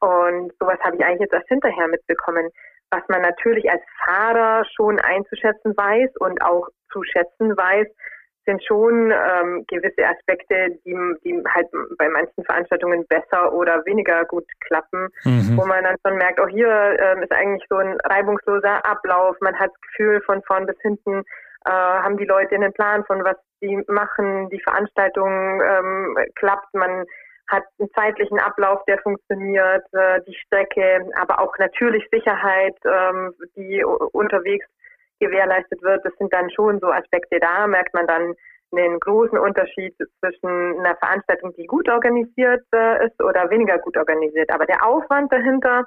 Und 0.00 0.52
sowas 0.58 0.78
habe 0.80 0.96
ich 0.96 1.04
eigentlich 1.04 1.20
jetzt 1.20 1.34
erst 1.34 1.48
hinterher 1.48 1.88
mitbekommen, 1.88 2.50
was 2.90 3.02
man 3.08 3.22
natürlich 3.22 3.70
als 3.70 3.82
Fahrer 4.04 4.64
schon 4.76 4.98
einzuschätzen 5.00 5.76
weiß 5.76 6.10
und 6.18 6.42
auch 6.42 6.68
zu 6.92 7.02
schätzen 7.04 7.56
weiß, 7.56 7.86
sind 8.48 8.64
schon 8.64 9.12
ähm, 9.12 9.64
gewisse 9.68 10.06
Aspekte, 10.06 10.78
die, 10.84 10.96
die 11.22 11.42
halt 11.46 11.66
bei 11.98 12.08
manchen 12.08 12.44
Veranstaltungen 12.44 13.06
besser 13.06 13.52
oder 13.52 13.84
weniger 13.84 14.24
gut 14.24 14.46
klappen, 14.60 15.08
mhm. 15.24 15.56
wo 15.56 15.66
man 15.66 15.84
dann 15.84 15.96
schon 16.04 16.16
merkt, 16.16 16.40
auch 16.40 16.48
hier 16.48 16.96
ähm, 16.98 17.22
ist 17.22 17.32
eigentlich 17.32 17.64
so 17.68 17.76
ein 17.76 17.98
reibungsloser 18.04 18.84
Ablauf. 18.86 19.36
Man 19.40 19.58
hat 19.58 19.70
das 19.70 19.80
Gefühl, 19.82 20.22
von 20.22 20.42
vorn 20.44 20.64
bis 20.64 20.80
hinten 20.80 21.24
äh, 21.66 21.70
haben 21.70 22.16
die 22.16 22.24
Leute 22.24 22.54
einen 22.54 22.72
Plan 22.72 23.04
von 23.04 23.22
was 23.22 23.36
sie 23.60 23.84
machen, 23.86 24.48
die 24.48 24.60
Veranstaltung 24.60 25.60
ähm, 25.60 26.16
klappt, 26.36 26.72
man 26.72 27.04
hat 27.48 27.64
einen 27.78 27.90
zeitlichen 27.94 28.38
Ablauf, 28.38 28.84
der 28.86 28.98
funktioniert, 28.98 29.84
äh, 29.92 30.20
die 30.26 30.34
Strecke, 30.34 31.10
aber 31.20 31.40
auch 31.40 31.56
natürlich 31.58 32.06
Sicherheit, 32.10 32.76
ähm, 32.84 33.34
die 33.56 33.82
unterwegs 33.84 34.66
gewährleistet 35.18 35.82
wird. 35.82 36.04
Das 36.04 36.12
sind 36.18 36.32
dann 36.32 36.50
schon 36.50 36.78
so 36.80 36.88
Aspekte, 36.88 37.40
da 37.40 37.66
merkt 37.66 37.94
man 37.94 38.06
dann 38.06 38.34
einen 38.70 39.00
großen 39.00 39.38
Unterschied 39.38 39.96
zwischen 40.20 40.78
einer 40.78 40.96
Veranstaltung, 40.96 41.54
die 41.56 41.66
gut 41.66 41.88
organisiert 41.88 42.64
äh, 42.74 43.06
ist 43.06 43.22
oder 43.22 43.48
weniger 43.50 43.78
gut 43.78 43.96
organisiert. 43.96 44.50
Aber 44.52 44.66
der 44.66 44.84
Aufwand 44.86 45.32
dahinter 45.32 45.86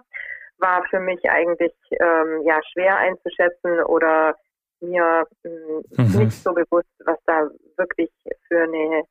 war 0.57 0.83
für 0.89 0.99
mich 0.99 1.29
eigentlich 1.29 1.73
ähm, 1.91 2.41
ja 2.43 2.59
schwer 2.71 2.97
einzuschätzen 2.97 3.83
oder 3.83 4.35
mir 4.79 5.25
mh, 5.43 6.03
mhm. 6.03 6.19
nicht 6.23 6.43
so 6.43 6.53
bewusst, 6.53 6.89
was 7.05 7.19
da 7.25 7.47
wirklich 7.77 8.11
für 8.47 8.63
eine 8.63 9.03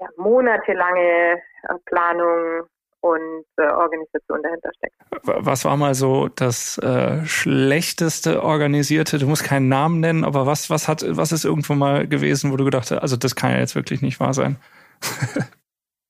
ja, 0.00 0.08
monatelange 0.16 1.40
äh, 1.68 1.74
Planung 1.86 2.66
und 3.00 3.44
äh, 3.56 3.62
Organisation 3.62 4.42
dahinter 4.42 4.70
steckt. 4.76 4.94
Was 5.22 5.64
war 5.64 5.76
mal 5.76 5.94
so 5.94 6.28
das 6.28 6.78
äh, 6.78 7.24
schlechteste 7.24 8.42
organisierte? 8.42 9.18
Du 9.18 9.26
musst 9.26 9.44
keinen 9.44 9.68
Namen 9.68 10.00
nennen, 10.00 10.24
aber 10.24 10.46
was 10.46 10.70
was 10.70 10.88
hat 10.88 11.04
was 11.08 11.32
ist 11.32 11.44
irgendwo 11.44 11.74
mal 11.74 12.06
gewesen, 12.06 12.52
wo 12.52 12.56
du 12.56 12.64
gedacht 12.64 12.90
hast, 12.90 12.98
also 12.98 13.16
das 13.16 13.36
kann 13.36 13.52
ja 13.52 13.58
jetzt 13.58 13.76
wirklich 13.76 14.02
nicht 14.02 14.18
wahr 14.18 14.34
sein? 14.34 14.56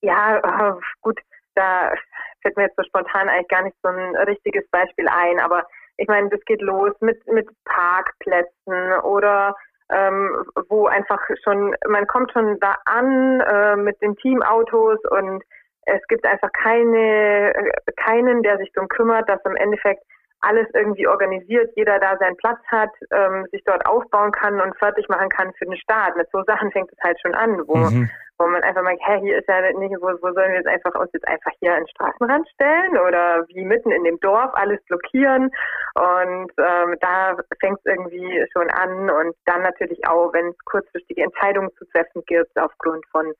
ja, 0.00 0.38
äh, 0.38 0.74
gut, 1.02 1.20
da 1.54 1.92
fällt 2.42 2.56
mir 2.56 2.64
jetzt 2.64 2.76
so 2.76 2.84
spontan 2.84 3.28
eigentlich 3.28 3.48
gar 3.48 3.62
nicht 3.62 3.76
so 3.82 3.88
ein 3.88 4.16
richtiges 4.16 4.66
Beispiel 4.70 5.08
ein, 5.08 5.40
aber 5.40 5.64
ich 5.98 6.08
meine, 6.08 6.28
das 6.30 6.40
geht 6.46 6.62
los 6.62 6.92
mit 7.00 7.26
mit 7.26 7.48
Parkplätzen 7.64 8.92
oder 9.02 9.54
ähm, 9.90 10.44
wo 10.68 10.86
einfach 10.86 11.20
schon, 11.44 11.74
man 11.88 12.06
kommt 12.06 12.32
schon 12.32 12.58
da 12.60 12.76
an 12.84 13.40
äh, 13.40 13.76
mit 13.76 14.00
den 14.02 14.16
Teamautos 14.16 14.98
und 15.10 15.42
es 15.86 16.00
gibt 16.08 16.26
einfach 16.26 16.50
keine, 16.52 17.52
keinen, 17.96 18.42
der 18.42 18.58
sich 18.58 18.72
darum 18.72 18.88
kümmert, 18.88 19.28
dass 19.28 19.40
im 19.44 19.56
Endeffekt 19.56 20.02
alles 20.40 20.66
irgendwie 20.74 21.06
organisiert, 21.06 21.70
jeder 21.76 21.98
da 21.98 22.16
seinen 22.18 22.36
Platz 22.36 22.58
hat, 22.68 22.90
ähm, 23.10 23.46
sich 23.52 23.62
dort 23.64 23.86
aufbauen 23.86 24.32
kann 24.32 24.60
und 24.60 24.76
fertig 24.78 25.08
machen 25.08 25.28
kann 25.28 25.52
für 25.54 25.64
den 25.64 25.76
Start. 25.76 26.16
Mit 26.16 26.28
so 26.30 26.42
Sachen 26.44 26.70
fängt 26.72 26.90
es 26.92 26.98
halt 27.02 27.18
schon 27.20 27.34
an, 27.34 27.62
wo, 27.66 27.76
mhm. 27.76 28.10
Wo 28.38 28.46
man 28.46 28.62
einfach 28.62 28.82
merkt, 28.82 29.02
hä, 29.06 29.20
hier 29.20 29.38
ist 29.38 29.48
ja 29.48 29.60
nicht, 29.72 29.94
wo, 30.00 30.08
wo 30.20 30.32
sollen 30.32 30.52
wir 30.52 30.58
jetzt 30.58 30.68
einfach 30.68 30.94
uns 31.00 31.10
jetzt 31.12 31.28
einfach 31.28 31.52
hier 31.60 31.74
an 31.74 31.82
den 31.84 31.88
Straßenrand 31.88 32.48
stellen 32.50 32.98
oder 32.98 33.44
wie 33.48 33.64
mitten 33.64 33.90
in 33.90 34.04
dem 34.04 34.20
Dorf 34.20 34.50
alles 34.54 34.82
blockieren. 34.86 35.50
Und 35.94 36.52
ähm, 36.58 36.96
da 37.00 37.36
fängt 37.60 37.78
es 37.78 37.86
irgendwie 37.86 38.44
schon 38.52 38.70
an 38.70 39.10
und 39.10 39.34
dann 39.46 39.62
natürlich 39.62 40.06
auch, 40.06 40.32
wenn 40.32 40.48
es 40.48 40.64
kurzfristige 40.64 41.22
Entscheidungen 41.22 41.70
zu 41.78 41.84
treffen 41.86 42.22
gibt 42.26 42.58
aufgrund 42.58 43.06
von 43.10 43.32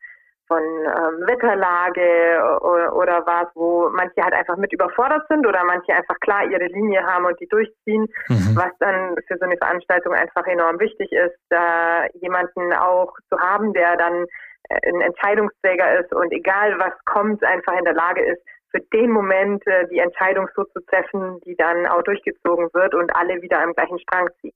von 0.49 0.63
ähm, 0.63 1.27
Wetterlage 1.27 2.39
oder, 2.61 2.95
oder 2.97 3.27
was, 3.27 3.49
wo 3.55 3.91
manche 3.91 4.23
halt 4.23 4.35
einfach 4.35 4.57
mit 4.57 4.73
überfordert 4.73 5.27
sind 5.29 5.47
oder 5.47 5.65
manche 5.65 5.93
einfach 5.93 6.19
klar 6.21 6.45
ihre 6.45 6.67
Linie 6.67 7.03
haben 7.03 7.25
und 7.27 7.39
die 7.41 7.49
durchziehen, 7.49 8.07
mhm. 8.29 8.55
was 8.55 8.71
dann 8.79 9.17
für 9.27 9.37
so 9.39 9.45
eine 9.45 9.57
Veranstaltung 9.57 10.15
einfach 10.15 10.47
enorm 10.47 10.79
wichtig 10.79 11.11
ist, 11.13 11.37
da 11.51 12.07
jemanden 12.21 12.73
auch 12.75 13.13
zu 13.29 13.39
haben, 13.39 13.73
der 13.73 13.97
dann 13.97 14.27
ein 14.69 15.01
Entscheidungsträger 15.01 16.01
ist 16.01 16.13
und 16.13 16.33
egal 16.33 16.79
was 16.79 16.93
kommt, 17.05 17.43
einfach 17.45 17.77
in 17.79 17.85
der 17.85 17.95
Lage 17.95 18.23
ist, 18.23 18.43
für 18.71 18.81
den 18.93 19.11
Moment 19.11 19.67
äh, 19.67 19.87
die 19.89 19.99
Entscheidung 19.99 20.49
so 20.55 20.65
zu 20.65 20.81
treffen, 20.87 21.41
die 21.47 21.57
dann 21.57 21.87
auch 21.87 22.03
durchgezogen 22.03 22.69
wird 22.73 22.95
und 22.95 23.15
alle 23.15 23.41
wieder 23.43 23.63
am 23.63 23.73
gleichen 23.73 23.99
Strang 24.01 24.29
ziehen. 24.41 24.53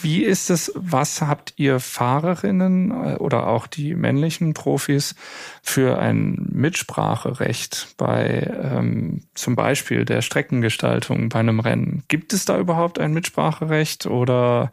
Wie 0.00 0.24
ist 0.24 0.50
es, 0.50 0.72
was 0.74 1.22
habt 1.22 1.54
ihr 1.56 1.78
Fahrerinnen 1.78 2.90
äh, 2.90 3.16
oder 3.16 3.46
auch 3.46 3.68
die 3.68 3.94
männlichen 3.94 4.52
Profis 4.52 5.14
für 5.62 5.98
ein 5.98 6.48
Mitspracherecht 6.52 7.94
bei 7.96 8.50
ähm, 8.62 9.22
zum 9.34 9.54
Beispiel 9.54 10.04
der 10.04 10.22
Streckengestaltung 10.22 11.28
bei 11.28 11.38
einem 11.38 11.60
Rennen? 11.60 12.02
Gibt 12.08 12.32
es 12.32 12.44
da 12.44 12.58
überhaupt 12.58 12.98
ein 12.98 13.12
Mitspracherecht 13.12 14.06
oder 14.06 14.72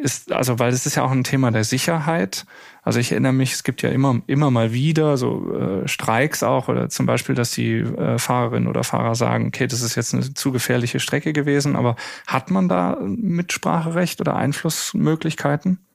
ist, 0.00 0.32
also 0.32 0.58
weil 0.58 0.70
es 0.70 0.86
ist 0.86 0.96
ja 0.96 1.04
auch 1.04 1.10
ein 1.10 1.24
Thema 1.24 1.50
der 1.50 1.64
Sicherheit. 1.64 2.44
Also 2.82 2.98
ich 2.98 3.12
erinnere 3.12 3.32
mich, 3.32 3.52
es 3.52 3.62
gibt 3.62 3.82
ja 3.82 3.90
immer, 3.90 4.20
immer 4.26 4.50
mal 4.50 4.72
wieder 4.72 5.16
so 5.16 5.54
äh, 5.54 5.88
Streiks 5.88 6.42
auch 6.42 6.68
oder 6.68 6.88
zum 6.88 7.06
Beispiel, 7.06 7.34
dass 7.34 7.52
die 7.52 7.78
äh, 7.78 8.18
Fahrerinnen 8.18 8.68
oder 8.68 8.84
Fahrer 8.84 9.14
sagen, 9.14 9.48
okay, 9.48 9.66
das 9.66 9.82
ist 9.82 9.96
jetzt 9.96 10.14
eine 10.14 10.22
zu 10.34 10.50
gefährliche 10.52 11.00
Strecke 11.00 11.32
gewesen, 11.32 11.76
aber 11.76 11.96
hat 12.26 12.50
man 12.50 12.68
da 12.68 12.96
Mitspracherecht 13.00 14.20
oder 14.20 14.36
Einflussmöglichkeiten? 14.36 15.86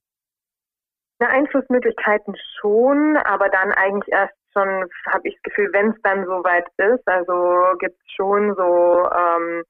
Na, 1.20 1.28
Einflussmöglichkeiten 1.28 2.36
schon, 2.60 3.18
aber 3.18 3.50
dann 3.50 3.72
eigentlich 3.72 4.12
erst 4.12 4.34
schon, 4.54 4.68
habe 5.12 5.28
ich 5.28 5.36
das 5.36 5.44
Gefühl, 5.44 5.70
wenn 5.74 5.92
es 5.92 6.02
dann 6.04 6.26
soweit 6.26 6.68
ist. 6.78 7.08
Also 7.08 7.78
gibt 7.80 7.96
es 7.96 8.12
schon 8.16 8.54
so 8.56 9.10
ähm, 9.10 9.64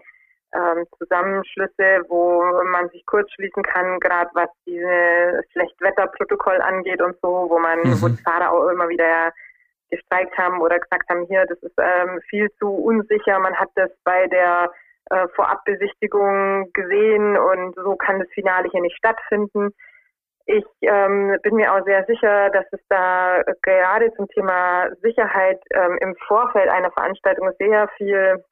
ähm, 0.55 0.85
Zusammenschlüsse, 0.97 2.05
wo 2.07 2.41
man 2.71 2.89
sich 2.89 3.05
kurz 3.05 3.31
schließen 3.33 3.63
kann, 3.63 3.99
gerade 3.99 4.29
was 4.33 4.49
diese 4.65 5.41
Schlechtwetterprotokoll 5.51 6.61
angeht 6.61 7.01
und 7.01 7.15
so, 7.21 7.47
wo 7.49 7.59
man, 7.59 7.79
mhm. 7.79 8.01
wo 8.01 8.07
die 8.07 8.23
Fahrer 8.23 8.51
auch 8.51 8.67
immer 8.69 8.89
wieder 8.89 9.31
gestreikt 9.89 10.37
haben 10.37 10.61
oder 10.61 10.79
gesagt 10.79 11.09
haben, 11.09 11.25
hier, 11.27 11.45
das 11.45 11.59
ist 11.59 11.75
ähm, 11.77 12.19
viel 12.29 12.49
zu 12.59 12.69
unsicher, 12.69 13.39
man 13.39 13.55
hat 13.55 13.69
das 13.75 13.91
bei 14.03 14.27
der 14.27 14.71
äh, 15.11 15.27
Vorabbesichtigung 15.35 16.71
gesehen 16.73 17.37
und 17.37 17.75
so 17.75 17.95
kann 17.95 18.19
das 18.19 18.29
Finale 18.29 18.67
hier 18.71 18.81
nicht 18.81 18.97
stattfinden. 18.97 19.69
Ich 20.47 20.65
ähm, 20.81 21.37
bin 21.41 21.55
mir 21.55 21.73
auch 21.73 21.83
sehr 21.85 22.05
sicher, 22.05 22.49
dass 22.51 22.65
es 22.71 22.79
da 22.89 23.41
gerade 23.63 24.13
zum 24.13 24.27
Thema 24.29 24.89
Sicherheit 25.01 25.59
ähm, 25.71 25.97
im 26.01 26.15
Vorfeld 26.27 26.69
einer 26.69 26.91
Veranstaltung 26.91 27.51
sehr 27.57 27.87
viel 27.97 28.43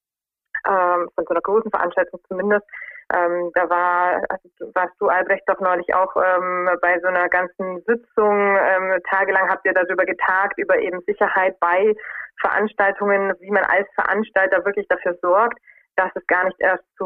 ähm, 0.67 1.09
von 1.15 1.25
so 1.25 1.29
einer 1.29 1.41
großen 1.41 1.71
Veranstaltung 1.71 2.19
zumindest. 2.27 2.65
Ähm, 3.13 3.51
da 3.53 3.69
war, 3.69 4.21
also 4.29 4.71
warst 4.73 4.95
du, 4.99 5.07
Albrecht, 5.07 5.43
doch 5.47 5.59
neulich 5.59 5.93
auch 5.93 6.15
ähm, 6.15 6.69
bei 6.81 6.99
so 6.99 7.07
einer 7.07 7.27
ganzen 7.29 7.81
Sitzung. 7.85 8.57
Ähm, 8.57 8.99
tagelang 9.09 9.49
habt 9.49 9.65
ihr 9.65 9.73
darüber 9.73 10.05
getagt, 10.05 10.57
über 10.57 10.79
eben 10.79 11.01
Sicherheit 11.01 11.59
bei 11.59 11.93
Veranstaltungen, 12.39 13.33
wie 13.39 13.51
man 13.51 13.63
als 13.65 13.87
Veranstalter 13.95 14.65
wirklich 14.65 14.87
dafür 14.87 15.17
sorgt, 15.21 15.59
dass 15.95 16.09
es 16.15 16.25
gar 16.27 16.45
nicht 16.45 16.59
erst 16.59 16.83
zu 16.97 17.05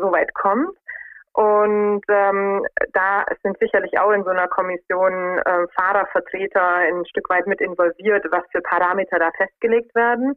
so 0.00 0.12
weit 0.12 0.34
kommt. 0.34 0.76
Und 1.32 2.02
ähm, 2.08 2.66
da 2.92 3.24
sind 3.42 3.56
sicherlich 3.60 3.98
auch 3.98 4.10
in 4.10 4.24
so 4.24 4.30
einer 4.30 4.48
Kommission 4.48 5.38
äh, 5.38 5.66
Fahrervertreter 5.78 6.74
ein 6.74 7.06
Stück 7.06 7.30
weit 7.30 7.46
mit 7.46 7.60
involviert, 7.60 8.26
was 8.30 8.42
für 8.50 8.60
Parameter 8.60 9.18
da 9.18 9.30
festgelegt 9.36 9.94
werden. 9.94 10.36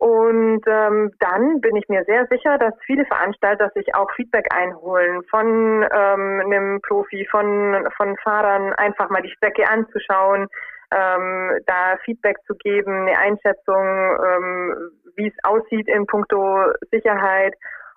Und 0.00 0.62
ähm, 0.66 1.12
dann 1.18 1.60
bin 1.60 1.76
ich 1.76 1.86
mir 1.90 2.02
sehr 2.06 2.26
sicher, 2.30 2.56
dass 2.56 2.72
viele 2.86 3.04
Veranstalter 3.04 3.70
sich 3.74 3.94
auch 3.94 4.10
Feedback 4.16 4.46
einholen 4.50 5.22
von 5.24 5.82
ähm, 5.82 6.40
einem 6.42 6.80
Profi, 6.80 7.28
von, 7.30 7.86
von 7.98 8.16
Fahrern, 8.24 8.72
einfach 8.72 9.10
mal 9.10 9.20
die 9.20 9.28
Strecke 9.28 9.68
anzuschauen, 9.68 10.48
ähm, 10.90 11.60
da 11.66 11.98
Feedback 12.02 12.38
zu 12.46 12.54
geben, 12.54 13.06
eine 13.06 13.18
Einschätzung, 13.18 13.84
ähm, 13.84 14.90
wie 15.16 15.28
es 15.28 15.34
aussieht 15.44 15.86
in 15.86 16.06
puncto 16.06 16.72
Sicherheit. 16.90 17.54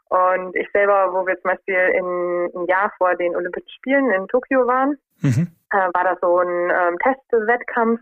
Und 0.09 0.57
ich 0.57 0.69
selber, 0.73 1.13
wo 1.13 1.25
wir 1.25 1.39
zum 1.39 1.51
Beispiel 1.51 1.89
in, 1.95 2.51
ein 2.53 2.65
Jahr 2.67 2.91
vor 2.97 3.15
den 3.15 3.33
Olympischen 3.33 3.69
Spielen 3.77 4.11
in 4.11 4.27
Tokio 4.27 4.67
waren, 4.67 4.97
mhm. 5.21 5.47
äh, 5.71 5.77
war 5.93 6.03
das 6.03 6.19
so 6.21 6.37
ein 6.37 6.69
ähm, 6.69 6.97
Testwettkampf. 6.99 8.01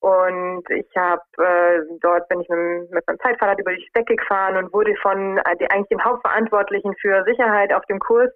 Und 0.00 0.64
ich 0.70 0.88
habe 0.96 1.22
äh, 1.38 1.80
dort 2.00 2.28
bin 2.28 2.40
ich 2.40 2.48
mit, 2.48 2.90
mit 2.90 3.06
meinem 3.06 3.18
Zeitfahrrad 3.20 3.60
über 3.60 3.74
die 3.74 3.86
Strecke 3.88 4.16
gefahren 4.16 4.56
und 4.56 4.72
wurde 4.72 4.94
von 5.02 5.38
äh, 5.38 5.66
eigentlich 5.70 5.88
dem 5.88 6.02
Hauptverantwortlichen 6.02 6.94
für 7.00 7.22
Sicherheit 7.24 7.72
auf 7.72 7.84
dem 7.86 7.98
Kurs 7.98 8.30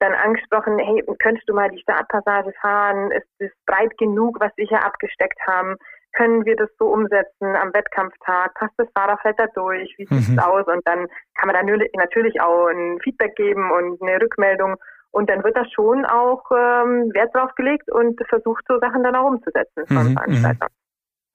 dann 0.00 0.14
angesprochen, 0.14 0.78
hey, 0.78 1.04
könntest 1.20 1.48
du 1.48 1.54
mal 1.54 1.68
die 1.70 1.80
Startpassage 1.80 2.52
fahren? 2.60 3.12
Ist 3.12 3.28
es 3.38 3.52
breit 3.66 3.96
genug, 3.98 4.38
was 4.40 4.50
wir 4.56 4.66
hier 4.66 4.84
abgesteckt 4.84 5.38
haben? 5.46 5.76
können 6.12 6.44
wir 6.44 6.56
das 6.56 6.68
so 6.78 6.86
umsetzen 6.86 7.56
am 7.56 7.72
Wettkampftag? 7.72 8.54
Passt 8.54 8.74
das 8.76 8.88
Fahrerfeld 8.94 9.38
da 9.38 9.46
durch? 9.54 9.92
Wie 9.96 10.06
sieht 10.06 10.20
es 10.20 10.28
mhm. 10.28 10.38
aus? 10.38 10.66
Und 10.66 10.86
dann 10.86 11.06
kann 11.34 11.46
man 11.46 11.54
da 11.54 11.62
natürlich 11.96 12.40
auch 12.40 12.68
ein 12.68 12.98
Feedback 13.02 13.34
geben 13.36 13.70
und 13.70 14.00
eine 14.02 14.20
Rückmeldung. 14.20 14.76
Und 15.10 15.28
dann 15.28 15.44
wird 15.44 15.56
da 15.56 15.64
schon 15.74 16.04
auch 16.06 16.42
ähm, 16.50 17.12
Wert 17.12 17.34
drauf 17.34 17.54
gelegt 17.54 17.90
und 17.90 18.20
versucht, 18.28 18.64
so 18.66 18.78
Sachen 18.78 19.02
dann 19.02 19.16
auch 19.16 19.26
umzusetzen 19.26 19.86
von 19.86 20.10
mhm. 20.10 20.12
Veranstaltern. 20.14 20.68
Mhm. 20.70 20.81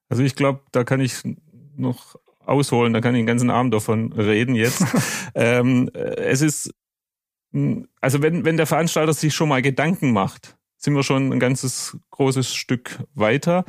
Also 0.10 0.24
ich 0.24 0.36
glaube, 0.36 0.62
da 0.72 0.84
kann 0.84 1.02
ich 1.02 1.22
noch 1.76 2.16
ausholen, 2.46 2.94
da 2.94 3.02
kann 3.02 3.14
ich 3.16 3.20
den 3.20 3.28
ganzen 3.28 3.50
Abend 3.50 3.74
davon 3.74 4.14
reden 4.14 4.56
jetzt. 4.56 4.84
ähm, 5.36 5.90
es 5.94 6.42
ist, 6.42 6.74
also 8.02 8.22
wenn, 8.22 8.46
wenn 8.46 8.58
der 8.58 8.68
Veranstalter 8.68 9.14
sich 9.14 9.36
schon 9.36 9.50
mal 9.50 9.62
Gedanken 9.62 10.12
macht, 10.12 10.58
sind 10.78 10.94
wir 10.94 11.04
schon 11.04 11.34
ein 11.34 11.40
ganzes 11.40 11.98
großes 12.12 12.54
Stück 12.54 13.04
weiter. 13.14 13.66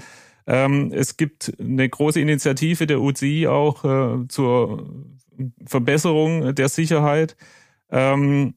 Ähm, 0.46 0.92
es 0.92 1.16
gibt 1.16 1.52
eine 1.58 1.88
große 1.88 2.20
Initiative 2.20 2.86
der 2.86 3.00
UCI 3.00 3.48
auch 3.48 3.84
äh, 3.84 4.28
zur 4.28 5.08
Verbesserung 5.66 6.54
der 6.54 6.68
Sicherheit. 6.68 7.36
Ähm, 7.90 8.54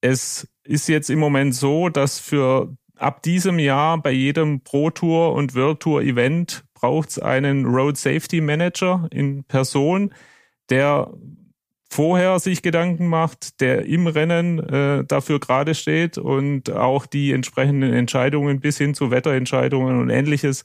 es 0.00 0.48
ist 0.64 0.88
jetzt 0.88 1.10
im 1.10 1.18
Moment 1.18 1.54
so, 1.54 1.88
dass 1.88 2.18
für 2.18 2.76
ab 2.96 3.22
diesem 3.22 3.58
Jahr 3.58 4.00
bei 4.00 4.12
jedem 4.12 4.60
Pro 4.60 4.90
Tour 4.90 5.32
und 5.32 5.54
World 5.54 5.80
Tour 5.80 6.02
Event 6.02 6.64
braucht 6.84 7.08
es 7.08 7.18
einen 7.18 7.64
Road 7.64 7.96
Safety 7.96 8.42
Manager 8.42 9.08
in 9.10 9.44
Person, 9.44 10.12
der 10.68 11.10
vorher 11.90 12.38
sich 12.40 12.60
Gedanken 12.60 13.06
macht, 13.06 13.62
der 13.62 13.86
im 13.86 14.06
Rennen 14.06 14.58
äh, 14.58 15.02
dafür 15.02 15.40
gerade 15.40 15.74
steht 15.74 16.18
und 16.18 16.70
auch 16.70 17.06
die 17.06 17.32
entsprechenden 17.32 17.94
Entscheidungen 17.94 18.60
bis 18.60 18.76
hin 18.76 18.92
zu 18.92 19.10
Wetterentscheidungen 19.10 19.98
und 19.98 20.10
ähnliches 20.10 20.64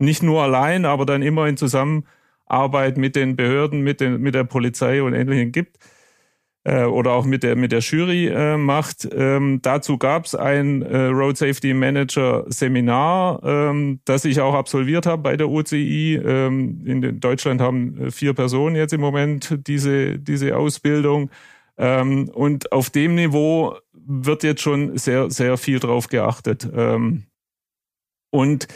nicht 0.00 0.24
nur 0.24 0.42
allein, 0.42 0.84
aber 0.84 1.06
dann 1.06 1.22
immer 1.22 1.46
in 1.46 1.56
Zusammenarbeit 1.56 2.96
mit 2.96 3.14
den 3.14 3.36
Behörden, 3.36 3.82
mit, 3.82 4.00
den, 4.00 4.20
mit 4.20 4.34
der 4.34 4.44
Polizei 4.44 5.00
und 5.00 5.14
Ähnlichem 5.14 5.52
gibt 5.52 5.78
äh, 6.66 6.84
oder 6.84 7.12
auch 7.12 7.24
mit 7.24 7.44
der, 7.44 7.54
mit 7.54 7.70
der 7.70 7.78
Jury 7.78 8.26
äh, 8.26 8.56
macht. 8.56 9.08
Ähm, 9.12 9.60
dazu 9.62 9.98
gab 9.98 10.26
es 10.26 10.34
ein 10.34 10.82
äh, 10.82 11.06
Road 11.06 11.36
Safety 11.36 11.72
Manager 11.72 12.44
Seminar, 12.48 13.40
ähm, 13.44 14.00
das 14.04 14.24
ich 14.24 14.40
auch 14.40 14.54
absolviert 14.54 15.06
habe 15.06 15.22
bei 15.22 15.36
der 15.36 15.48
UCI. 15.48 16.16
Ähm, 16.16 16.82
in 16.84 17.20
Deutschland 17.20 17.60
haben 17.60 18.06
äh, 18.06 18.10
vier 18.10 18.34
Personen 18.34 18.74
jetzt 18.74 18.92
im 18.92 19.00
Moment 19.00 19.56
diese, 19.68 20.18
diese 20.18 20.56
Ausbildung. 20.56 21.30
Ähm, 21.78 22.30
und 22.30 22.72
auf 22.72 22.90
dem 22.90 23.14
Niveau 23.14 23.76
wird 23.92 24.42
jetzt 24.42 24.62
schon 24.62 24.98
sehr, 24.98 25.30
sehr 25.30 25.56
viel 25.58 25.78
drauf 25.78 26.08
geachtet. 26.08 26.68
Ähm, 26.74 27.26
und 28.30 28.66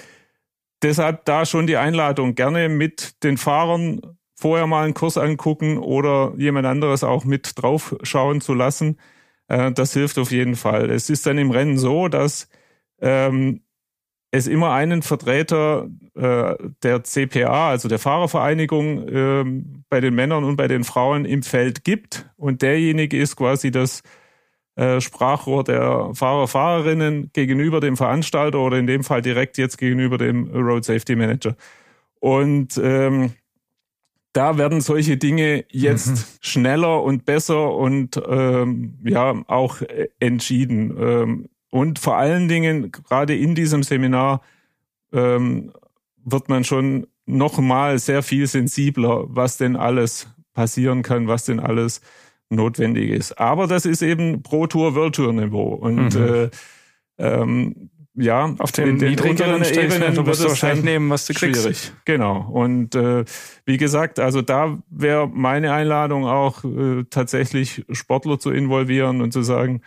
Deshalb 0.82 1.26
da 1.26 1.44
schon 1.44 1.66
die 1.66 1.76
Einladung, 1.76 2.34
gerne 2.34 2.70
mit 2.70 3.22
den 3.22 3.36
Fahrern 3.36 4.00
vorher 4.40 4.66
mal 4.66 4.84
einen 4.84 4.94
Kurs 4.94 5.18
angucken 5.18 5.78
oder 5.78 6.32
jemand 6.38 6.66
anderes 6.66 7.04
auch 7.04 7.24
mit 7.24 7.52
drauf 7.56 7.94
schauen 8.02 8.40
zu 8.40 8.54
lassen. 8.54 8.98
Äh, 9.48 9.72
das 9.72 9.92
hilft 9.92 10.18
auf 10.18 10.32
jeden 10.32 10.56
Fall. 10.56 10.90
Es 10.90 11.10
ist 11.10 11.26
dann 11.26 11.38
im 11.38 11.50
Rennen 11.50 11.76
so, 11.76 12.08
dass 12.08 12.48
ähm, 13.00 13.60
es 14.30 14.46
immer 14.46 14.72
einen 14.72 15.02
Vertreter 15.02 15.88
äh, 16.14 16.54
der 16.82 17.04
CPA, 17.04 17.70
also 17.70 17.88
der 17.88 17.98
Fahrervereinigung, 17.98 19.08
äh, 19.08 19.44
bei 19.90 20.00
den 20.00 20.14
Männern 20.14 20.44
und 20.44 20.56
bei 20.56 20.68
den 20.68 20.84
Frauen 20.84 21.24
im 21.24 21.42
Feld 21.42 21.84
gibt. 21.84 22.30
Und 22.36 22.62
derjenige 22.62 23.18
ist 23.18 23.36
quasi 23.36 23.70
das 23.70 24.02
äh, 24.76 25.00
Sprachrohr 25.00 25.64
der 25.64 26.10
Fahrer, 26.14 26.48
Fahrerinnen 26.48 27.30
gegenüber 27.34 27.80
dem 27.80 27.96
Veranstalter 27.96 28.60
oder 28.60 28.78
in 28.78 28.86
dem 28.86 29.04
Fall 29.04 29.20
direkt 29.20 29.58
jetzt 29.58 29.76
gegenüber 29.76 30.16
dem 30.16 30.48
Road 30.54 30.84
Safety 30.84 31.16
Manager. 31.16 31.56
Und 32.20 32.80
ähm, 32.82 33.32
da 34.32 34.58
werden 34.58 34.80
solche 34.80 35.16
Dinge 35.16 35.64
jetzt 35.70 36.10
mhm. 36.10 36.24
schneller 36.40 37.02
und 37.02 37.24
besser 37.24 37.74
und 37.74 38.20
ähm, 38.28 38.98
ja 39.04 39.42
auch 39.48 39.82
entschieden. 40.20 40.96
Ähm, 40.98 41.48
und 41.70 41.98
vor 41.98 42.16
allen 42.16 42.48
Dingen, 42.48 42.92
gerade 42.92 43.36
in 43.36 43.54
diesem 43.54 43.82
Seminar, 43.82 44.42
ähm, 45.12 45.72
wird 46.24 46.48
man 46.48 46.64
schon 46.64 47.06
nochmal 47.26 47.98
sehr 47.98 48.22
viel 48.22 48.46
sensibler, 48.46 49.24
was 49.28 49.56
denn 49.56 49.76
alles 49.76 50.28
passieren 50.52 51.02
kann, 51.02 51.28
was 51.28 51.44
denn 51.44 51.60
alles 51.60 52.00
notwendig 52.50 53.10
ist. 53.10 53.38
Aber 53.38 53.66
das 53.66 53.86
ist 53.86 54.02
eben 54.02 54.42
Pro 54.42 54.66
Tour, 54.66 55.12
Tour 55.12 55.32
Niveau. 55.32 55.74
Und 55.74 56.14
mhm. 56.14 56.22
äh, 56.22 56.50
ähm, 57.18 57.90
ja, 58.14 58.54
auf 58.58 58.72
den, 58.72 58.98
den 58.98 59.10
niedrigeren 59.10 59.62
Ebenen 59.62 60.16
wird 60.16 60.28
es 60.28 60.44
wahrscheinlich 60.44 60.84
nehmen, 60.84 61.10
was 61.10 61.26
du 61.26 61.34
kriegst. 61.34 61.62
Schwierig, 61.62 61.92
genau. 62.04 62.40
Und 62.50 62.94
äh, 62.94 63.24
wie 63.64 63.76
gesagt, 63.76 64.18
also 64.18 64.42
da 64.42 64.78
wäre 64.90 65.28
meine 65.28 65.72
Einladung 65.72 66.26
auch 66.26 66.64
äh, 66.64 67.04
tatsächlich 67.08 67.84
Sportler 67.92 68.38
zu 68.38 68.50
involvieren 68.50 69.20
und 69.20 69.32
zu 69.32 69.42
sagen, 69.42 69.82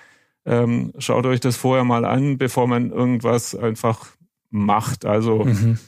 ähm, 0.46 0.94
schaut 0.98 1.26
euch 1.26 1.42
das 1.42 1.58
vorher 1.58 1.84
mal 1.84 2.06
an, 2.06 2.38
bevor 2.38 2.68
man 2.68 2.92
irgendwas 2.92 3.56
einfach 3.56 4.08
macht. 4.50 5.06
Also 5.06 5.44
mhm. 5.46 5.80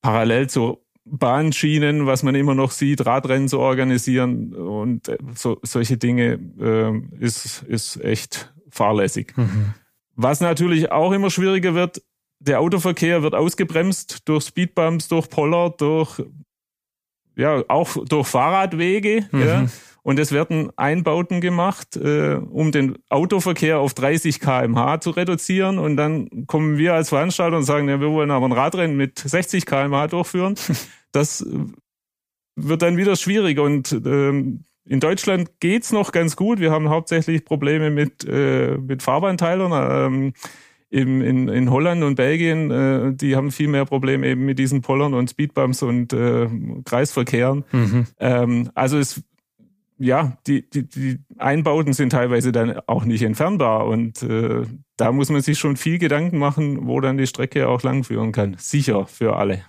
parallel 0.00 0.48
zu 0.48 0.78
Bahnschienen, 1.04 2.06
was 2.06 2.22
man 2.22 2.34
immer 2.34 2.54
noch 2.54 2.70
sieht, 2.70 3.04
Radrennen 3.04 3.48
zu 3.48 3.58
organisieren 3.58 4.54
und 4.54 5.08
äh, 5.08 5.18
so, 5.34 5.58
solche 5.62 5.96
Dinge 5.96 6.38
äh, 6.58 7.22
ist, 7.22 7.62
ist 7.64 8.02
echt 8.02 8.54
fahrlässig. 8.70 9.36
Mhm. 9.36 9.74
Was 10.16 10.40
natürlich 10.40 10.92
auch 10.92 11.12
immer 11.12 11.30
schwieriger 11.30 11.74
wird, 11.74 12.02
der 12.40 12.60
Autoverkehr 12.60 13.22
wird 13.22 13.34
ausgebremst 13.34 14.28
durch 14.28 14.44
Speedbumps, 14.44 15.08
durch 15.08 15.28
Poller, 15.28 15.70
durch 15.70 16.22
ja 17.36 17.62
auch 17.68 17.96
durch 18.06 18.26
Fahrradwege. 18.26 19.26
Mhm. 19.30 19.40
Ja. 19.40 19.66
Und 20.02 20.18
es 20.18 20.32
werden 20.32 20.70
Einbauten 20.76 21.40
gemacht, 21.40 21.96
äh, 21.96 22.34
um 22.34 22.72
den 22.72 22.98
Autoverkehr 23.10 23.78
auf 23.80 23.92
30 23.92 24.40
kmh 24.40 25.00
zu 25.00 25.10
reduzieren. 25.10 25.78
Und 25.78 25.96
dann 25.96 26.46
kommen 26.46 26.78
wir 26.78 26.94
als 26.94 27.10
Veranstalter 27.10 27.58
und 27.58 27.64
sagen, 27.64 27.88
ja, 27.88 28.00
wir 28.00 28.10
wollen 28.10 28.30
aber 28.30 28.46
ein 28.46 28.52
Radrennen 28.52 28.96
mit 28.96 29.18
60 29.18 29.66
kmh 29.66 30.06
durchführen. 30.08 30.54
Das 31.12 31.44
wird 32.54 32.82
dann 32.82 32.96
wieder 32.96 33.16
schwierig. 33.16 33.58
Und 33.58 33.90
ähm, 33.90 34.64
in 34.90 34.98
Deutschland 34.98 35.60
geht's 35.60 35.92
noch 35.92 36.10
ganz 36.10 36.34
gut. 36.34 36.58
Wir 36.58 36.72
haben 36.72 36.88
hauptsächlich 36.88 37.44
Probleme 37.44 37.90
mit, 37.90 38.26
äh, 38.28 38.76
mit 38.76 39.04
Fahrbahnteilern. 39.04 39.72
Ähm, 40.12 40.32
in, 40.88 41.20
in, 41.20 41.46
in 41.46 41.70
Holland 41.70 42.02
und 42.02 42.16
Belgien, 42.16 42.72
äh, 42.72 43.14
die 43.14 43.36
haben 43.36 43.52
viel 43.52 43.68
mehr 43.68 43.84
Probleme 43.84 44.26
eben 44.26 44.44
mit 44.44 44.58
diesen 44.58 44.82
Pollern 44.82 45.14
und 45.14 45.30
Speedbumps 45.30 45.84
und 45.84 46.12
äh, 46.12 46.48
Kreisverkehren. 46.84 47.62
Mhm. 47.70 48.06
Ähm, 48.18 48.70
also 48.74 48.98
es 48.98 49.22
ja, 49.96 50.38
die, 50.48 50.68
die, 50.68 50.88
die 50.88 51.18
Einbauten 51.38 51.92
sind 51.92 52.10
teilweise 52.10 52.50
dann 52.50 52.80
auch 52.88 53.04
nicht 53.04 53.22
entfernbar 53.22 53.86
und 53.86 54.24
äh, 54.24 54.62
da 54.96 55.12
muss 55.12 55.30
man 55.30 55.42
sich 55.42 55.58
schon 55.58 55.76
viel 55.76 55.98
Gedanken 55.98 56.38
machen, 56.38 56.88
wo 56.88 57.00
dann 57.00 57.16
die 57.16 57.28
Strecke 57.28 57.68
auch 57.68 57.84
langführen 57.84 58.32
kann. 58.32 58.56
Sicher 58.58 59.06
für 59.06 59.36
alle. 59.36 59.62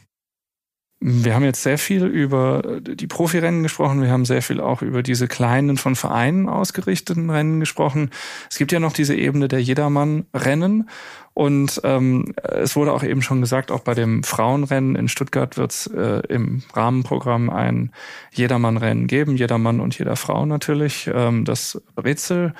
Wir 1.04 1.34
haben 1.34 1.44
jetzt 1.44 1.64
sehr 1.64 1.80
viel 1.80 2.06
über 2.06 2.80
die 2.80 3.08
Profirennen 3.08 3.64
gesprochen. 3.64 4.04
Wir 4.04 4.12
haben 4.12 4.24
sehr 4.24 4.44
viel 4.44 4.62
auch 4.62 4.84
über 4.84 5.02
diese 5.02 5.28
kleinen 5.28 5.78
von 5.78 5.96
Vereinen 5.96 6.48
ausgerichteten 6.48 7.32
Rennen 7.32 7.60
gesprochen. 7.60 8.12
Es 8.52 8.60
gibt 8.60 8.72
ja 8.72 8.80
noch 8.80 8.94
diese 8.94 9.16
Ebene 9.16 9.48
der 9.48 9.64
Jedermann-Rennen. 9.64 10.88
Und 11.34 11.82
ähm, 11.86 12.36
es 12.44 12.76
wurde 12.76 12.94
auch 12.94 13.02
eben 13.04 13.24
schon 13.24 13.42
gesagt, 13.42 13.72
auch 13.72 13.80
bei 13.80 13.96
dem 13.96 14.22
Frauenrennen 14.22 14.96
in 14.96 15.08
Stuttgart 15.08 15.58
wird 15.58 15.72
es 15.72 15.88
äh, 15.88 16.22
im 16.30 16.62
Rahmenprogramm 16.74 17.50
ein 17.50 17.92
Jedermann-Rennen 18.34 19.08
geben, 19.08 19.38
jeder 19.38 19.56
und 19.56 19.98
jeder 19.98 20.16
Frau 20.18 20.46
natürlich. 20.46 21.10
Ähm, 21.12 21.46
das 21.46 21.82
Rätsel-Race. 21.98 22.54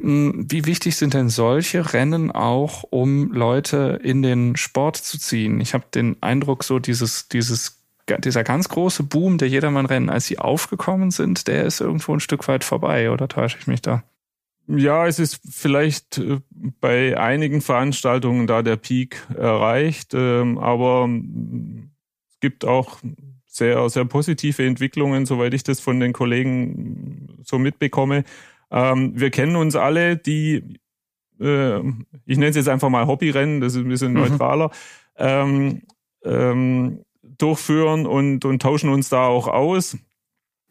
Hm, 0.00 0.46
wie 0.48 0.64
wichtig 0.64 0.96
sind 0.96 1.14
denn 1.14 1.28
solche 1.28 1.92
Rennen 1.92 2.30
auch, 2.30 2.84
um 2.88 3.32
Leute 3.32 4.00
in 4.02 4.22
den 4.22 4.56
Sport 4.56 4.96
zu 4.96 5.18
ziehen? 5.18 5.60
Ich 5.60 5.74
habe 5.74 5.84
den 5.92 6.16
Eindruck, 6.22 6.64
so 6.64 6.78
dieses, 6.78 7.28
dieses 7.28 7.82
dieser 8.18 8.42
ganz 8.44 8.68
große 8.68 9.04
Boom 9.04 9.38
der 9.38 9.48
Jedermann-Rennen, 9.48 10.10
als 10.10 10.26
sie 10.26 10.38
aufgekommen 10.38 11.10
sind, 11.10 11.46
der 11.46 11.64
ist 11.64 11.80
irgendwo 11.80 12.12
ein 12.12 12.20
Stück 12.20 12.46
weit 12.48 12.64
vorbei, 12.64 13.10
oder 13.10 13.28
täusche 13.28 13.58
ich 13.58 13.66
mich 13.66 13.80
da? 13.80 14.02
Ja, 14.66 15.06
es 15.06 15.18
ist 15.18 15.40
vielleicht 15.50 16.18
äh, 16.18 16.40
bei 16.80 17.18
einigen 17.18 17.60
Veranstaltungen 17.60 18.46
da 18.46 18.62
der 18.62 18.76
Peak 18.76 19.26
erreicht, 19.36 20.14
ähm, 20.14 20.58
aber 20.58 21.08
es 22.28 22.40
gibt 22.40 22.64
auch 22.64 22.98
sehr, 23.46 23.88
sehr 23.90 24.04
positive 24.04 24.64
Entwicklungen, 24.64 25.26
soweit 25.26 25.52
ich 25.54 25.62
das 25.62 25.80
von 25.80 26.00
den 26.00 26.12
Kollegen 26.12 27.38
so 27.44 27.58
mitbekomme. 27.58 28.24
Ähm, 28.72 29.12
wir 29.14 29.30
kennen 29.30 29.54
uns 29.56 29.76
alle, 29.76 30.16
die, 30.16 30.78
äh, 31.38 31.78
ich 32.24 32.38
nenne 32.38 32.48
es 32.48 32.56
jetzt 32.56 32.68
einfach 32.68 32.88
mal 32.88 33.06
Hobbyrennen, 33.06 33.60
das 33.60 33.74
ist 33.74 33.80
ein 33.80 33.88
bisschen 33.88 34.14
mhm. 34.14 34.20
neutraler, 34.20 34.70
ähm, 35.16 35.82
ähm, 36.24 37.04
durchführen 37.22 38.06
und, 38.06 38.44
und 38.44 38.62
tauschen 38.62 38.90
uns 38.90 39.08
da 39.08 39.26
auch 39.26 39.46
aus. 39.46 39.96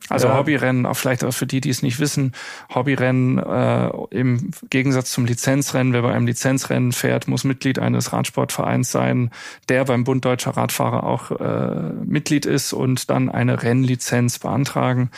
Also 0.09 0.27
Ja. 0.27 0.37
Hobbyrennen, 0.37 0.85
auch 0.85 0.97
vielleicht 0.97 1.23
auch 1.23 1.31
für 1.31 1.45
die, 1.45 1.61
die 1.61 1.69
es 1.69 1.83
nicht 1.83 1.99
wissen, 1.99 2.33
Hobbyrennen 2.73 3.37
äh, 3.37 3.91
im 4.09 4.51
Gegensatz 4.69 5.11
zum 5.11 5.25
Lizenzrennen, 5.25 5.93
wer 5.93 6.01
bei 6.01 6.11
einem 6.11 6.25
Lizenzrennen 6.25 6.91
fährt, 6.91 7.27
muss 7.27 7.43
Mitglied 7.43 7.77
eines 7.77 8.11
Radsportvereins 8.11 8.91
sein, 8.91 9.29
der 9.69 9.85
beim 9.85 10.03
Bund 10.03 10.25
Deutscher 10.25 10.57
Radfahrer 10.57 11.03
auch 11.03 11.31
äh, 11.39 11.93
Mitglied 12.03 12.47
ist 12.47 12.73
und 12.73 13.09
dann 13.11 13.29
eine 13.29 13.61
Rennlizenz 13.61 14.39
beantragen. 14.39 15.11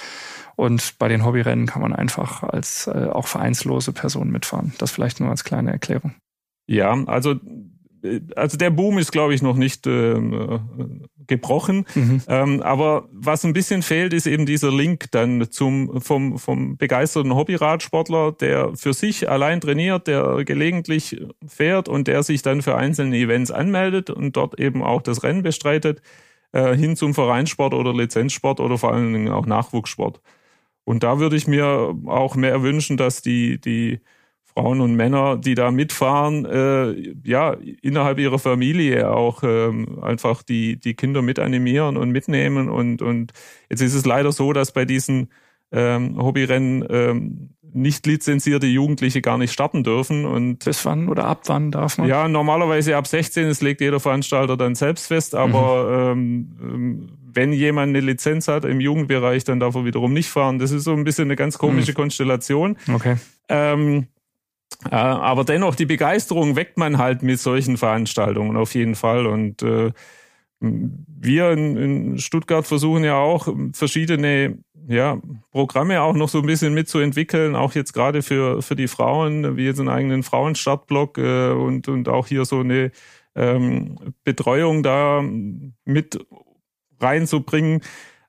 Und 0.56 1.00
bei 1.00 1.08
den 1.08 1.26
Hobbyrennen 1.26 1.66
kann 1.66 1.82
man 1.82 1.94
einfach 1.94 2.44
als 2.44 2.88
äh, 2.88 3.08
auch 3.12 3.28
vereinslose 3.28 3.92
Person 3.92 4.30
mitfahren. 4.30 4.74
Das 4.78 4.92
vielleicht 4.92 5.20
nur 5.20 5.30
als 5.30 5.44
kleine 5.44 5.72
Erklärung. 5.72 6.16
Ja, 6.68 6.94
also, 7.06 7.36
äh, 8.04 8.22
also 8.36 8.58
der 8.58 8.70
Boom 8.70 8.98
ist, 8.98 9.12
glaube 9.12 9.34
ich, 9.34 9.42
noch 9.42 9.56
nicht 9.56 9.88
ähm, 9.88 10.34
äh, 10.34 11.08
gebrochen. 11.28 11.86
Ähm, 12.28 12.62
aber 12.62 13.08
was 13.12 13.46
ein 13.46 13.54
bisschen 13.54 13.82
fehlt, 13.82 14.14
ist 14.14 14.28
eben 14.28 14.46
dieser 14.46 14.72
Link 14.72 15.06
dann 15.12 15.50
zum 15.52 16.02
vom, 16.02 16.38
vom 16.38 16.78
begeisterten 16.78 17.36
Hobbyradsportler, 17.36 18.34
der 18.34 18.76
für 18.76 18.94
sich 18.94 19.30
allein 19.30 19.62
trainiert, 19.62 20.08
der 20.08 20.44
gelegentlich 20.46 21.22
fährt 21.46 21.88
und 21.90 22.08
der 22.08 22.24
sich 22.24 22.42
dann 22.42 22.62
für 22.62 22.76
einzelne 22.76 23.18
Events 23.18 23.52
anmeldet 23.52 24.10
und 24.10 24.36
dort 24.36 24.60
eben 24.60 24.84
auch 24.84 25.02
das 25.02 25.24
Rennen 25.24 25.44
bestreitet, 25.44 26.02
äh, 26.52 26.76
hin 26.76 26.96
zum 26.96 27.14
Vereinssport 27.14 27.74
oder 27.74 27.94
Lizenzsport 27.94 28.60
oder 28.60 28.78
vor 28.78 28.94
allen 28.94 29.14
Dingen 29.14 29.32
auch 29.32 29.46
Nachwuchssport. 29.46 30.22
Und 30.86 31.04
da 31.04 31.20
würde 31.20 31.36
ich 31.36 31.48
mir 31.48 31.96
auch 32.06 32.36
mehr 32.36 32.62
wünschen, 32.62 32.98
dass 32.98 33.22
die, 33.22 33.60
die 33.60 34.02
Frauen 34.44 34.82
und 34.82 34.96
Männer, 34.96 35.38
die 35.38 35.56
da 35.56 35.72
mitfahren, 35.72 36.46
äh, 36.46 37.14
ja, 37.24 37.56
innerhalb 37.82 38.20
ihrer 38.20 38.40
Familie 38.40 39.12
auch 39.12 39.42
ähm, 39.44 40.04
einfach 40.04 40.44
die, 40.44 40.80
die 40.80 40.94
Kinder 40.94 41.22
mit 41.22 41.40
animieren 41.40 41.98
und 41.98 42.12
mitnehmen. 42.12 42.70
Und, 42.70 43.02
und 43.02 43.34
jetzt 43.70 43.82
ist 43.82 43.96
es 43.96 44.06
leider 44.06 44.32
so, 44.32 44.54
dass 44.54 44.72
bei 44.72 44.86
diesen 44.86 45.30
ähm, 45.72 46.22
Hobbyrennen 46.22 46.86
ähm, 46.90 47.50
nicht 47.74 48.06
lizenzierte 48.06 48.68
Jugendliche 48.68 49.22
gar 49.22 49.40
nicht 49.40 49.52
starten 49.52 49.84
dürfen. 49.84 50.26
Und 50.26 50.64
Bis 50.64 50.86
wann 50.86 51.10
oder 51.10 51.26
ab 51.26 51.42
wann 51.48 51.72
darf 51.72 51.98
man? 51.98 52.08
ja, 52.08 52.28
normalerweise 52.28 52.96
ab 52.96 53.08
16, 53.08 53.48
das 53.48 53.62
legt 53.62 53.82
jeder 53.82 54.00
Veranstalter 54.00 54.56
dann 54.58 54.76
selbst 54.76 55.08
fest, 55.08 55.34
aber 55.34 56.12
ähm, 56.12 56.52
ähm, 56.62 57.10
wenn 57.34 57.54
jemand 57.54 57.90
eine 57.90 58.00
Lizenz 58.00 58.48
hat 58.48 58.66
im 58.66 58.80
Jugendbereich, 58.80 59.44
dann 59.44 59.60
darf 59.60 59.76
er 59.76 59.86
wiederum 59.86 60.14
nicht 60.14 60.30
fahren. 60.30 60.60
Das 60.60 60.72
ist 60.72 60.84
so 60.84 60.94
ein 60.94 61.04
bisschen 61.04 61.26
eine 61.26 61.36
ganz 61.36 61.58
komische 61.58 61.94
Konstellation. 61.94 62.78
Okay. 62.92 63.18
Ähm, 63.50 64.08
äh, 64.90 64.96
aber 64.96 65.44
dennoch, 65.44 65.76
die 65.76 65.86
Begeisterung 65.86 66.56
weckt 66.56 66.78
man 66.78 66.98
halt 66.98 67.24
mit 67.24 67.40
solchen 67.40 67.78
Veranstaltungen 67.78 68.58
auf 68.58 68.74
jeden 68.76 68.96
Fall. 68.96 69.26
Und 69.26 69.62
äh, 69.62 69.92
wir 70.60 71.52
in, 71.52 71.78
in 71.78 72.18
Stuttgart 72.20 72.66
versuchen 72.66 73.04
ja 73.04 73.18
auch 73.18 73.48
verschiedene 73.74 74.58
ja, 74.88 75.22
Programme 75.52 76.02
auch 76.02 76.14
noch 76.14 76.30
so 76.30 76.40
ein 76.40 76.46
bisschen 76.46 76.74
mitzuentwickeln, 76.74 77.56
auch 77.56 77.74
jetzt 77.74 77.94
gerade 77.94 78.22
für, 78.22 78.62
für 78.62 78.76
die 78.76 78.88
Frauen, 78.88 79.56
wie 79.56 79.66
jetzt 79.66 79.80
einen 79.80 79.90
eigenen 79.90 80.24
Frauenstartblock 80.24 81.18
äh, 81.18 81.52
und, 81.52 81.88
und 81.88 82.10
auch 82.10 82.28
hier 82.28 82.46
so 82.46 82.60
eine 82.60 82.92
ähm, 83.36 83.98
Betreuung 84.24 84.84
da 84.84 85.24
mit 85.86 86.20
reinzubringen, 87.04 87.82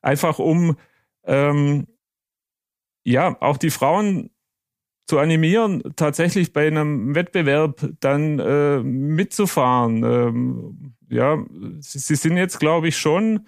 einfach 0.03 0.39
um 0.39 0.77
ähm, 1.25 1.87
ja 3.05 3.37
auch 3.41 3.57
die 3.57 3.71
Frauen 3.71 4.31
zu 5.07 5.19
animieren, 5.19 5.83
tatsächlich 5.97 6.53
bei 6.53 6.67
einem 6.67 7.15
Wettbewerb 7.15 7.89
dann 8.01 8.39
äh, 8.39 8.79
mitzufahren. 8.83 10.03
Ähm, 10.03 10.95
ja, 11.11 11.45
sie, 11.81 12.17
sind 12.17 12.37
jetzt, 12.37 12.59
glaube 12.59 12.89
ich, 12.89 12.97
schon 12.97 13.47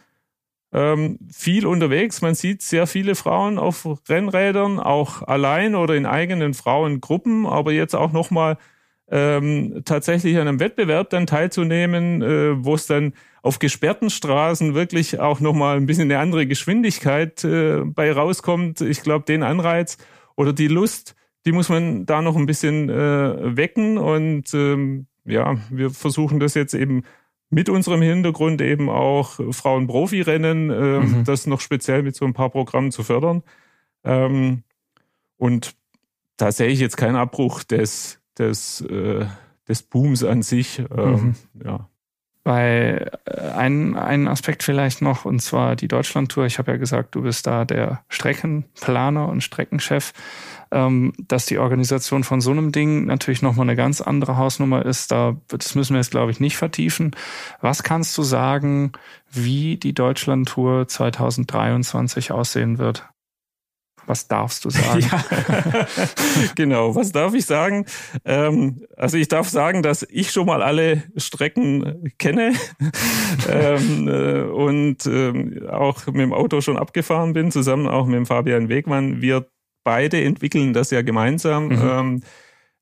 ähm, 0.72 1.18
viel 1.32 1.66
unterwegs. 1.66 2.20
Man 2.20 2.34
sieht 2.34 2.60
sehr 2.60 2.86
viele 2.86 3.14
Frauen 3.14 3.58
auf 3.58 3.88
Rennrädern, 4.08 4.78
auch 4.78 5.22
allein 5.22 5.74
oder 5.74 5.94
in 5.94 6.04
eigenen 6.04 6.52
Frauengruppen, 6.52 7.46
aber 7.46 7.72
jetzt 7.72 7.94
auch 7.94 8.12
nochmal 8.12 8.58
ähm, 9.08 9.82
tatsächlich 9.84 10.36
an 10.36 10.48
einem 10.48 10.60
Wettbewerb 10.60 11.10
dann 11.10 11.26
teilzunehmen, 11.26 12.22
äh, 12.22 12.64
wo 12.64 12.74
es 12.74 12.86
dann 12.86 13.12
auf 13.42 13.58
gesperrten 13.60 14.10
Straßen 14.10 14.74
wirklich 14.74 15.20
auch 15.20 15.38
nochmal 15.40 15.76
ein 15.76 15.86
bisschen 15.86 16.10
eine 16.10 16.18
andere 16.18 16.46
Geschwindigkeit 16.46 17.44
äh, 17.44 17.82
bei 17.84 18.10
rauskommt. 18.12 18.80
Ich 18.80 19.02
glaube, 19.02 19.24
den 19.24 19.42
Anreiz 19.44 19.98
oder 20.34 20.52
die 20.52 20.66
Lust, 20.68 21.14
die 21.44 21.52
muss 21.52 21.68
man 21.68 22.06
da 22.06 22.22
noch 22.22 22.34
ein 22.36 22.46
bisschen 22.46 22.90
äh, 22.90 23.56
wecken. 23.56 23.98
Und 23.98 24.52
ähm, 24.54 25.06
ja, 25.24 25.56
wir 25.70 25.90
versuchen 25.90 26.40
das 26.40 26.54
jetzt 26.54 26.74
eben 26.74 27.04
mit 27.48 27.68
unserem 27.68 28.02
Hintergrund 28.02 28.60
eben 28.60 28.90
auch 28.90 29.38
Frauen-Profi-Rennen, 29.52 30.70
äh, 30.70 30.98
Mhm. 30.98 31.24
das 31.24 31.46
noch 31.46 31.60
speziell 31.60 32.02
mit 32.02 32.16
so 32.16 32.24
ein 32.24 32.32
paar 32.34 32.50
Programmen 32.50 32.90
zu 32.90 33.04
fördern. 33.04 33.44
Ähm, 34.02 34.64
und 35.36 35.76
da 36.36 36.50
sehe 36.50 36.66
ich 36.68 36.80
jetzt 36.80 36.96
keinen 36.96 37.14
Abbruch 37.16 37.62
des, 37.62 38.20
des, 38.38 38.80
äh, 38.82 39.26
des 39.68 39.82
Booms 39.82 40.24
an 40.24 40.42
sich. 40.42 40.82
Ähm, 40.96 41.34
ja. 41.64 41.88
Bei 42.44 43.10
äh, 43.24 43.40
ein, 43.56 43.96
ein 43.96 44.28
Aspekt 44.28 44.62
vielleicht 44.62 45.02
noch, 45.02 45.24
und 45.24 45.40
zwar 45.40 45.74
die 45.74 45.88
Deutschlandtour. 45.88 46.46
Ich 46.46 46.58
habe 46.58 46.70
ja 46.70 46.76
gesagt, 46.76 47.14
du 47.16 47.22
bist 47.22 47.46
da 47.46 47.64
der 47.64 48.04
Streckenplaner 48.08 49.28
und 49.28 49.42
Streckenchef. 49.42 50.12
Ähm, 50.72 51.12
dass 51.18 51.46
die 51.46 51.58
Organisation 51.58 52.24
von 52.24 52.40
so 52.40 52.50
einem 52.50 52.72
Ding 52.72 53.04
natürlich 53.06 53.40
nochmal 53.40 53.66
eine 53.66 53.76
ganz 53.76 54.00
andere 54.00 54.36
Hausnummer 54.36 54.84
ist, 54.84 55.12
da, 55.12 55.36
das 55.46 55.76
müssen 55.76 55.94
wir 55.94 56.00
jetzt, 56.00 56.10
glaube 56.10 56.32
ich, 56.32 56.40
nicht 56.40 56.56
vertiefen. 56.56 57.14
Was 57.60 57.84
kannst 57.84 58.18
du 58.18 58.22
sagen, 58.22 58.90
wie 59.30 59.76
die 59.76 59.94
Deutschlandtour 59.94 60.88
2023 60.88 62.32
aussehen 62.32 62.78
wird? 62.78 63.08
Was 64.06 64.28
darfst 64.28 64.64
du 64.64 64.70
sagen? 64.70 65.00
Ja, 65.00 65.24
genau. 66.54 66.94
Was 66.94 67.12
darf 67.12 67.34
ich 67.34 67.46
sagen? 67.46 67.86
Ähm, 68.24 68.84
also 68.96 69.16
ich 69.16 69.28
darf 69.28 69.48
sagen, 69.48 69.82
dass 69.82 70.06
ich 70.08 70.30
schon 70.30 70.46
mal 70.46 70.62
alle 70.62 71.02
Strecken 71.16 72.12
kenne 72.18 72.52
ähm, 73.48 74.08
äh, 74.08 74.42
und 74.42 75.06
ähm, 75.06 75.66
auch 75.68 76.06
mit 76.06 76.20
dem 76.20 76.32
Auto 76.32 76.60
schon 76.60 76.76
abgefahren 76.76 77.32
bin, 77.32 77.50
zusammen 77.50 77.88
auch 77.88 78.06
mit 78.06 78.16
dem 78.16 78.26
Fabian 78.26 78.68
Wegmann. 78.68 79.20
Wir 79.20 79.46
beide 79.84 80.22
entwickeln 80.22 80.72
das 80.72 80.90
ja 80.90 81.02
gemeinsam. 81.02 81.68
Mhm. 81.68 81.82
Ähm, 81.82 82.22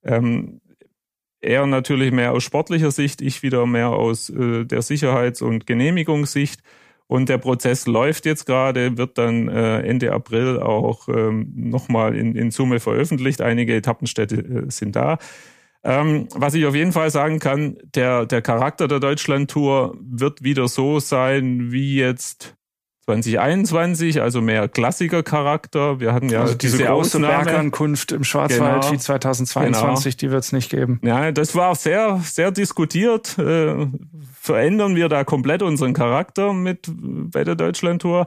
ähm, 0.05 0.61
er 1.41 1.67
natürlich 1.67 2.11
mehr 2.11 2.33
aus 2.33 2.43
sportlicher 2.43 2.91
Sicht, 2.91 3.21
ich 3.21 3.43
wieder 3.43 3.67
mehr 3.67 3.91
aus 3.91 4.31
äh, 4.31 4.65
der 4.65 4.81
Sicherheits- 4.81 5.43
und 5.43 5.67
Genehmigungssicht. 5.67 6.61
Und 7.07 7.29
der 7.29 7.39
Prozess 7.39 7.87
läuft 7.87 8.25
jetzt 8.25 8.47
gerade, 8.47 8.97
wird 8.97 9.19
dann 9.19 9.49
äh, 9.49 9.81
Ende 9.81 10.13
April 10.13 10.59
auch 10.59 11.09
ähm, 11.09 11.53
nochmal 11.55 12.17
in, 12.17 12.35
in 12.35 12.51
Summe 12.51 12.81
veröffentlicht. 12.81 13.43
Einige 13.43 13.75
Etappenstädte 13.75 14.37
äh, 14.37 14.71
sind 14.71 14.97
da. 14.97 15.19
Ähm, 15.83 16.29
was 16.35 16.55
ich 16.55 16.65
auf 16.65 16.75
jeden 16.75 16.93
Fall 16.93 17.11
sagen 17.11 17.41
kann, 17.41 17.77
der, 17.95 18.25
der 18.25 18.41
Charakter 18.41 18.89
der 18.89 19.01
Deutschlandtour 19.01 19.99
wird 20.01 20.43
wieder 20.43 20.67
so 20.67 20.99
sein 20.99 21.73
wie 21.73 21.97
jetzt 21.97 22.57
2021, 23.05 24.23
also 24.23 24.41
mehr 24.41 24.67
Klassiker-Charakter. 24.67 26.01
Wir 26.01 26.15
hatten 26.15 26.31
ja 26.31 26.41
also 26.41 26.55
diese, 26.55 26.79
große 26.79 26.91
Ausnahme. 27.19 27.45
Bergankunft 27.45 28.13
im 28.13 28.25
Schwarzwald 28.25 28.81
Genau. 28.81 28.93
wie 28.95 28.99
2022, 28.99 30.17
die 30.17 30.31
wird 30.31 30.43
es 30.43 30.53
nicht 30.53 30.71
geben. 30.71 31.01
Ja, 31.05 31.31
das 31.31 31.55
war 31.55 31.75
sehr, 31.75 32.19
sehr 32.25 32.51
diskutiert. 32.51 33.39
Äh, 33.39 33.89
verändern 34.45 34.95
wir 34.95 35.09
da 35.09 35.25
komplett 35.25 35.63
unseren 35.63 35.95
Charakter 35.95 36.53
mit 36.53 36.87
bei 36.87 37.45
der 37.45 37.55
Deutschlandtour? 37.55 38.27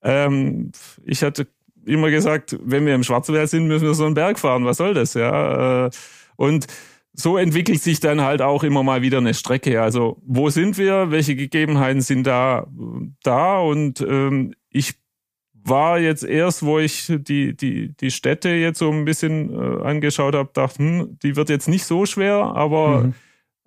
Ähm, 0.00 0.70
ich 1.04 1.24
hatte 1.24 1.48
immer 1.84 2.10
gesagt, 2.10 2.56
wenn 2.62 2.86
wir 2.86 2.94
im 2.94 3.02
Schwarzwald 3.02 3.50
sind, 3.50 3.66
müssen 3.66 3.84
wir 3.84 3.94
so 3.94 4.04
einen 4.04 4.14
Berg 4.14 4.38
fahren. 4.38 4.64
Was 4.64 4.76
soll 4.76 4.94
das? 4.94 5.14
Ja. 5.14 5.86
Äh, 5.86 5.90
und 6.36 6.68
so 7.14 7.36
entwickelt 7.36 7.82
sich 7.82 7.98
dann 7.98 8.20
halt 8.20 8.42
auch 8.42 8.62
immer 8.62 8.84
mal 8.84 9.02
wieder 9.02 9.18
eine 9.18 9.34
Strecke. 9.34 9.82
Also 9.82 10.22
wo 10.24 10.50
sind 10.50 10.78
wir? 10.78 11.10
Welche 11.10 11.34
Gegebenheiten 11.34 12.00
sind 12.00 12.28
da 12.28 12.68
da? 13.24 13.58
Und 13.58 14.00
ähm, 14.02 14.54
ich 14.70 14.94
war 15.52 15.98
jetzt 15.98 16.22
erst, 16.22 16.64
wo 16.64 16.78
ich 16.78 17.12
die, 17.12 17.56
die, 17.56 17.96
die 17.96 18.10
Städte 18.12 18.50
jetzt 18.50 18.78
so 18.78 18.92
ein 18.92 19.04
bisschen 19.04 19.52
äh, 19.52 19.82
angeschaut 19.82 20.36
habe, 20.36 20.50
dachte, 20.52 20.78
hm, 20.78 21.18
die 21.24 21.34
wird 21.34 21.48
jetzt 21.48 21.68
nicht 21.68 21.86
so 21.86 22.06
schwer, 22.06 22.36
aber 22.36 23.00
Mhm. 23.00 23.14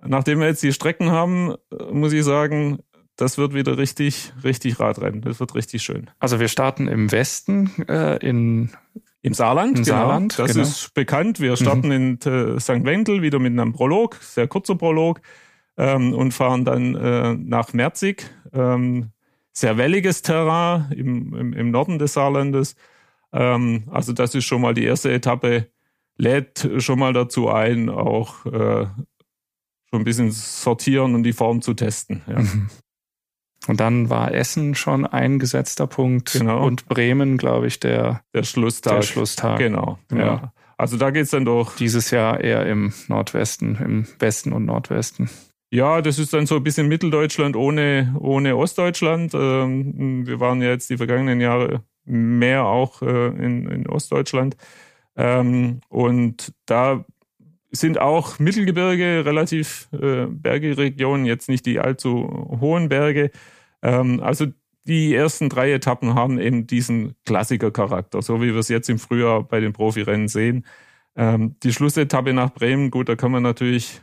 Nachdem 0.05 0.39
wir 0.39 0.47
jetzt 0.47 0.63
die 0.63 0.73
Strecken 0.73 1.11
haben, 1.11 1.55
äh, 1.71 1.91
muss 1.91 2.13
ich 2.13 2.23
sagen, 2.23 2.79
das 3.15 3.37
wird 3.37 3.53
wieder 3.53 3.77
richtig, 3.77 4.33
richtig 4.43 4.79
Radrennen. 4.79 5.21
Das 5.21 5.39
wird 5.39 5.53
richtig 5.53 5.81
schön. 5.83 6.09
Also 6.19 6.39
wir 6.39 6.47
starten 6.47 6.87
im 6.87 7.11
Westen 7.11 7.69
äh, 7.89 8.17
in 8.25 8.69
Im 9.21 9.33
Saarland, 9.33 9.79
Im 9.79 9.83
genau. 9.83 9.97
Saarland, 9.97 10.39
das 10.39 10.51
genau. 10.53 10.63
ist 10.63 10.93
bekannt. 10.93 11.41
Wir 11.41 11.57
starten 11.57 11.91
in 11.91 12.19
äh, 12.21 12.59
St. 12.59 12.85
Wendel 12.85 13.21
wieder 13.21 13.39
mit 13.39 13.51
einem 13.51 13.73
Prolog, 13.73 14.15
sehr 14.21 14.47
kurzer 14.47 14.75
Prolog, 14.75 15.19
ähm, 15.79 16.13
und 16.13 16.33
fahren 16.33 16.63
dann 16.63 16.95
äh, 16.95 17.33
nach 17.33 17.73
Merzig. 17.73 18.29
Ähm, 18.53 19.11
sehr 19.51 19.77
welliges 19.77 20.21
Terrain 20.21 20.91
im, 20.91 21.33
im, 21.33 21.53
im 21.53 21.71
Norden 21.71 21.99
des 21.99 22.13
Saarlandes. 22.13 22.75
Ähm, 23.33 23.83
also 23.91 24.13
das 24.13 24.35
ist 24.35 24.45
schon 24.45 24.61
mal 24.61 24.73
die 24.73 24.85
erste 24.85 25.11
Etappe, 25.11 25.67
lädt 26.17 26.69
schon 26.77 26.99
mal 26.99 27.13
dazu 27.13 27.49
ein, 27.49 27.89
auch 27.89 28.45
äh, 28.45 28.87
schon 29.89 30.01
ein 30.01 30.05
bisschen 30.05 30.31
sortieren 30.31 31.15
und 31.15 31.23
die 31.23 31.33
Form 31.33 31.61
zu 31.61 31.73
testen. 31.73 32.21
Ja. 32.27 32.43
Und 33.67 33.79
dann 33.79 34.09
war 34.09 34.33
Essen 34.33 34.73
schon 34.75 35.05
ein 35.05 35.37
gesetzter 35.37 35.85
Punkt 35.87 36.31
Genau. 36.31 36.65
und 36.65 36.87
Bremen, 36.87 37.37
glaube 37.37 37.67
ich, 37.67 37.79
der, 37.79 38.21
Der 38.33 38.43
Schlusstag. 38.43 38.95
der 38.95 39.01
Schlusstag. 39.01 39.59
Genau. 39.59 39.99
Ja. 40.11 40.17
Ja. 40.17 40.53
Also 40.77 40.97
da 40.97 41.11
geht's 41.11 41.31
dann 41.31 41.43
doch. 41.43 41.75
Dieses 41.75 42.09
Jahr 42.09 42.39
eher 42.39 42.65
im 42.65 42.93
Nordwesten, 43.09 43.75
im 43.75 44.07
Westen 44.19 44.53
und 44.53 44.65
Nordwesten. 44.65 45.29
Ja, 45.71 46.01
das 46.01 46.17
ist 46.19 46.33
dann 46.33 46.45
so 46.47 46.55
ein 46.55 46.63
bisschen 46.63 46.87
Mitteldeutschland 46.87 47.55
ohne, 47.55 48.15
ohne 48.17 48.55
Ostdeutschland. 48.55 49.33
Ähm, 49.35 50.25
wir 50.25 50.39
waren 50.39 50.61
ja 50.61 50.69
jetzt 50.69 50.89
die 50.89 50.97
vergangenen 50.97 51.41
Jahre 51.41 51.83
mehr 52.05 52.65
auch 52.65 53.01
äh, 53.01 53.27
in, 53.27 53.67
in 53.69 53.87
Ostdeutschland. 53.87 54.55
Ähm, 55.17 55.81
und 55.89 56.53
da 56.65 57.03
sind 57.71 57.99
auch 57.99 58.39
Mittelgebirge, 58.39 59.23
relativ 59.25 59.89
äh, 59.93 60.25
bergige 60.25 60.77
Regionen, 60.77 61.25
jetzt 61.25 61.49
nicht 61.49 61.65
die 61.65 61.79
allzu 61.79 62.57
hohen 62.59 62.89
Berge. 62.89 63.31
Ähm, 63.81 64.19
also 64.21 64.47
die 64.85 65.13
ersten 65.13 65.49
drei 65.49 65.71
Etappen 65.71 66.15
haben 66.15 66.39
eben 66.39 66.65
diesen 66.65 67.13
Klassikercharakter, 67.25 68.21
so 68.21 68.41
wie 68.41 68.47
wir 68.53 68.57
es 68.57 68.69
jetzt 68.69 68.89
im 68.89 68.97
Frühjahr 68.97 69.43
bei 69.43 69.59
den 69.59 69.73
Profirennen 69.73 70.27
sehen. 70.27 70.65
Ähm, 71.15 71.55
die 71.63 71.73
Schlussetappe 71.73 72.33
nach 72.33 72.51
Bremen, 72.53 72.89
gut, 72.91 73.07
da 73.09 73.15
kann 73.15 73.31
man 73.31 73.43
natürlich 73.43 74.01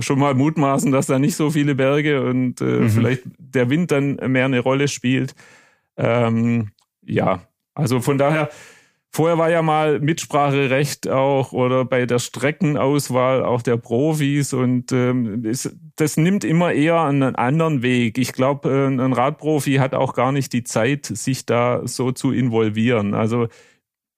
schon 0.00 0.18
mal 0.18 0.34
mutmaßen, 0.34 0.90
dass 0.90 1.06
da 1.06 1.18
nicht 1.18 1.36
so 1.36 1.50
viele 1.50 1.74
Berge 1.74 2.22
und 2.22 2.60
äh, 2.60 2.64
Mhm. 2.64 2.90
vielleicht 2.90 3.22
der 3.38 3.70
Wind 3.70 3.90
dann 3.92 4.16
mehr 4.16 4.46
eine 4.46 4.60
Rolle 4.60 4.88
spielt. 4.88 5.34
Ähm, 5.96 6.70
ja, 7.02 7.42
also 7.74 8.00
von 8.00 8.18
daher, 8.18 8.48
vorher 9.12 9.38
war 9.38 9.50
ja 9.50 9.62
mal 9.62 9.98
Mitspracherecht 10.00 11.08
auch 11.08 11.52
oder 11.52 11.84
bei 11.84 12.06
der 12.06 12.18
Streckenauswahl 12.18 13.44
auch 13.44 13.62
der 13.62 13.76
Profis 13.78 14.52
und 14.52 14.92
ähm, 14.92 15.44
es, 15.44 15.74
das 15.96 16.16
nimmt 16.16 16.44
immer 16.44 16.72
eher 16.72 17.00
einen 17.02 17.34
anderen 17.34 17.82
Weg. 17.82 18.18
Ich 18.18 18.32
glaube, 18.32 18.68
äh, 18.68 18.86
ein 18.86 19.12
Radprofi 19.12 19.74
hat 19.74 19.94
auch 19.94 20.12
gar 20.14 20.32
nicht 20.32 20.52
die 20.52 20.64
Zeit, 20.64 21.06
sich 21.06 21.46
da 21.46 21.80
so 21.84 22.12
zu 22.12 22.32
involvieren. 22.32 23.14
Also 23.14 23.48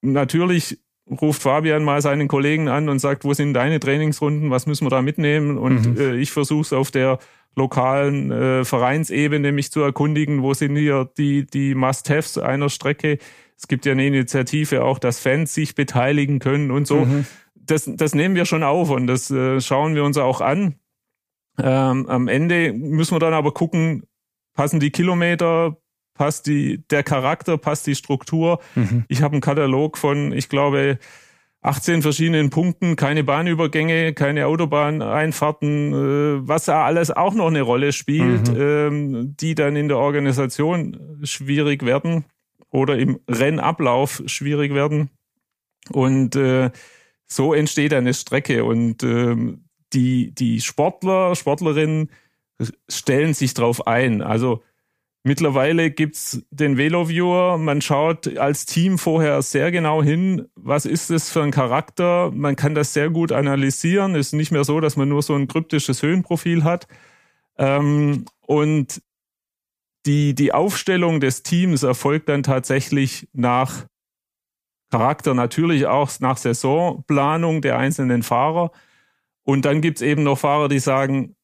natürlich 0.02 0.78
ruft 1.10 1.42
Fabian 1.42 1.84
mal 1.84 2.02
seinen 2.02 2.28
Kollegen 2.28 2.68
an 2.68 2.88
und 2.88 2.98
sagt, 2.98 3.24
wo 3.24 3.32
sind 3.32 3.54
deine 3.54 3.80
Trainingsrunden, 3.80 4.50
was 4.50 4.66
müssen 4.66 4.84
wir 4.84 4.90
da 4.90 5.00
mitnehmen? 5.02 5.56
Und 5.56 5.94
Mhm. 5.94 5.96
äh, 5.98 6.16
ich 6.16 6.32
versuche 6.32 6.62
es 6.62 6.72
auf 6.72 6.90
der 6.90 7.18
lokalen 7.56 8.30
äh, 8.30 8.64
Vereinsebene 8.64 9.52
mich 9.52 9.72
zu 9.72 9.80
erkundigen, 9.80 10.42
wo 10.42 10.54
sind 10.54 10.76
hier 10.76 11.10
die, 11.16 11.46
die 11.46 11.74
Must-Haves 11.74 12.38
einer 12.38 12.68
Strecke. 12.68 13.18
Es 13.58 13.66
gibt 13.66 13.84
ja 13.86 13.92
eine 13.92 14.06
Initiative 14.06 14.84
auch, 14.84 14.98
dass 15.00 15.18
Fans 15.18 15.52
sich 15.52 15.74
beteiligen 15.74 16.38
können 16.38 16.70
und 16.70 16.86
so. 16.86 17.04
Mhm. 17.04 17.26
Das, 17.54 17.90
das 17.92 18.14
nehmen 18.14 18.34
wir 18.36 18.44
schon 18.46 18.62
auf 18.62 18.90
und 18.90 19.08
das 19.08 19.30
äh, 19.30 19.60
schauen 19.60 19.94
wir 19.94 20.04
uns 20.04 20.16
auch 20.16 20.40
an. 20.40 20.76
Ähm, 21.60 22.06
am 22.06 22.28
Ende 22.28 22.72
müssen 22.72 23.14
wir 23.14 23.18
dann 23.18 23.34
aber 23.34 23.52
gucken, 23.52 24.04
passen 24.54 24.78
die 24.78 24.90
Kilometer, 24.90 25.76
passt 26.14 26.46
die, 26.46 26.86
der 26.88 27.02
Charakter, 27.02 27.58
passt 27.58 27.86
die 27.88 27.96
Struktur. 27.96 28.60
Mhm. 28.76 29.04
Ich 29.08 29.22
habe 29.22 29.32
einen 29.32 29.40
Katalog 29.40 29.98
von, 29.98 30.32
ich 30.32 30.48
glaube, 30.48 30.98
18 31.60 32.02
verschiedenen 32.02 32.50
Punkten, 32.50 32.94
keine 32.94 33.24
Bahnübergänge, 33.24 34.14
keine 34.14 34.46
Autobahneinfahrten, 34.46 35.92
äh, 35.92 36.48
was 36.48 36.66
da 36.66 36.84
alles 36.84 37.10
auch 37.10 37.34
noch 37.34 37.48
eine 37.48 37.62
Rolle 37.62 37.92
spielt, 37.92 38.52
Mhm. 38.52 38.60
ähm, 38.60 39.36
die 39.36 39.56
dann 39.56 39.74
in 39.74 39.88
der 39.88 39.98
Organisation 39.98 41.18
schwierig 41.24 41.84
werden 41.84 42.24
oder 42.70 42.98
im 42.98 43.20
Rennablauf 43.28 44.22
schwierig 44.26 44.74
werden. 44.74 45.10
Und 45.90 46.36
äh, 46.36 46.70
so 47.26 47.54
entsteht 47.54 47.94
eine 47.94 48.14
Strecke 48.14 48.64
und 48.64 49.02
ähm, 49.02 49.64
die, 49.92 50.34
die 50.34 50.60
Sportler, 50.60 51.34
Sportlerinnen 51.34 52.10
stellen 52.88 53.34
sich 53.34 53.54
drauf 53.54 53.86
ein. 53.86 54.22
Also 54.22 54.62
Mittlerweile 55.24 55.90
gibt's 55.90 56.42
den 56.50 56.78
Veloviewer. 56.78 57.58
Man 57.58 57.82
schaut 57.82 58.38
als 58.38 58.64
Team 58.64 58.96
vorher 58.98 59.42
sehr 59.42 59.70
genau 59.70 60.02
hin, 60.02 60.48
was 60.54 60.86
ist 60.86 61.10
das 61.10 61.30
für 61.30 61.42
ein 61.42 61.50
Charakter. 61.50 62.30
Man 62.32 62.56
kann 62.56 62.74
das 62.74 62.94
sehr 62.94 63.10
gut 63.10 63.32
analysieren. 63.32 64.14
Es 64.14 64.28
ist 64.28 64.32
nicht 64.32 64.52
mehr 64.52 64.64
so, 64.64 64.80
dass 64.80 64.96
man 64.96 65.08
nur 65.08 65.22
so 65.22 65.34
ein 65.34 65.48
kryptisches 65.48 66.02
Höhenprofil 66.02 66.64
hat. 66.64 66.86
Ähm, 67.58 68.24
und 68.46 69.02
die, 70.08 70.34
die 70.34 70.52
Aufstellung 70.54 71.20
des 71.20 71.42
Teams 71.42 71.82
erfolgt 71.82 72.28
dann 72.30 72.42
tatsächlich 72.42 73.28
nach 73.34 73.84
Charakter, 74.90 75.34
natürlich 75.34 75.86
auch 75.86 76.10
nach 76.20 76.38
Saisonplanung 76.38 77.60
der 77.60 77.78
einzelnen 77.78 78.22
Fahrer. 78.22 78.72
Und 79.42 79.66
dann 79.66 79.82
gibt's 79.82 80.00
eben 80.00 80.22
noch 80.22 80.38
Fahrer, 80.38 80.68
die 80.68 80.78
sagen, 80.78 81.36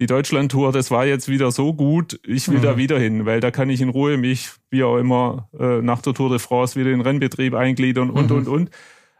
die 0.00 0.06
Deutschlandtour, 0.06 0.72
das 0.72 0.90
war 0.90 1.04
jetzt 1.04 1.28
wieder 1.28 1.52
so 1.52 1.74
gut, 1.74 2.18
ich 2.26 2.48
will 2.48 2.58
Mhm. 2.58 2.62
da 2.62 2.76
wieder 2.78 2.98
hin, 2.98 3.26
weil 3.26 3.40
da 3.40 3.50
kann 3.50 3.68
ich 3.68 3.82
in 3.82 3.90
Ruhe 3.90 4.16
mich, 4.16 4.50
wie 4.70 4.82
auch 4.84 4.96
immer, 4.96 5.50
äh, 5.60 5.82
nach 5.82 6.00
der 6.00 6.14
Tour 6.14 6.30
de 6.30 6.38
France 6.38 6.80
wieder 6.80 6.90
in 6.90 6.98
den 6.98 7.06
Rennbetrieb 7.06 7.54
eingliedern 7.54 8.10
und, 8.10 8.30
Mhm. 8.30 8.36
und, 8.38 8.48
und. 8.48 8.70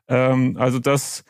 Ähm, 0.08 0.56
also 0.58 0.78
das, 0.78 1.24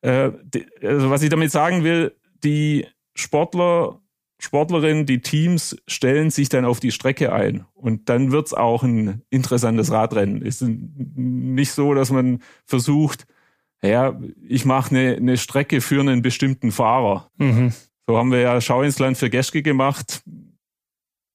äh, 0.00 0.30
die, 0.44 0.64
also 0.80 1.10
was 1.10 1.22
ich 1.22 1.28
damit 1.28 1.50
sagen 1.50 1.82
will, 1.82 2.14
die 2.44 2.86
Sportler, 3.14 4.00
Sportlerinnen, 4.44 5.06
die 5.06 5.20
Teams 5.20 5.76
stellen 5.88 6.30
sich 6.30 6.48
dann 6.48 6.64
auf 6.64 6.80
die 6.80 6.92
Strecke 6.92 7.32
ein 7.32 7.64
und 7.74 8.08
dann 8.08 8.30
wird's 8.32 8.54
auch 8.54 8.82
ein 8.82 9.22
interessantes 9.30 9.90
Radrennen. 9.90 10.44
Es 10.44 10.62
ist 10.62 10.70
nicht 11.16 11.72
so, 11.72 11.94
dass 11.94 12.10
man 12.10 12.40
versucht, 12.64 13.26
ja, 13.82 14.18
ich 14.46 14.64
mache 14.64 14.90
eine, 14.90 15.16
eine 15.16 15.36
Strecke 15.36 15.80
für 15.80 16.00
einen 16.00 16.22
bestimmten 16.22 16.72
Fahrer. 16.72 17.30
Mhm. 17.36 17.72
So 18.06 18.16
haben 18.16 18.30
wir 18.30 18.40
ja 18.40 18.60
Schau 18.60 18.82
ins 18.82 18.98
Land 18.98 19.18
für 19.18 19.30
Geschke 19.30 19.62
gemacht. 19.62 20.22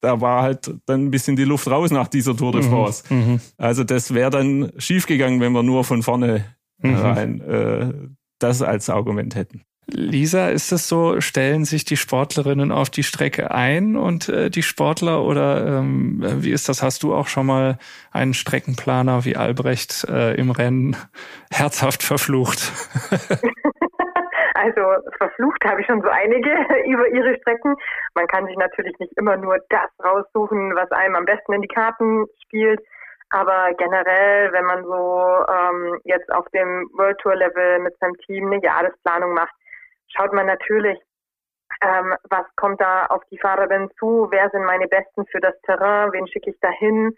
Da 0.01 0.21
war 0.21 0.43
halt 0.43 0.73
dann 0.85 1.05
ein 1.05 1.11
bisschen 1.11 1.35
die 1.35 1.43
Luft 1.43 1.67
raus 1.67 1.91
nach 1.91 2.07
dieser 2.07 2.35
Tour 2.35 2.53
de 2.53 2.63
France. 2.63 3.03
Mhm. 3.13 3.41
Also 3.57 3.83
das 3.83 4.13
wäre 4.13 4.29
dann 4.29 4.71
schiefgegangen, 4.77 5.41
wenn 5.41 5.51
wir 5.51 5.63
nur 5.63 5.83
von 5.83 6.03
vorne 6.03 6.45
Mhm. 6.81 6.95
rein 6.95 7.41
äh, 7.41 7.93
das 8.39 8.61
als 8.61 8.89
Argument 8.89 9.35
hätten. 9.35 9.63
Lisa, 9.91 10.49
ist 10.49 10.71
es 10.71 10.87
so, 10.87 11.19
stellen 11.21 11.65
sich 11.65 11.85
die 11.85 11.97
Sportlerinnen 11.97 12.71
auf 12.71 12.89
die 12.89 13.03
Strecke 13.03 13.51
ein 13.51 13.95
und 13.95 14.29
äh, 14.29 14.49
die 14.49 14.63
Sportler 14.63 15.23
oder 15.23 15.65
ähm, 15.65 16.21
wie 16.43 16.51
ist 16.51 16.69
das? 16.69 16.83
Hast 16.83 17.03
du 17.03 17.13
auch 17.13 17.27
schon 17.27 17.45
mal 17.45 17.77
einen 18.11 18.33
Streckenplaner 18.33 19.25
wie 19.25 19.35
Albrecht 19.35 20.05
äh, 20.09 20.35
im 20.35 20.51
Rennen 20.51 20.95
herzhaft 21.51 22.03
verflucht? 22.03 22.71
Also 24.55 24.81
verflucht 25.17 25.63
habe 25.63 25.79
ich 25.79 25.87
schon 25.87 26.01
so 26.01 26.09
einige 26.09 26.49
über 26.85 27.07
ihre 27.07 27.37
Strecken. 27.39 27.75
Man 28.13 28.27
kann 28.27 28.45
sich 28.45 28.57
natürlich 28.57 28.97
nicht 28.99 29.13
immer 29.17 29.37
nur 29.37 29.57
das 29.69 29.89
raussuchen, 30.03 30.75
was 30.75 30.91
einem 30.91 31.15
am 31.15 31.25
besten 31.25 31.53
in 31.53 31.61
die 31.61 31.67
Karten 31.69 32.25
spielt. 32.43 32.81
Aber 33.29 33.69
generell, 33.77 34.51
wenn 34.51 34.65
man 34.65 34.83
so 34.83 35.45
ähm, 35.47 36.01
jetzt 36.03 36.29
auf 36.33 36.45
dem 36.49 36.89
World 36.93 37.19
Tour 37.19 37.35
Level 37.35 37.79
mit 37.79 37.97
seinem 37.99 38.17
Team 38.25 38.51
eine 38.51 38.61
Jahresplanung 38.61 39.33
macht, 39.33 39.53
schaut 40.09 40.33
man 40.33 40.47
natürlich, 40.47 40.99
ähm, 41.81 42.15
was 42.29 42.45
kommt 42.55 42.81
da 42.81 43.05
auf 43.07 43.23
die 43.31 43.37
Fahrerin 43.37 43.89
zu, 43.97 44.27
wer 44.31 44.49
sind 44.49 44.63
meine 44.63 44.87
Besten 44.87 45.25
für 45.27 45.39
das 45.39 45.59
Terrain, 45.61 46.11
wen 46.11 46.27
schicke 46.27 46.51
ich 46.51 46.59
dahin, 46.59 47.15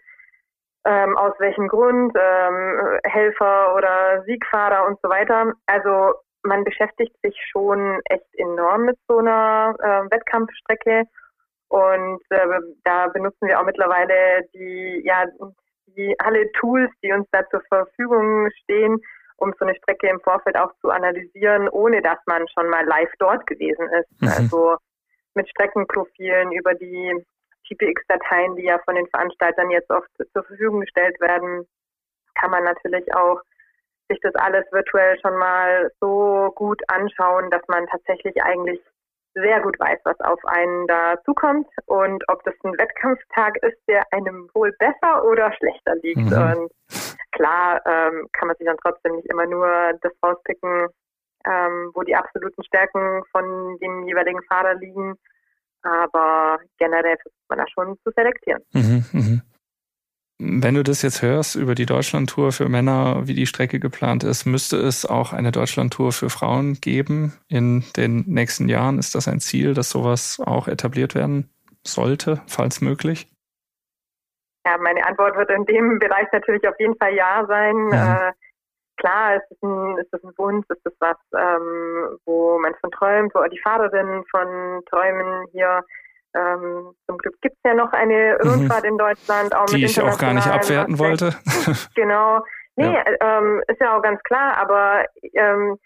ähm, 0.84 1.16
aus 1.16 1.34
welchem 1.38 1.68
Grund, 1.68 2.12
ähm, 2.18 2.98
Helfer 3.04 3.74
oder 3.74 4.22
Siegfahrer 4.24 4.86
und 4.86 4.98
so 5.02 5.08
weiter. 5.08 5.52
Also 5.66 6.14
man 6.42 6.64
beschäftigt 6.64 7.14
sich 7.22 7.36
schon 7.50 8.00
echt 8.06 8.26
enorm 8.34 8.82
mit 8.82 8.98
so 9.08 9.18
einer 9.18 9.74
äh, 9.78 10.10
Wettkampfstrecke 10.10 11.04
und 11.68 12.20
äh, 12.30 12.46
da 12.84 13.08
benutzen 13.08 13.48
wir 13.48 13.58
auch 13.58 13.64
mittlerweile 13.64 14.46
die, 14.52 15.02
ja, 15.04 15.24
die 15.86 16.14
alle 16.18 16.50
Tools, 16.52 16.90
die 17.02 17.12
uns 17.12 17.26
da 17.32 17.48
zur 17.48 17.62
Verfügung 17.68 18.48
stehen, 18.62 19.00
um 19.36 19.52
so 19.58 19.64
eine 19.64 19.76
Strecke 19.76 20.08
im 20.08 20.20
Vorfeld 20.20 20.56
auch 20.56 20.72
zu 20.80 20.90
analysieren, 20.90 21.68
ohne 21.68 22.02
dass 22.02 22.18
man 22.26 22.46
schon 22.48 22.68
mal 22.68 22.84
live 22.86 23.12
dort 23.18 23.46
gewesen 23.46 23.88
ist. 23.88 24.22
Mhm. 24.22 24.28
Also 24.28 24.76
mit 25.34 25.48
Streckenprofilen 25.48 26.52
über 26.52 26.74
die 26.74 27.24
TPX-Dateien, 27.68 28.56
die 28.56 28.64
ja 28.64 28.78
von 28.84 28.94
den 28.94 29.06
Veranstaltern 29.08 29.70
jetzt 29.70 29.90
oft 29.90 30.08
zur 30.16 30.44
Verfügung 30.44 30.80
gestellt 30.80 31.20
werden, 31.20 31.66
kann 32.34 32.50
man 32.50 32.64
natürlich 32.64 33.14
auch 33.14 33.40
sich 34.08 34.20
das 34.20 34.34
alles 34.34 34.64
virtuell 34.72 35.18
schon 35.20 35.36
mal 35.36 35.90
so 36.00 36.52
gut 36.54 36.82
anschauen, 36.88 37.50
dass 37.50 37.62
man 37.68 37.86
tatsächlich 37.86 38.42
eigentlich 38.42 38.80
sehr 39.34 39.60
gut 39.60 39.78
weiß, 39.80 39.98
was 40.04 40.20
auf 40.20 40.44
einen 40.44 40.86
da 40.86 41.16
zukommt 41.24 41.66
und 41.86 42.22
ob 42.28 42.42
das 42.44 42.54
ein 42.64 42.76
Wettkampftag 42.78 43.56
ist, 43.62 43.78
der 43.88 44.04
einem 44.12 44.50
wohl 44.54 44.72
besser 44.78 45.24
oder 45.24 45.52
schlechter 45.54 45.94
liegt. 46.02 46.18
Mhm. 46.18 46.32
Und 46.32 46.72
klar 47.32 47.80
ähm, 47.86 48.28
kann 48.32 48.48
man 48.48 48.56
sich 48.56 48.66
dann 48.66 48.76
trotzdem 48.82 49.16
nicht 49.16 49.30
immer 49.30 49.46
nur 49.46 49.68
das 50.00 50.12
rauspicken, 50.22 50.88
ähm, 51.46 51.90
wo 51.94 52.02
die 52.02 52.14
absoluten 52.14 52.62
Stärken 52.64 53.22
von 53.30 53.78
dem 53.80 54.06
jeweiligen 54.06 54.42
Fahrer 54.44 54.74
liegen. 54.74 55.14
Aber 55.82 56.60
generell 56.78 57.16
versucht 57.16 57.48
man 57.48 57.58
da 57.58 57.64
schon 57.68 57.96
zu 58.04 58.12
selektieren. 58.14 58.62
Mhm, 58.72 59.04
mhm. 59.12 59.42
Wenn 60.44 60.74
du 60.74 60.82
das 60.82 61.02
jetzt 61.02 61.22
hörst 61.22 61.54
über 61.54 61.76
die 61.76 61.86
Deutschlandtour 61.86 62.50
für 62.50 62.68
Männer, 62.68 63.28
wie 63.28 63.34
die 63.34 63.46
Strecke 63.46 63.78
geplant 63.78 64.24
ist, 64.24 64.44
müsste 64.44 64.76
es 64.76 65.06
auch 65.06 65.32
eine 65.32 65.52
Deutschlandtour 65.52 66.12
für 66.12 66.30
Frauen 66.30 66.80
geben 66.80 67.34
in 67.48 67.84
den 67.96 68.24
nächsten 68.26 68.68
Jahren? 68.68 68.98
Ist 68.98 69.14
das 69.14 69.28
ein 69.28 69.38
Ziel, 69.38 69.74
dass 69.74 69.90
sowas 69.90 70.40
auch 70.44 70.66
etabliert 70.66 71.14
werden 71.14 71.48
sollte, 71.86 72.42
falls 72.46 72.80
möglich? 72.80 73.31
Ja, 74.64 74.78
meine 74.78 75.04
Antwort 75.06 75.36
wird 75.36 75.50
in 75.50 75.64
dem 75.66 75.98
Bereich 75.98 76.28
natürlich 76.32 76.66
auf 76.68 76.78
jeden 76.78 76.96
Fall 76.96 77.14
ja 77.14 77.44
sein. 77.46 77.76
Mhm. 77.76 77.92
Äh, 77.92 78.32
klar, 78.96 79.36
ist 79.36 79.50
es 79.50 79.62
ein, 79.62 79.98
ist 79.98 80.12
es 80.12 80.22
ein 80.22 80.32
Wunsch, 80.36 80.66
ist 80.68 80.86
es 80.86 80.94
was, 81.00 81.16
ähm, 81.36 82.18
wo 82.24 82.58
man 82.58 82.74
von 82.80 82.90
träumt, 82.92 83.34
wo 83.34 83.42
die 83.48 83.60
Fahrerinnen 83.60 84.24
von 84.30 84.82
träumen 84.88 85.46
hier. 85.52 85.82
Ähm, 86.34 86.94
zum 87.06 87.18
Glück 87.18 87.34
gibt 87.42 87.56
es 87.56 87.70
ja 87.70 87.74
noch 87.74 87.92
eine 87.92 88.38
mhm. 88.40 88.48
Rundfahrt 88.48 88.84
mhm. 88.84 88.90
in 88.90 88.98
Deutschland. 88.98 89.54
Auch 89.54 89.66
die 89.66 89.84
ich 89.84 90.00
auch 90.00 90.18
gar 90.18 90.32
nicht 90.32 90.46
abwerten 90.46 90.98
wollte. 90.98 91.34
genau. 91.94 92.40
Nee, 92.76 92.94
ja. 92.94 93.04
ähm, 93.20 93.62
ist 93.68 93.80
ja 93.80 93.96
auch 93.96 94.02
ganz 94.02 94.22
klar, 94.22 94.56
aber 94.56 95.04
ähm, 95.34 95.76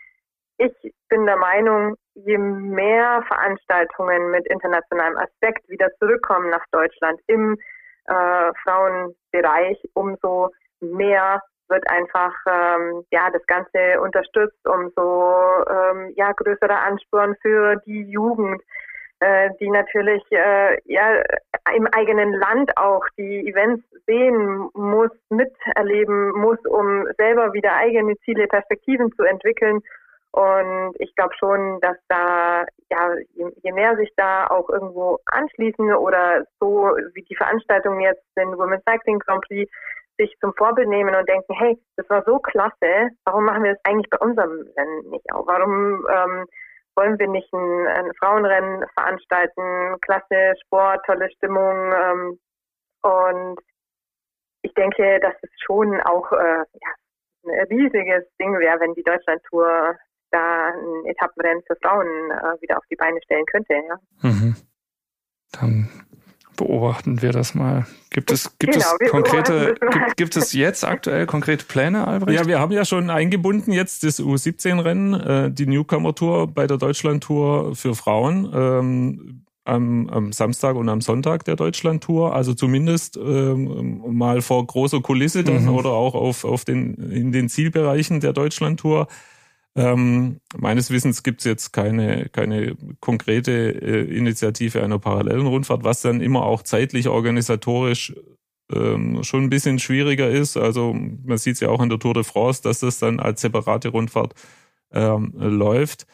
ich 0.58 0.72
bin 1.08 1.26
der 1.26 1.36
Meinung, 1.36 1.96
je 2.14 2.38
mehr 2.38 3.24
Veranstaltungen 3.26 4.30
mit 4.30 4.46
internationalem 4.46 5.18
Aspekt 5.18 5.68
wieder 5.68 5.88
zurückkommen 5.98 6.48
nach 6.50 6.64
Deutschland 6.70 7.20
im 7.26 7.58
äh, 8.08 8.52
Frauenbereich, 8.62 9.78
umso 9.94 10.50
mehr 10.80 11.40
wird 11.68 11.88
einfach 11.90 12.32
ähm, 12.48 13.04
ja 13.10 13.30
das 13.30 13.44
Ganze 13.46 14.00
unterstützt, 14.00 14.58
umso 14.66 15.64
ähm, 15.68 16.12
ja 16.16 16.32
größerer 16.32 16.82
Ansporn 16.82 17.34
für 17.42 17.76
die 17.86 18.02
Jugend, 18.02 18.62
äh, 19.20 19.50
die 19.60 19.70
natürlich 19.70 20.22
äh, 20.30 20.78
ja 20.84 21.22
im 21.74 21.86
eigenen 21.88 22.32
Land 22.32 22.76
auch 22.76 23.04
die 23.18 23.48
Events 23.48 23.84
sehen 24.06 24.68
muss, 24.74 25.10
miterleben 25.30 26.32
muss, 26.32 26.58
um 26.66 27.06
selber 27.18 27.52
wieder 27.52 27.74
eigene 27.74 28.16
Ziele, 28.24 28.46
Perspektiven 28.46 29.12
zu 29.12 29.24
entwickeln. 29.24 29.80
Und 30.36 30.92
ich 30.98 31.14
glaube 31.14 31.34
schon, 31.38 31.80
dass 31.80 31.96
da, 32.08 32.66
ja, 32.90 33.14
je, 33.32 33.46
je, 33.62 33.72
mehr 33.72 33.96
sich 33.96 34.12
da 34.16 34.46
auch 34.48 34.68
irgendwo 34.68 35.18
anschließen 35.24 35.94
oder 35.94 36.44
so 36.60 36.94
wie 37.14 37.22
die 37.22 37.36
Veranstaltung 37.36 38.00
jetzt, 38.00 38.22
den 38.36 38.48
Women's 38.58 38.84
Cycling 38.86 39.18
Grand 39.20 39.42
Prix, 39.46 39.72
sich 40.18 40.36
zum 40.40 40.52
Vorbild 40.52 40.88
nehmen 40.88 41.14
und 41.14 41.26
denken, 41.26 41.54
hey, 41.54 41.78
das 41.96 42.08
war 42.10 42.22
so 42.26 42.38
klasse, 42.38 43.08
warum 43.24 43.46
machen 43.46 43.62
wir 43.62 43.72
das 43.72 43.84
eigentlich 43.84 44.10
bei 44.10 44.18
unserem 44.18 44.68
Rennen 44.76 45.08
nicht 45.08 45.24
auch? 45.32 45.46
Warum 45.46 46.06
ähm, 46.06 46.44
wollen 46.96 47.18
wir 47.18 47.28
nicht 47.28 47.50
ein, 47.54 47.86
ein, 47.86 48.12
Frauenrennen 48.18 48.84
veranstalten? 48.92 49.98
Klasse, 50.02 50.52
Sport, 50.66 51.00
tolle 51.06 51.30
Stimmung. 51.30 51.92
Ähm, 51.94 52.38
und 53.00 53.58
ich 54.60 54.74
denke, 54.74 55.18
dass 55.20 55.34
es 55.40 55.50
schon 55.64 55.98
auch 56.02 56.30
äh, 56.32 56.58
ja, 56.58 56.92
ein 57.46 57.66
riesiges 57.70 58.24
Ding 58.38 58.58
wäre, 58.58 58.80
wenn 58.80 58.92
die 58.92 59.02
Deutschlandtour 59.02 59.96
da 60.30 60.68
ein 60.68 61.06
Etappenrennen 61.06 61.62
für 61.66 61.76
Frauen 61.82 62.06
äh, 62.06 62.60
wieder 62.60 62.78
auf 62.78 62.84
die 62.90 62.96
Beine 62.96 63.20
stellen 63.24 63.44
könnte. 63.46 63.74
Ja. 63.74 64.00
Mhm. 64.22 64.56
Dann 65.52 65.88
beobachten 66.56 67.22
wir 67.22 67.32
das 67.32 67.54
mal. 67.54 67.86
Gibt 68.10 68.30
es, 68.30 68.58
gibt 68.58 68.74
genau, 68.74 68.86
es 68.98 69.10
konkrete, 69.10 69.74
gibt, 69.78 70.16
gibt, 70.16 70.36
es 70.36 70.52
jetzt 70.52 70.84
aktuell 70.84 71.26
konkrete 71.26 71.64
Pläne, 71.66 72.06
Albrecht? 72.06 72.40
Ja, 72.40 72.46
wir 72.46 72.58
haben 72.58 72.72
ja 72.72 72.84
schon 72.84 73.10
eingebunden 73.10 73.72
jetzt 73.72 74.02
das 74.02 74.20
U17-Rennen, 74.20 75.14
äh, 75.14 75.50
die 75.50 75.66
Newcomer-Tour 75.66 76.48
bei 76.48 76.66
der 76.66 76.78
Deutschland-Tour 76.78 77.76
für 77.76 77.94
Frauen. 77.94 78.50
Ähm, 78.54 79.42
am, 79.66 80.08
am, 80.08 80.32
Samstag 80.32 80.76
und 80.76 80.88
am 80.88 81.00
Sonntag 81.00 81.44
der 81.44 81.56
Deutschland-Tour, 81.56 82.34
also 82.34 82.54
zumindest 82.54 83.16
ähm, 83.16 84.00
mal 84.16 84.40
vor 84.40 84.64
großer 84.64 85.00
Kulisse 85.00 85.42
dann 85.42 85.64
mhm. 85.64 85.74
oder 85.74 85.90
auch 85.90 86.14
auf, 86.14 86.44
auf 86.44 86.64
den, 86.64 86.94
in 87.10 87.32
den 87.32 87.48
Zielbereichen 87.48 88.20
der 88.20 88.32
Deutschland-Tour. 88.32 89.08
Ähm, 89.76 90.40
meines 90.56 90.90
Wissens 90.90 91.22
gibt 91.22 91.40
es 91.40 91.44
jetzt 91.44 91.72
keine, 91.72 92.30
keine 92.30 92.76
konkrete 93.00 93.52
äh, 93.52 94.16
Initiative 94.16 94.82
einer 94.82 94.98
parallelen 94.98 95.46
Rundfahrt, 95.46 95.84
was 95.84 96.00
dann 96.00 96.22
immer 96.22 96.46
auch 96.46 96.62
zeitlich 96.62 97.08
organisatorisch 97.08 98.14
ähm, 98.72 99.22
schon 99.22 99.44
ein 99.44 99.50
bisschen 99.50 99.78
schwieriger 99.78 100.30
ist. 100.30 100.56
Also 100.56 100.94
man 100.94 101.36
sieht 101.36 101.54
es 101.54 101.60
ja 101.60 101.68
auch 101.68 101.82
in 101.82 101.90
der 101.90 101.98
Tour 101.98 102.14
de 102.14 102.24
France, 102.24 102.62
dass 102.62 102.80
das 102.80 102.98
dann 102.98 103.20
als 103.20 103.42
separate 103.42 103.90
Rundfahrt 103.90 104.34
ähm, 104.92 105.34
läuft. 105.36 106.06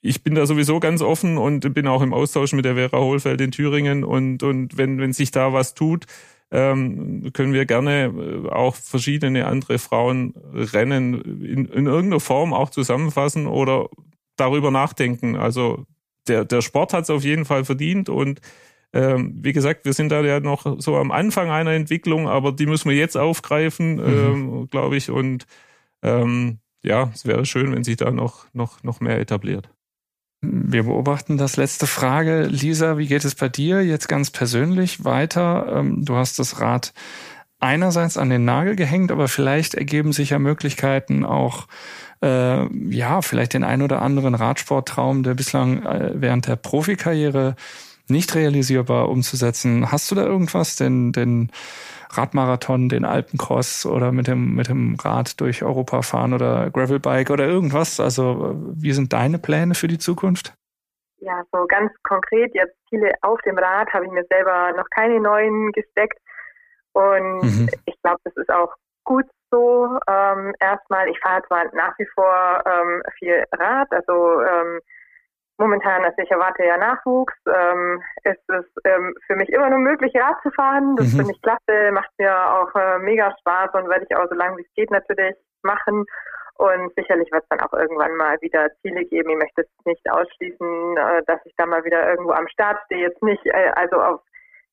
Ich 0.00 0.22
bin 0.24 0.34
da 0.34 0.46
sowieso 0.46 0.80
ganz 0.80 1.02
offen 1.02 1.36
und 1.36 1.74
bin 1.74 1.86
auch 1.86 2.02
im 2.02 2.14
Austausch 2.14 2.54
mit 2.54 2.64
der 2.64 2.74
Vera 2.74 2.98
Hohlfeld 2.98 3.40
in 3.42 3.52
Thüringen 3.52 4.04
und, 4.04 4.42
und 4.42 4.76
wenn, 4.78 4.98
wenn 4.98 5.12
sich 5.12 5.30
da 5.30 5.52
was 5.52 5.74
tut, 5.74 6.06
ähm, 6.52 7.32
können 7.32 7.54
wir 7.54 7.64
gerne 7.64 8.12
äh, 8.14 8.48
auch 8.50 8.76
verschiedene 8.76 9.46
andere 9.46 9.78
Frauenrennen 9.78 11.42
in, 11.42 11.64
in 11.64 11.86
irgendeiner 11.86 12.20
Form 12.20 12.52
auch 12.52 12.70
zusammenfassen 12.70 13.46
oder 13.46 13.88
darüber 14.36 14.70
nachdenken. 14.70 15.36
Also 15.36 15.86
der, 16.28 16.44
der 16.44 16.60
Sport 16.60 16.92
hat 16.92 17.04
es 17.04 17.10
auf 17.10 17.24
jeden 17.24 17.46
Fall 17.46 17.64
verdient 17.64 18.08
und 18.08 18.40
ähm, 18.92 19.38
wie 19.40 19.54
gesagt, 19.54 19.86
wir 19.86 19.94
sind 19.94 20.10
da 20.10 20.20
ja 20.20 20.40
noch 20.40 20.80
so 20.80 20.96
am 20.96 21.10
Anfang 21.10 21.50
einer 21.50 21.72
Entwicklung, 21.72 22.28
aber 22.28 22.52
die 22.52 22.66
müssen 22.66 22.90
wir 22.90 22.96
jetzt 22.96 23.16
aufgreifen, 23.16 23.94
mhm. 23.94 24.02
ähm, 24.02 24.68
glaube 24.68 24.96
ich. 24.96 25.10
Und 25.10 25.46
ähm, 26.02 26.58
ja, 26.82 27.10
es 27.14 27.24
wäre 27.24 27.46
schön, 27.46 27.74
wenn 27.74 27.84
sich 27.84 27.96
da 27.96 28.10
noch, 28.10 28.46
noch, 28.52 28.82
noch 28.82 29.00
mehr 29.00 29.18
etabliert. 29.18 29.70
Wir 30.42 30.82
beobachten 30.82 31.38
das. 31.38 31.56
Letzte 31.56 31.86
Frage. 31.86 32.42
Lisa, 32.42 32.98
wie 32.98 33.06
geht 33.06 33.24
es 33.24 33.36
bei 33.36 33.48
dir 33.48 33.84
jetzt 33.84 34.08
ganz 34.08 34.30
persönlich 34.30 35.04
weiter? 35.04 35.72
Ähm, 35.76 36.04
du 36.04 36.16
hast 36.16 36.40
das 36.40 36.60
Rad 36.60 36.92
einerseits 37.60 38.16
an 38.16 38.28
den 38.28 38.44
Nagel 38.44 38.74
gehängt, 38.74 39.12
aber 39.12 39.28
vielleicht 39.28 39.74
ergeben 39.74 40.12
sich 40.12 40.30
ja 40.30 40.40
Möglichkeiten 40.40 41.24
auch, 41.24 41.68
äh, 42.22 42.66
ja, 42.92 43.22
vielleicht 43.22 43.54
den 43.54 43.62
ein 43.62 43.82
oder 43.82 44.02
anderen 44.02 44.34
Radsporttraum, 44.34 45.22
der 45.22 45.34
bislang 45.34 45.84
äh, 45.84 46.10
während 46.14 46.48
der 46.48 46.56
Profikarriere 46.56 47.54
nicht 48.08 48.34
realisierbar 48.34 49.10
umzusetzen. 49.10 49.92
Hast 49.92 50.10
du 50.10 50.16
da 50.16 50.24
irgendwas? 50.24 50.74
Denn, 50.74 51.12
denn 51.12 51.50
Radmarathon, 52.16 52.88
den 52.88 53.04
Alpencross 53.04 53.86
oder 53.86 54.12
mit 54.12 54.26
dem, 54.26 54.54
mit 54.54 54.68
dem 54.68 54.96
Rad 55.02 55.40
durch 55.40 55.62
Europa 55.62 56.02
fahren 56.02 56.34
oder 56.34 56.70
Gravelbike 56.70 57.30
oder 57.30 57.46
irgendwas? 57.46 58.00
Also 58.00 58.54
wie 58.74 58.92
sind 58.92 59.12
deine 59.12 59.38
Pläne 59.38 59.74
für 59.74 59.88
die 59.88 59.98
Zukunft? 59.98 60.54
Ja, 61.18 61.42
so 61.52 61.66
ganz 61.66 61.92
konkret, 62.02 62.54
jetzt 62.54 62.74
Ziele 62.88 63.12
auf 63.22 63.40
dem 63.42 63.56
Rad 63.56 63.92
habe 63.92 64.06
ich 64.06 64.10
mir 64.10 64.24
selber 64.28 64.72
noch 64.76 64.88
keine 64.90 65.20
neuen 65.20 65.70
gesteckt. 65.72 66.18
Und 66.92 67.42
mhm. 67.42 67.68
ich 67.86 67.94
glaube, 68.02 68.20
das 68.24 68.36
ist 68.36 68.50
auch 68.50 68.74
gut 69.04 69.26
so. 69.50 69.98
Ähm, 70.08 70.52
erstmal, 70.60 71.08
ich 71.08 71.18
fahre 71.20 71.42
zwar 71.46 71.64
nach 71.74 71.96
wie 71.98 72.06
vor 72.14 72.62
ähm, 72.66 73.02
viel 73.18 73.44
Rad, 73.52 73.88
also 73.92 74.42
ähm, 74.42 74.80
momentan, 75.62 76.04
also 76.04 76.18
ich 76.18 76.30
erwarte 76.30 76.64
ja 76.64 76.76
Nachwuchs, 76.76 77.34
ähm, 77.46 78.02
ist 78.24 78.42
es 78.48 78.66
ähm, 78.84 79.14
für 79.26 79.36
mich 79.36 79.48
immer 79.50 79.70
nur 79.70 79.78
möglich, 79.78 80.12
Rad 80.16 80.42
zu 80.42 80.50
fahren. 80.50 80.96
Das 80.96 81.12
mhm. 81.12 81.18
finde 81.18 81.32
ich 81.32 81.42
klasse, 81.42 81.92
macht 81.92 82.10
mir 82.18 82.34
auch 82.34 82.74
äh, 82.74 82.98
mega 82.98 83.34
Spaß 83.40 83.70
und 83.74 83.88
werde 83.88 84.04
ich 84.08 84.16
auch 84.16 84.28
so 84.28 84.34
lange 84.34 84.56
wie 84.58 84.62
es 84.62 84.74
geht 84.74 84.90
natürlich 84.90 85.36
machen. 85.62 86.04
Und 86.56 86.92
sicherlich 86.96 87.30
wird 87.32 87.44
es 87.44 87.48
dann 87.48 87.60
auch 87.60 87.72
irgendwann 87.72 88.14
mal 88.16 88.36
wieder 88.40 88.68
Ziele 88.82 89.04
geben. 89.04 89.30
Ich 89.30 89.38
möchte 89.38 89.62
es 89.62 89.84
nicht 89.84 90.10
ausschließen, 90.10 90.96
äh, 90.96 91.22
dass 91.26 91.40
ich 91.44 91.54
da 91.56 91.66
mal 91.66 91.84
wieder 91.84 92.10
irgendwo 92.10 92.32
am 92.32 92.48
Start 92.48 92.78
stehe. 92.86 93.08
Jetzt 93.08 93.22
nicht, 93.22 93.46
äh, 93.46 93.70
also 93.76 93.96
auf 94.02 94.20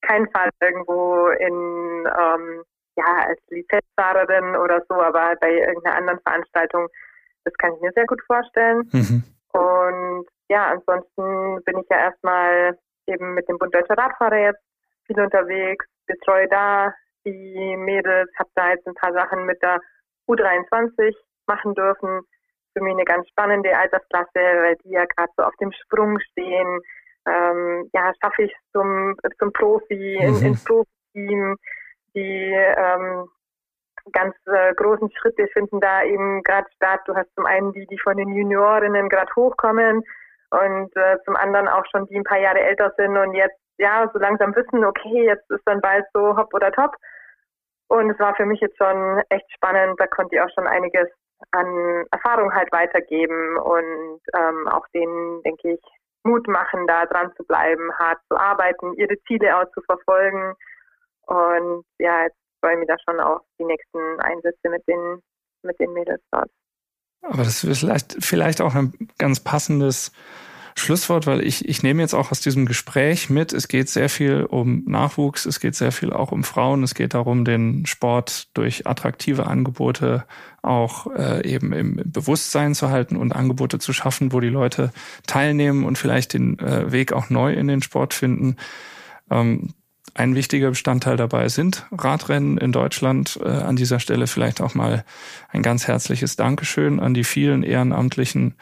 keinen 0.02 0.30
Fall 0.32 0.50
irgendwo 0.60 1.28
in, 1.28 2.08
ähm, 2.20 2.64
ja, 2.98 3.28
als 3.28 3.40
Lizenzfahrerin 3.50 4.56
oder 4.56 4.82
so, 4.90 4.96
aber 4.96 5.36
bei 5.40 5.52
irgendeiner 5.52 5.98
anderen 5.98 6.20
Veranstaltung, 6.22 6.88
das 7.46 7.54
kann 7.56 7.74
ich 7.76 7.82
mir 7.82 7.92
sehr 7.94 8.06
gut 8.06 8.22
vorstellen. 8.28 8.90
Mhm. 8.92 9.24
Und 9.54 10.28
ja, 10.50 10.72
ansonsten 10.72 11.64
bin 11.64 11.78
ich 11.80 11.88
ja 11.90 11.98
erstmal 11.98 12.78
eben 13.06 13.34
mit 13.34 13.48
dem 13.48 13.58
Bund 13.58 13.74
Deutscher 13.74 13.98
Radfahrer 13.98 14.38
jetzt 14.38 14.64
viel 15.06 15.20
unterwegs, 15.20 15.86
betreue 16.08 16.48
da 16.48 16.94
die 17.26 17.76
Mädels, 17.78 18.30
habe 18.38 18.50
da 18.56 18.70
jetzt 18.72 18.88
ein 18.88 18.96
paar 18.96 19.14
Sachen 19.14 19.46
mit 19.46 19.62
der 19.62 19.80
U23 20.28 21.16
machen 21.48 21.74
dürfen. 21.76 22.22
Für 22.74 22.84
mich 22.84 22.94
eine 22.94 23.06
ganz 23.06 23.28
spannende 23.30 23.76
Altersklasse, 23.78 24.30
weil 24.36 24.76
die 24.84 24.92
ja 24.92 25.06
gerade 25.06 25.32
so 25.38 25.44
auf 25.44 25.56
dem 25.58 25.72
Sprung 25.72 26.20
stehen. 26.32 26.80
Ähm, 27.28 27.90
ja, 27.94 28.12
schaffe 28.22 28.44
ich 28.44 28.54
zum, 28.72 29.16
zum 29.38 29.52
Profi, 29.54 30.18
mhm. 30.22 30.28
in, 30.28 30.46
ins 30.46 30.64
Profi-Team. 30.64 31.58
Die 32.16 32.54
ähm, 32.54 33.28
ganz 34.14 34.36
äh, 34.48 34.74
großen 34.76 35.12
Schritte 35.12 35.48
finden 35.54 35.80
da 35.80 36.04
eben 36.04 36.42
gerade 36.44 36.68
statt. 36.76 37.02
Du 37.06 37.16
hast 37.16 37.34
zum 37.36 37.46
einen 37.46 37.74
die, 37.74 37.86
die 37.88 38.00
von 38.00 38.18
den 38.18 38.30
Juniorinnen 38.30 39.10
gerade 39.10 39.32
hochkommen 39.36 40.04
und 40.52 40.96
äh, 40.96 41.18
zum 41.26 41.36
anderen 41.36 41.68
auch 41.68 41.86
schon 41.92 42.06
die 42.08 42.18
ein 42.18 42.24
paar 42.24 42.40
Jahre 42.40 42.60
älter 42.60 42.92
sind 42.98 43.18
und 43.18 43.34
jetzt 43.34 43.60
ja 43.78 44.10
so 44.14 44.20
langsam 44.20 44.56
wissen, 44.56 44.84
okay, 44.84 45.26
jetzt 45.26 45.50
ist 45.50 45.64
dann 45.66 45.82
bald 45.82 46.06
so 46.14 46.36
hopp 46.36 46.54
oder 46.54 46.72
top. 46.72 46.96
Und 47.88 48.12
es 48.12 48.20
war 48.20 48.36
für 48.36 48.46
mich 48.46 48.60
jetzt 48.60 48.78
schon 48.78 49.22
echt 49.30 49.52
spannend. 49.54 50.00
Da 50.00 50.08
konnte 50.08 50.36
ich 50.36 50.42
auch 50.42 50.50
schon 50.54 50.68
einiges 50.68 51.10
an 51.52 52.06
Erfahrung 52.12 52.54
halt 52.54 52.72
weitergeben 52.72 53.58
und 53.58 54.20
ähm, 54.38 54.68
auch 54.68 54.86
denen, 54.94 55.42
denke 55.44 55.74
ich, 55.74 55.82
Mut 56.24 56.48
machen, 56.48 56.86
da 56.86 57.06
dran 57.06 57.34
zu 57.36 57.44
bleiben, 57.46 57.92
hart 57.98 58.20
zu 58.30 58.38
arbeiten, 58.38 58.94
ihre 58.94 59.18
Ziele 59.26 59.58
auch 59.58 59.72
zu 59.72 59.82
verfolgen. 59.82 60.54
Und 61.28 61.86
ja, 61.98 62.24
jetzt 62.24 62.38
freue 62.60 62.74
ich 62.74 62.80
mich 62.80 62.88
da 62.90 62.98
schon 63.08 63.20
auf 63.20 63.42
die 63.58 63.66
nächsten 63.66 64.20
Einsätze 64.20 64.70
mit 64.70 64.86
den, 64.88 65.22
mit 65.64 65.80
den 65.80 65.94
Mädels 65.94 66.22
dort. 66.32 66.50
Aber 67.22 67.44
das 67.44 67.64
ist 67.64 67.80
vielleicht, 67.80 68.18
vielleicht 68.20 68.62
auch 68.62 68.76
ein 68.76 68.94
ganz 69.18 69.40
passendes 69.40 70.12
Schlusswort, 70.80 71.28
weil 71.28 71.46
ich, 71.46 71.68
ich 71.68 71.84
nehme 71.84 72.02
jetzt 72.02 72.14
auch 72.14 72.32
aus 72.32 72.40
diesem 72.40 72.66
Gespräch 72.66 73.30
mit, 73.30 73.54
es 73.54 73.68
geht 73.68 73.90
sehr 73.90 74.10
viel 74.10 74.46
um 74.46 74.84
Nachwuchs, 74.86 75.46
es 75.46 75.60
geht 75.60 75.76
sehr 75.76 75.92
viel 75.92 76.14
auch 76.14 76.32
um 76.32 76.44
Frauen, 76.44 76.84
es 76.84 76.96
geht 76.96 77.14
darum, 77.14 77.44
den 77.46 77.86
Sport 77.86 78.48
durch 78.54 78.88
attraktive 78.88 79.46
Angebote 79.48 80.26
auch 80.62 81.08
äh, 81.16 81.46
eben 81.48 81.74
im 81.74 82.02
Bewusstsein 82.06 82.76
zu 82.76 82.90
halten 82.90 83.18
und 83.18 83.34
Angebote 83.34 83.80
zu 83.80 83.94
schaffen, 83.94 84.32
wo 84.32 84.40
die 84.40 84.50
Leute 84.50 84.92
teilnehmen 85.28 85.84
und 85.84 85.98
vielleicht 85.98 86.34
den 86.34 86.58
äh, 86.60 86.92
Weg 86.92 87.14
auch 87.14 87.30
neu 87.30 87.54
in 87.54 87.68
den 87.68 87.82
Sport 87.82 88.14
finden. 88.14 88.56
Ähm, 89.30 89.74
ein 90.14 90.36
wichtiger 90.36 90.70
Bestandteil 90.70 91.18
dabei 91.18 91.50
sind 91.50 91.86
Radrennen 91.92 92.58
in 92.58 92.72
Deutschland. 92.72 93.40
Äh, 93.44 93.50
an 93.50 93.76
dieser 93.76 94.00
Stelle 94.00 94.28
vielleicht 94.28 94.62
auch 94.62 94.76
mal 94.76 95.04
ein 95.50 95.62
ganz 95.62 95.88
herzliches 95.88 96.36
Dankeschön 96.36 97.00
an 97.00 97.14
die 97.14 97.24
vielen 97.24 97.64
Ehrenamtlichen 97.64 98.56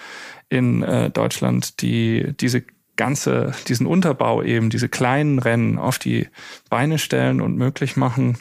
in 0.50 0.84
äh, 0.84 1.10
Deutschland, 1.10 1.82
die 1.82 2.34
diese 2.40 2.64
ganze, 2.96 3.54
diesen 3.68 3.86
Unterbau 3.86 4.42
eben, 4.44 4.70
diese 4.70 4.90
kleinen 4.90 5.40
Rennen 5.40 5.78
auf 5.78 6.00
die 6.00 6.28
Beine 6.70 6.98
stellen 6.98 7.42
und 7.42 7.56
möglich 7.56 7.96
machen. 7.96 8.38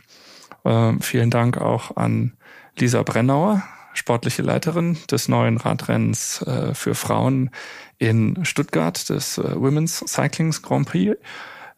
Äh, 0.64 0.94
vielen 1.00 1.30
Dank 1.30 1.58
auch 1.58 1.96
an 1.96 2.32
Lisa 2.78 3.02
Brennauer, 3.02 3.62
sportliche 3.94 4.42
Leiterin 4.42 4.98
des 5.10 5.28
neuen 5.28 5.58
Radrennens 5.58 6.42
äh, 6.42 6.74
für 6.74 6.94
Frauen 6.94 7.50
in 7.98 8.44
Stuttgart, 8.44 9.08
des 9.08 9.38
äh, 9.38 9.54
Women's 9.54 10.04
Cycling 10.06 10.50
Grand 10.50 10.88
Prix. 10.88 11.16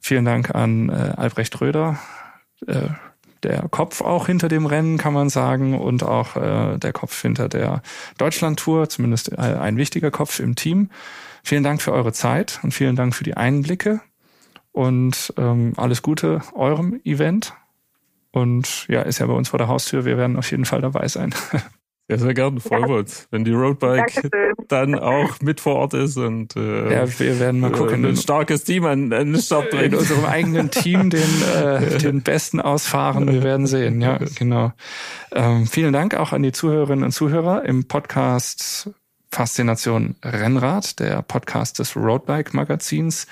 Vielen 0.01 0.25
Dank 0.25 0.55
an 0.55 0.89
äh, 0.89 1.15
Albrecht 1.17 1.61
Röder, 1.61 1.99
äh, 2.67 2.89
der 3.43 3.69
Kopf 3.69 4.01
auch 4.01 4.27
hinter 4.27 4.49
dem 4.49 4.67
Rennen, 4.67 4.99
kann 4.99 5.13
man 5.13 5.29
sagen, 5.29 5.79
und 5.79 6.03
auch 6.03 6.37
äh, 6.37 6.79
der 6.79 6.93
Kopf 6.93 7.21
hinter 7.21 7.49
der 7.49 7.83
Deutschland-Tour, 8.19 8.89
zumindest 8.89 9.33
äh, 9.33 9.37
ein 9.37 9.77
wichtiger 9.77 10.11
Kopf 10.11 10.41
im 10.41 10.57
Team. 10.57 10.91
Vielen 11.45 11.63
Dank 11.63 11.81
für 11.81 11.93
eure 11.93 12.13
Zeit 12.13 12.61
und 12.63 12.73
vielen 12.73 12.97
Dank 12.97 13.15
für 13.15 13.25
die 13.25 13.37
Einblicke 13.37 14.01
und 14.73 15.33
ähm, 15.37 15.73
alles 15.77 16.03
Gute 16.03 16.43
eurem 16.55 17.01
Event. 17.05 17.55
Und 18.31 18.87
ja, 18.89 19.03
ist 19.03 19.19
ja 19.19 19.27
bei 19.27 19.33
uns 19.33 19.49
vor 19.49 19.59
der 19.59 19.69
Haustür. 19.69 20.05
Wir 20.05 20.19
werden 20.19 20.37
auf 20.37 20.51
jeden 20.51 20.65
Fall 20.65 20.81
dabei 20.81 21.09
sein. 21.09 21.35
Sehr, 22.09 22.19
sehr 22.19 22.33
gerne. 22.33 22.59
Freuen 22.59 22.89
wir 22.89 22.97
uns, 22.97 23.29
wenn 23.31 23.45
die 23.45 23.53
Roadbike 23.53 24.15
Dankeschön. 24.15 24.55
dann 24.69 24.99
auch 24.99 25.41
mit 25.43 25.61
vor 25.61 25.77
Ort 25.77 25.93
ist 25.93 26.17
und 26.17 26.57
äh, 26.57 26.91
ja, 26.91 27.19
wir 27.19 27.39
werden 27.39 27.61
mal 27.61 27.71
gucken. 27.71 28.07
Ein 28.07 28.17
starkes 28.17 28.65
Team 28.65 28.87
an, 28.87 29.13
an 29.13 29.33
den 29.33 29.43
Start 29.43 29.69
bringt. 29.69 29.93
In 29.93 29.95
unserem 29.97 30.25
eigenen 30.25 30.71
Team 30.71 31.11
den, 31.11 31.43
äh, 31.55 31.99
den 32.03 32.23
Besten 32.23 32.63
ausfahren. 32.63 33.31
Wir 33.31 33.43
werden 33.43 33.67
sehen. 33.67 34.01
Ja, 34.01 34.19
genau. 34.39 34.73
Ähm, 35.33 35.67
vielen 35.67 35.93
Dank 35.93 36.15
auch 36.15 36.33
an 36.33 36.43
die 36.43 36.53
Zuhörerinnen 36.53 37.05
und 37.05 37.13
Zuhörer 37.13 37.67
im 37.67 37.87
Podcast 37.87 38.91
Faszination 39.31 40.17
Rennrad, 40.25 41.01
der 41.01 41.21
Podcast 41.21 41.79
des 41.79 41.95
Roadbike 41.95 42.55
Magazins. 42.55 43.27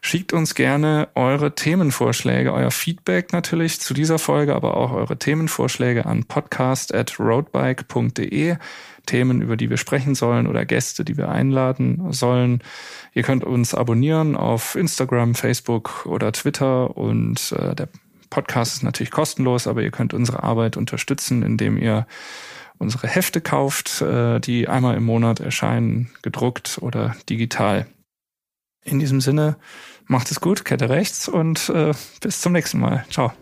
Schickt 0.00 0.32
uns 0.32 0.54
gerne 0.54 1.08
eure 1.14 1.54
Themenvorschläge, 1.54 2.52
euer 2.52 2.70
Feedback 2.70 3.32
natürlich 3.32 3.80
zu 3.80 3.94
dieser 3.94 4.18
Folge, 4.18 4.54
aber 4.54 4.76
auch 4.76 4.92
eure 4.92 5.18
Themenvorschläge 5.18 6.06
an 6.06 6.24
podcast.roadbike.de. 6.24 8.56
Themen, 9.06 9.40
über 9.40 9.56
die 9.56 9.70
wir 9.70 9.78
sprechen 9.78 10.14
sollen 10.14 10.46
oder 10.46 10.66
Gäste, 10.66 11.04
die 11.04 11.16
wir 11.16 11.30
einladen 11.30 12.12
sollen. 12.12 12.62
Ihr 13.14 13.22
könnt 13.22 13.42
uns 13.42 13.74
abonnieren 13.74 14.36
auf 14.36 14.74
Instagram, 14.74 15.34
Facebook 15.34 16.06
oder 16.06 16.30
Twitter 16.32 16.96
und 16.96 17.52
äh, 17.52 17.74
der 17.74 17.88
Podcast 18.30 18.74
ist 18.74 18.82
natürlich 18.82 19.10
kostenlos, 19.10 19.66
aber 19.66 19.82
ihr 19.82 19.90
könnt 19.90 20.12
unsere 20.12 20.42
Arbeit 20.42 20.76
unterstützen, 20.76 21.42
indem 21.42 21.78
ihr 21.78 22.06
unsere 22.76 23.08
Hefte 23.08 23.40
kauft, 23.40 24.02
äh, 24.02 24.40
die 24.40 24.68
einmal 24.68 24.96
im 24.96 25.04
Monat 25.04 25.40
erscheinen, 25.40 26.10
gedruckt 26.22 26.78
oder 26.80 27.16
digital. 27.28 27.86
In 28.84 28.98
diesem 28.98 29.20
Sinne, 29.20 29.56
macht 30.06 30.30
es 30.30 30.40
gut, 30.40 30.64
Kette 30.64 30.88
rechts 30.88 31.28
und 31.28 31.68
äh, 31.68 31.92
bis 32.20 32.40
zum 32.40 32.52
nächsten 32.52 32.78
Mal. 32.78 33.04
Ciao. 33.10 33.32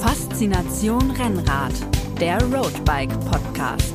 Faszination 0.00 1.10
Rennrad, 1.10 1.74
der 2.18 2.42
Roadbike 2.44 3.12
Podcast. 3.30 3.94